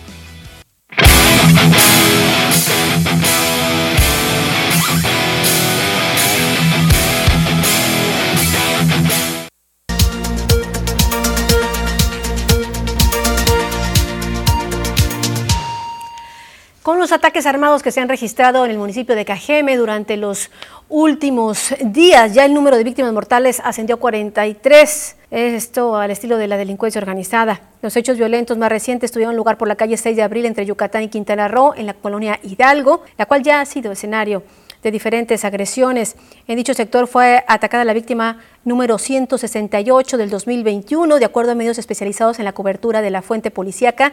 Con 16.89 16.99
los 16.99 17.13
ataques 17.13 17.45
armados 17.45 17.83
que 17.83 17.93
se 17.93 18.01
han 18.01 18.09
registrado 18.09 18.65
en 18.65 18.71
el 18.71 18.79
municipio 18.79 19.15
de 19.15 19.27
Cajeme 19.27 19.77
durante 19.77 20.17
los 20.17 20.51
últimos 20.89 21.75
días, 21.85 22.33
ya 22.33 22.47
el 22.47 22.55
número 22.55 22.79
de 22.79 22.85
víctimas 22.85 23.13
mortales 23.13 23.61
ascendió 23.63 23.97
a 23.97 23.99
43. 23.99 25.17
Esto 25.31 25.97
al 25.99 26.11
estilo 26.11 26.39
de 26.39 26.49
la 26.49 26.57
delincuencia 26.57 26.99
organizada. 26.99 27.61
Los 27.83 27.95
hechos 27.99 28.17
violentos 28.17 28.57
más 28.57 28.71
recientes 28.71 29.13
tuvieron 29.13 29.37
lugar 29.37 29.59
por 29.59 29.69
la 29.69 29.77
calle 29.77 29.99
6 29.99 30.17
de 30.17 30.23
abril 30.23 30.47
entre 30.47 30.65
Yucatán 30.65 31.03
y 31.03 31.09
Quintana 31.09 31.47
Roo, 31.47 31.75
en 31.77 31.85
la 31.85 31.93
colonia 31.93 32.41
Hidalgo, 32.43 33.03
la 33.19 33.27
cual 33.27 33.43
ya 33.43 33.61
ha 33.61 33.67
sido 33.67 33.93
escenario 33.93 34.43
de 34.83 34.91
diferentes 34.91 35.45
agresiones. 35.45 36.17
En 36.47 36.57
dicho 36.57 36.75
sector 36.75 37.07
fue 37.07 37.45
atacada 37.49 37.85
la 37.85 37.95
víctima 37.95 38.39
número 38.65 38.99
168 38.99 40.17
del 40.17 40.31
2021, 40.31 41.19
de 41.19 41.25
acuerdo 41.25 41.53
a 41.53 41.55
medios 41.55 41.79
especializados 41.79 42.39
en 42.39 42.45
la 42.45 42.53
cobertura 42.53 43.03
de 43.03 43.11
la 43.11 43.23
fuente 43.23 43.51
policíaca. 43.51 44.13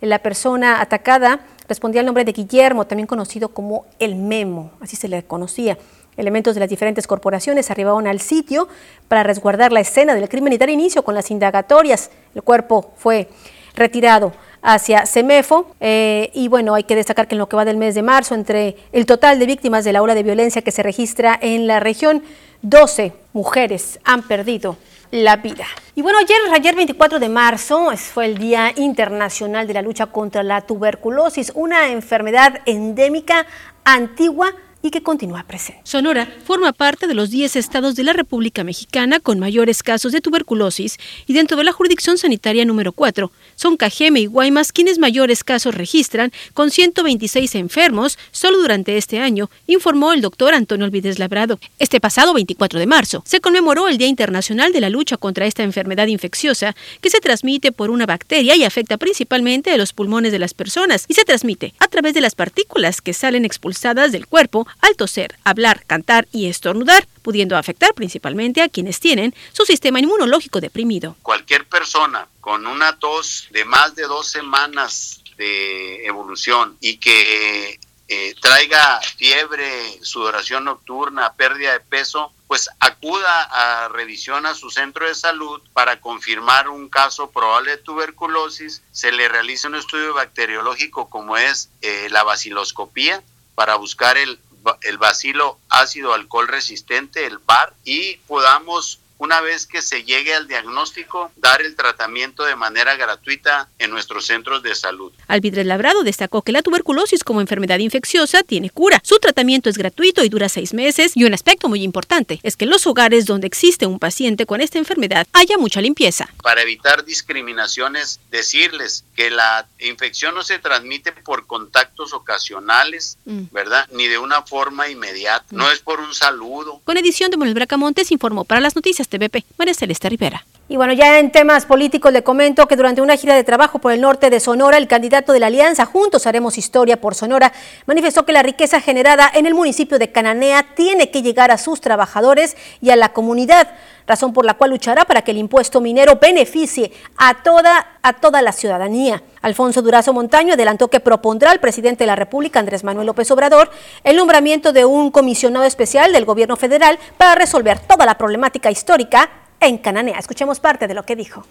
La 0.00 0.18
persona 0.18 0.80
atacada 0.80 1.40
respondía 1.68 2.00
al 2.00 2.06
nombre 2.06 2.24
de 2.24 2.32
Guillermo, 2.32 2.86
también 2.86 3.06
conocido 3.06 3.48
como 3.50 3.86
el 3.98 4.16
Memo, 4.16 4.72
así 4.80 4.96
se 4.96 5.08
le 5.08 5.22
conocía. 5.24 5.78
Elementos 6.16 6.54
de 6.54 6.60
las 6.60 6.68
diferentes 6.68 7.06
corporaciones 7.06 7.70
arribaron 7.70 8.06
al 8.06 8.20
sitio 8.20 8.68
para 9.08 9.22
resguardar 9.22 9.72
la 9.72 9.80
escena 9.80 10.14
del 10.14 10.28
crimen 10.28 10.52
y 10.52 10.58
dar 10.58 10.68
inicio 10.68 11.04
con 11.04 11.14
las 11.14 11.30
indagatorias. 11.30 12.10
El 12.34 12.42
cuerpo 12.42 12.92
fue 12.96 13.28
retirado 13.74 14.32
hacia 14.62 15.06
Semefo. 15.06 15.74
Eh, 15.80 16.30
y 16.32 16.48
bueno, 16.48 16.74
hay 16.74 16.84
que 16.84 16.96
destacar 16.96 17.28
que 17.28 17.34
en 17.34 17.40
lo 17.40 17.48
que 17.48 17.56
va 17.56 17.64
del 17.64 17.76
mes 17.76 17.94
de 17.94 18.02
marzo, 18.02 18.34
entre 18.34 18.76
el 18.92 19.04
total 19.06 19.38
de 19.38 19.46
víctimas 19.46 19.84
de 19.84 19.92
la 19.92 20.02
ola 20.02 20.14
de 20.14 20.22
violencia 20.22 20.62
que 20.62 20.70
se 20.70 20.82
registra 20.82 21.38
en 21.40 21.66
la 21.66 21.80
región, 21.80 22.22
12 22.62 23.12
mujeres 23.32 23.98
han 24.04 24.22
perdido 24.22 24.76
la 25.10 25.36
vida. 25.36 25.66
Y 25.94 26.02
bueno, 26.02 26.18
ayer, 26.18 26.38
ayer 26.54 26.74
24 26.74 27.18
de 27.18 27.28
marzo 27.28 27.90
fue 27.96 28.24
el 28.24 28.38
Día 28.38 28.72
Internacional 28.76 29.66
de 29.66 29.74
la 29.74 29.82
Lucha 29.82 30.06
contra 30.06 30.42
la 30.42 30.62
Tuberculosis, 30.62 31.52
una 31.54 31.90
enfermedad 31.90 32.60
endémica 32.64 33.46
antigua 33.84 34.54
y 34.82 34.90
que 34.90 35.02
continúa 35.02 35.44
presente. 35.44 35.80
Sonora 35.84 36.28
forma 36.44 36.72
parte 36.72 37.06
de 37.06 37.14
los 37.14 37.30
10 37.30 37.56
estados 37.56 37.94
de 37.94 38.04
la 38.04 38.12
República 38.12 38.64
Mexicana 38.64 39.20
con 39.20 39.38
mayores 39.38 39.82
casos 39.82 40.12
de 40.12 40.20
tuberculosis 40.20 40.98
y 41.26 41.32
dentro 41.32 41.56
de 41.56 41.64
la 41.64 41.72
jurisdicción 41.72 42.18
sanitaria 42.18 42.64
número 42.64 42.92
4 42.92 43.30
son 43.54 43.76
Cajeme 43.76 44.20
y 44.20 44.26
Guaymas 44.26 44.72
quienes 44.72 44.98
mayores 44.98 45.44
casos 45.44 45.74
registran 45.74 46.32
con 46.54 46.70
126 46.70 47.54
enfermos 47.54 48.18
solo 48.32 48.58
durante 48.58 48.96
este 48.96 49.20
año, 49.20 49.50
informó 49.66 50.12
el 50.12 50.20
doctor 50.20 50.54
Antonio 50.54 50.86
Olvides 50.86 51.18
Labrado. 51.18 51.58
Este 51.78 52.00
pasado 52.00 52.34
24 52.34 52.80
de 52.80 52.86
marzo 52.86 53.22
se 53.26 53.40
conmemoró 53.40 53.88
el 53.88 53.98
Día 53.98 54.08
Internacional 54.08 54.72
de 54.72 54.80
la 54.80 54.90
Lucha 54.90 55.16
contra 55.16 55.46
esta 55.46 55.62
enfermedad 55.62 56.08
infecciosa 56.08 56.74
que 57.00 57.10
se 57.10 57.20
transmite 57.20 57.72
por 57.72 57.90
una 57.90 58.06
bacteria 58.06 58.56
y 58.56 58.64
afecta 58.64 58.96
principalmente 58.96 59.70
a 59.70 59.76
los 59.76 59.92
pulmones 59.92 60.32
de 60.32 60.38
las 60.38 60.54
personas 60.54 61.04
y 61.08 61.14
se 61.14 61.24
transmite 61.24 61.74
a 61.78 61.88
través 61.88 62.14
de 62.14 62.20
las 62.20 62.34
partículas 62.34 63.00
que 63.00 63.12
salen 63.12 63.44
expulsadas 63.44 64.12
del 64.12 64.26
cuerpo 64.26 64.66
al 64.80 64.96
toser, 64.96 65.36
hablar, 65.44 65.84
cantar 65.86 66.26
y 66.32 66.48
estornudar, 66.48 67.06
pudiendo 67.22 67.56
afectar 67.56 67.94
principalmente 67.94 68.62
a 68.62 68.68
quienes 68.68 69.00
tienen 69.00 69.34
su 69.52 69.64
sistema 69.64 70.00
inmunológico 70.00 70.60
deprimido. 70.60 71.16
Cualquier 71.22 71.66
persona 71.66 72.26
con 72.40 72.66
una 72.66 72.98
tos 72.98 73.48
de 73.50 73.64
más 73.64 73.94
de 73.94 74.02
dos 74.02 74.28
semanas 74.28 75.22
de 75.36 76.06
evolución 76.06 76.76
y 76.80 76.98
que 76.98 77.78
eh, 78.08 78.34
traiga 78.40 79.00
fiebre, 79.16 79.98
sudoración 80.02 80.64
nocturna, 80.64 81.32
pérdida 81.32 81.72
de 81.72 81.80
peso, 81.80 82.32
pues 82.46 82.68
acuda 82.80 83.42
a 83.44 83.88
revisión 83.88 84.44
a 84.44 84.54
su 84.54 84.70
centro 84.70 85.06
de 85.06 85.14
salud 85.14 85.62
para 85.72 86.00
confirmar 86.00 86.68
un 86.68 86.90
caso 86.90 87.30
probable 87.30 87.70
de 87.70 87.76
tuberculosis, 87.78 88.82
se 88.92 89.12
le 89.12 89.28
realiza 89.28 89.68
un 89.68 89.76
estudio 89.76 90.12
bacteriológico 90.12 91.08
como 91.08 91.38
es 91.38 91.70
eh, 91.80 92.08
la 92.10 92.22
baciloscopía 92.24 93.22
para 93.54 93.76
buscar 93.76 94.18
el 94.18 94.38
el 94.82 94.98
bacilo 94.98 95.58
ácido 95.68 96.14
alcohol 96.14 96.48
resistente, 96.48 97.26
el 97.26 97.38
BAR, 97.38 97.74
y 97.84 98.16
podamos 98.26 99.01
una 99.22 99.40
vez 99.40 99.68
que 99.68 99.82
se 99.82 100.02
llegue 100.02 100.34
al 100.34 100.48
diagnóstico, 100.48 101.30
dar 101.36 101.62
el 101.62 101.76
tratamiento 101.76 102.42
de 102.42 102.56
manera 102.56 102.96
gratuita 102.96 103.68
en 103.78 103.92
nuestros 103.92 104.26
centros 104.26 104.64
de 104.64 104.74
salud. 104.74 105.12
Alvidres 105.28 105.64
Labrado 105.64 106.02
destacó 106.02 106.42
que 106.42 106.50
la 106.50 106.60
tuberculosis 106.60 107.22
como 107.22 107.40
enfermedad 107.40 107.78
infecciosa 107.78 108.42
tiene 108.42 108.68
cura. 108.68 109.00
Su 109.04 109.20
tratamiento 109.20 109.70
es 109.70 109.78
gratuito 109.78 110.24
y 110.24 110.28
dura 110.28 110.48
seis 110.48 110.74
meses 110.74 111.12
y 111.14 111.22
un 111.22 111.34
aspecto 111.34 111.68
muy 111.68 111.84
importante 111.84 112.40
es 112.42 112.56
que 112.56 112.64
en 112.64 112.70
los 112.70 112.84
hogares 112.88 113.24
donde 113.24 113.46
existe 113.46 113.86
un 113.86 114.00
paciente 114.00 114.44
con 114.44 114.60
esta 114.60 114.78
enfermedad 114.78 115.28
haya 115.32 115.56
mucha 115.56 115.80
limpieza. 115.80 116.28
Para 116.42 116.62
evitar 116.62 117.04
discriminaciones, 117.04 118.18
decirles 118.32 119.04
que 119.14 119.30
la 119.30 119.68
infección 119.78 120.34
no 120.34 120.42
se 120.42 120.58
transmite 120.58 121.12
por 121.12 121.46
contactos 121.46 122.12
ocasionales, 122.12 123.18
mm. 123.24 123.42
¿verdad? 123.52 123.88
Ni 123.92 124.08
de 124.08 124.18
una 124.18 124.42
forma 124.42 124.88
inmediata. 124.88 125.44
No 125.52 125.70
es 125.70 125.78
por 125.78 126.00
un 126.00 126.12
saludo. 126.12 126.80
Con 126.84 126.96
edición 126.96 127.30
de 127.30 127.36
Manuel 127.36 127.54
Bracamontes 127.54 128.10
informó 128.10 128.42
para 128.42 128.60
las 128.60 128.74
noticias 128.74 129.11
TVP, 129.12 129.44
María 129.58 129.74
Celeste 129.74 130.08
Rivera. 130.08 130.46
Y 130.72 130.76
bueno, 130.78 130.94
ya 130.94 131.18
en 131.18 131.30
temas 131.30 131.66
políticos 131.66 132.14
le 132.14 132.22
comento 132.22 132.66
que 132.66 132.76
durante 132.76 133.02
una 133.02 133.18
gira 133.18 133.34
de 133.34 133.44
trabajo 133.44 133.78
por 133.78 133.92
el 133.92 134.00
norte 134.00 134.30
de 134.30 134.40
Sonora, 134.40 134.78
el 134.78 134.88
candidato 134.88 135.34
de 135.34 135.38
la 135.38 135.48
Alianza 135.48 135.84
Juntos 135.84 136.26
Haremos 136.26 136.56
Historia 136.56 136.98
por 136.98 137.14
Sonora 137.14 137.52
manifestó 137.84 138.24
que 138.24 138.32
la 138.32 138.42
riqueza 138.42 138.80
generada 138.80 139.30
en 139.34 139.44
el 139.44 139.52
municipio 139.52 139.98
de 139.98 140.10
Cananea 140.10 140.74
tiene 140.74 141.10
que 141.10 141.20
llegar 141.20 141.50
a 141.50 141.58
sus 141.58 141.82
trabajadores 141.82 142.56
y 142.80 142.88
a 142.88 142.96
la 142.96 143.12
comunidad, 143.12 143.68
razón 144.06 144.32
por 144.32 144.46
la 144.46 144.54
cual 144.54 144.70
luchará 144.70 145.04
para 145.04 145.20
que 145.20 145.32
el 145.32 145.36
impuesto 145.36 145.82
minero 145.82 146.16
beneficie 146.18 146.90
a 147.18 147.42
toda, 147.42 147.98
a 148.00 148.14
toda 148.14 148.40
la 148.40 148.52
ciudadanía. 148.52 149.22
Alfonso 149.42 149.82
Durazo 149.82 150.14
Montaño 150.14 150.54
adelantó 150.54 150.88
que 150.88 151.00
propondrá 151.00 151.50
al 151.50 151.60
presidente 151.60 152.04
de 152.04 152.06
la 152.06 152.16
República, 152.16 152.60
Andrés 152.60 152.82
Manuel 152.82 153.08
López 153.08 153.30
Obrador, 153.30 153.70
el 154.04 154.16
nombramiento 154.16 154.72
de 154.72 154.86
un 154.86 155.10
comisionado 155.10 155.66
especial 155.66 156.14
del 156.14 156.24
gobierno 156.24 156.56
federal 156.56 156.98
para 157.18 157.34
resolver 157.34 157.78
toda 157.78 158.06
la 158.06 158.16
problemática 158.16 158.70
histórica 158.70 159.28
en 159.62 159.78
Cananea. 159.78 160.18
Escuchemos 160.18 160.60
parte 160.60 160.86
de 160.86 160.94
lo 160.94 161.04
que 161.04 161.16
dijo. 161.16 161.46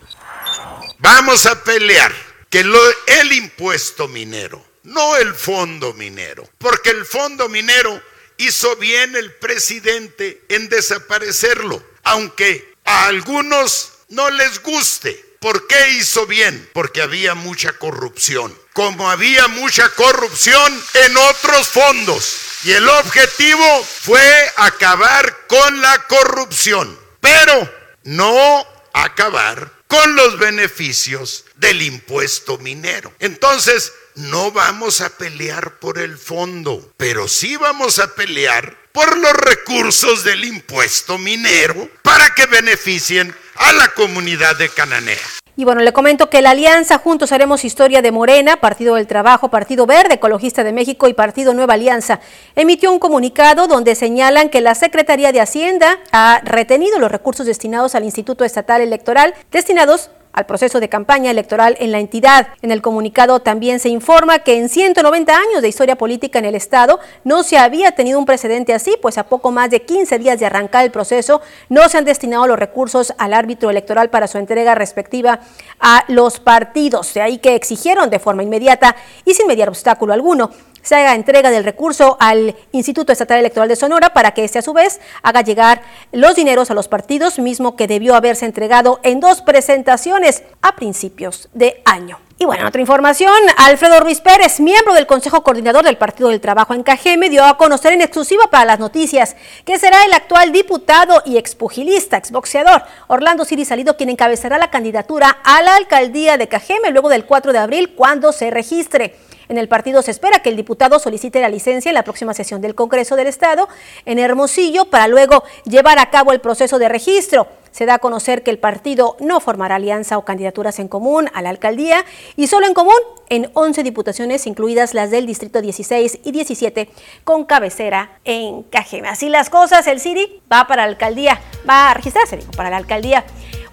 Vamos 1.00 1.46
a 1.46 1.64
pelear 1.64 2.14
que 2.50 2.64
lo, 2.64 2.80
el 3.08 3.34
impuesto 3.34 4.08
minero, 4.08 4.64
no 4.84 5.18
el 5.18 5.34
fondo 5.34 5.94
minero, 5.94 6.48
porque 6.58 6.90
el 6.90 7.06
fondo 7.06 7.50
minero 7.50 8.02
hizo 8.38 8.76
bien 8.76 9.16
el 9.16 9.34
presidente 9.34 10.44
en 10.50 10.70
desaparecerlo, 10.70 11.84
aunque 12.04 12.76
a 12.86 13.06
algunos 13.06 13.94
no 14.10 14.30
les 14.30 14.62
guste. 14.62 15.32
¿Por 15.40 15.66
qué 15.66 15.90
hizo 15.92 16.28
bien? 16.28 16.70
Porque 16.72 17.02
había 17.02 17.34
mucha 17.34 17.74
corrupción. 17.74 18.56
Como 18.74 19.10
había 19.10 19.48
mucha 19.48 19.90
corrupción 19.90 20.84
en 20.94 21.18
otros 21.18 21.68
fondos. 21.68 22.38
Y 22.64 22.74
el 22.74 22.88
objetivo 22.88 23.84
fue 23.84 24.52
acabar 24.58 25.48
con 25.48 25.82
la 25.82 26.06
corrupción. 26.08 26.96
Pero 27.20 27.81
no 28.04 28.66
acabar 28.94 29.72
con 29.88 30.16
los 30.16 30.40
beneficios 30.40 31.46
del 31.56 31.82
impuesto 31.82 32.58
minero. 32.58 33.14
Entonces, 33.20 33.92
no 34.16 34.52
vamos 34.52 35.02
a 35.02 35.10
pelear 35.18 35.80
por 35.80 36.00
el 36.00 36.18
fondo, 36.18 36.94
pero 36.98 37.28
sí 37.28 37.58
vamos 37.58 38.00
a 38.00 38.16
pelear 38.16 38.78
por 38.92 39.18
los 39.18 39.34
recursos 39.34 40.24
del 40.24 40.46
impuesto 40.46 41.18
minero 41.18 41.90
para 42.02 42.34
que 42.34 42.46
beneficien 42.46 43.36
a 43.56 43.72
la 43.74 43.94
comunidad 43.94 44.56
de 44.56 44.70
Cananea. 44.70 45.41
Y 45.58 45.66
bueno, 45.66 45.82
le 45.82 45.92
comento 45.92 46.30
que 46.30 46.42
la 46.42 46.52
alianza 46.52 46.98
Juntos 46.98 47.34
Haremos 47.34 47.66
Historia 47.66 48.02
de 48.02 48.12
Morena, 48.12 48.58
Partido 48.58 48.96
del 48.96 49.06
Trabajo, 49.06 49.50
Partido 49.50 49.86
Verde 49.86 50.16
Ecologista 50.16 50.64
de 50.64 50.72
México 50.72 51.10
y 51.10 51.14
Partido 51.14 51.54
Nueva 51.54 51.74
Alianza 51.74 52.22
emitió 52.56 52.92
un 52.92 53.00
comunicado 53.00 53.68
donde 53.68 53.96
señalan 53.96 54.50
que 54.50 54.62
la 54.62 54.76
Secretaría 54.76 55.34
de 55.34 55.42
Hacienda 55.42 56.00
ha 56.14 56.40
retenido 56.46 57.00
los 57.00 57.12
recursos 57.12 57.46
destinados 57.46 57.96
al 57.96 58.06
Instituto 58.06 58.46
Estatal 58.46 58.82
Electoral 58.82 59.34
destinados 59.52 60.10
al 60.34 60.46
proceso 60.46 60.80
de 60.80 60.90
campaña 60.90 61.32
electoral 61.32 61.76
en 61.80 61.92
la 61.92 62.00
entidad. 62.00 62.48
En 62.62 62.72
el 62.72 62.82
comunicado 62.82 63.42
también 63.42 63.80
se 63.80 63.90
informa 63.90 64.40
que 64.40 64.58
en 64.58 64.70
190 64.70 65.34
años 65.34 65.62
de 65.62 65.68
historia 65.70 65.98
política 65.98 66.40
en 66.40 66.46
el 66.46 66.56
Estado 66.56 67.00
no 67.24 67.44
se 67.44 67.58
había 67.58 67.92
tenido 67.92 68.20
un 68.20 68.26
precedente 68.26 68.74
así, 68.74 68.96
pues 69.02 69.18
a 69.18 69.24
poco 69.24 69.52
más 69.52 69.70
de 69.70 69.82
15 69.82 70.20
días 70.20 70.40
de 70.40 70.46
arrancar 70.46 70.84
el 70.86 70.92
proceso 70.92 71.42
no 71.70 71.88
se 71.90 71.98
han 71.98 72.06
destinado 72.06 72.48
los 72.48 72.60
recursos 72.60 73.14
al 73.18 73.34
árbitro 73.34 73.70
electoral 73.70 74.10
para 74.10 74.28
su 74.28 74.38
entrega 74.38 74.76
respectiva 74.76 75.42
a 75.80 76.04
los 76.08 76.40
partidos. 76.40 77.14
De 77.14 77.22
ahí 77.22 77.38
que 77.38 77.56
exigieron 77.56 78.10
de 78.10 78.20
forma 78.20 78.44
inmediata 78.44 78.96
y 79.26 79.34
sin 79.34 79.48
mediar 79.48 79.70
obstáculo 79.70 80.14
alguno 80.14 80.52
se 80.82 80.96
haga 80.96 81.16
entrega 81.16 81.52
del 81.52 81.64
recurso 81.64 82.18
al 82.20 82.56
Instituto 82.72 83.12
Estatal 83.12 83.40
Electoral 83.40 83.70
de 83.70 83.76
Sonora 83.76 84.14
para 84.14 84.32
que 84.32 84.44
éste 84.44 84.60
a 84.60 84.62
su 84.62 84.74
vez 84.74 85.00
haga 85.24 85.42
llegar 85.42 85.82
los 86.12 86.36
dineros 86.36 86.72
a 86.72 86.74
los 86.74 86.88
partidos, 86.88 87.40
mismo 87.40 87.76
que 87.76 87.88
debió 87.88 88.16
haberse 88.16 88.46
entregado 88.46 89.00
en 89.04 89.20
dos 89.20 89.42
presentaciones 89.42 90.44
a 90.62 90.76
principios 90.76 91.50
de 91.54 91.82
año. 91.86 92.20
Y 92.42 92.46
bueno, 92.46 92.68
otra 92.68 92.82
información, 92.82 93.32
Alfredo 93.58 94.00
Ruiz 94.00 94.20
Pérez, 94.20 94.60
miembro 94.60 94.96
del 94.96 95.06
Consejo 95.06 95.44
Coordinador 95.44 95.86
del 95.86 95.98
Partido 95.98 96.30
del 96.30 96.42
Trabajo 96.42 96.74
en 96.74 96.82
Cajeme, 96.82 97.30
dio 97.30 97.46
a 97.46 97.56
conocer 97.56 97.94
en 97.94 98.02
exclusiva 98.02 98.46
para 98.50 98.66
las 98.66 98.80
noticias 98.80 99.36
que 99.64 99.78
será 99.78 100.04
el 100.06 100.14
actual 100.14 100.52
diputado 100.52 101.22
y 101.24 101.38
expugilista, 101.38 102.18
exboxeador 102.18 102.82
Orlando 103.06 103.46
Siri 103.46 103.64
Salido 103.64 103.96
quien 103.96 104.10
encabezará 104.10 104.58
la 104.58 104.72
candidatura 104.72 105.38
a 105.44 105.62
la 105.62 105.76
alcaldía 105.76 106.38
de 106.38 106.48
Cajeme 106.48 106.90
luego 106.90 107.10
del 107.10 107.26
4 107.26 107.54
de 107.54 107.60
abril 107.60 107.94
cuando 107.96 108.32
se 108.32 108.50
registre. 108.50 109.16
En 109.52 109.58
el 109.58 109.68
partido 109.68 110.02
se 110.02 110.12
espera 110.12 110.40
que 110.40 110.48
el 110.48 110.56
diputado 110.56 110.98
solicite 110.98 111.42
la 111.42 111.50
licencia 111.50 111.90
en 111.90 111.96
la 111.96 112.06
próxima 112.06 112.34
sesión 112.34 112.62
del 112.62 112.74
Congreso 112.74 113.18
del 113.18 113.28
Estado 113.28 113.68
en 114.06 114.18
Hermosillo 114.18 114.86
para 114.86 115.10
luego 115.10 115.44
llevar 115.66 116.00
a 116.00 116.10
cabo 116.10 116.32
el 116.32 116.40
proceso 116.40 116.80
de 116.80 116.88
registro. 116.88 117.50
Se 117.72 117.86
da 117.86 117.96
a 117.96 118.00
conocer 118.00 118.44
que 118.44 118.52
el 118.52 118.60
partido 118.60 119.18
no 119.20 119.42
formará 119.42 119.76
alianza 119.76 120.18
o 120.18 120.24
candidaturas 120.24 120.80
en 120.80 120.88
común 120.88 121.30
a 121.34 121.42
la 121.42 121.50
alcaldía 121.50 122.06
y 122.38 122.48
solo 122.48 122.66
en 122.66 122.74
común 122.74 122.96
en 123.28 123.52
11 123.54 123.84
diputaciones, 123.84 124.48
incluidas 124.48 124.94
las 124.94 125.12
del 125.12 125.26
Distrito 125.26 125.62
16 125.62 126.20
y 126.24 126.32
17, 126.32 126.88
con 127.26 127.44
cabecera 127.44 128.20
en 128.24 128.64
Cajeme. 128.64 129.10
Así 129.10 129.28
las 129.28 129.50
cosas, 129.50 129.86
el 129.88 130.00
CIRI 130.00 130.44
va 130.50 130.66
para 130.66 130.84
la 130.84 130.92
alcaldía, 130.92 131.42
va 131.70 131.92
a 131.92 131.94
registrarse, 131.94 132.38
digo, 132.38 132.52
para 132.52 132.70
la 132.70 132.78
alcaldía 132.78 133.26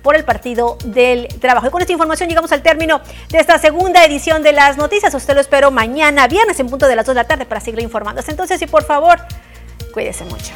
por 0.03 0.16
el 0.16 0.24
Partido 0.24 0.78
del 0.84 1.28
Trabajo. 1.40 1.66
Y 1.66 1.70
con 1.70 1.80
esta 1.80 1.92
información 1.92 2.28
llegamos 2.28 2.53
al 2.53 2.62
término 2.62 3.01
de 3.30 3.38
esta 3.38 3.59
segunda 3.59 4.05
edición 4.05 4.42
de 4.42 4.53
las 4.53 4.76
noticias. 4.76 5.14
Usted 5.14 5.34
lo 5.34 5.40
espero 5.40 5.70
mañana, 5.70 6.26
viernes, 6.28 6.59
en 6.61 6.68
punto 6.68 6.86
de 6.86 6.96
las 6.96 7.07
2 7.07 7.14
de 7.14 7.22
la 7.22 7.28
tarde 7.28 7.46
para 7.46 7.61
seguir 7.61 7.80
informando. 7.80 8.22
Entonces, 8.26 8.61
y 8.62 8.66
por 8.66 8.84
favor, 8.84 9.18
cuídese 9.92 10.24
mucho. 10.24 10.53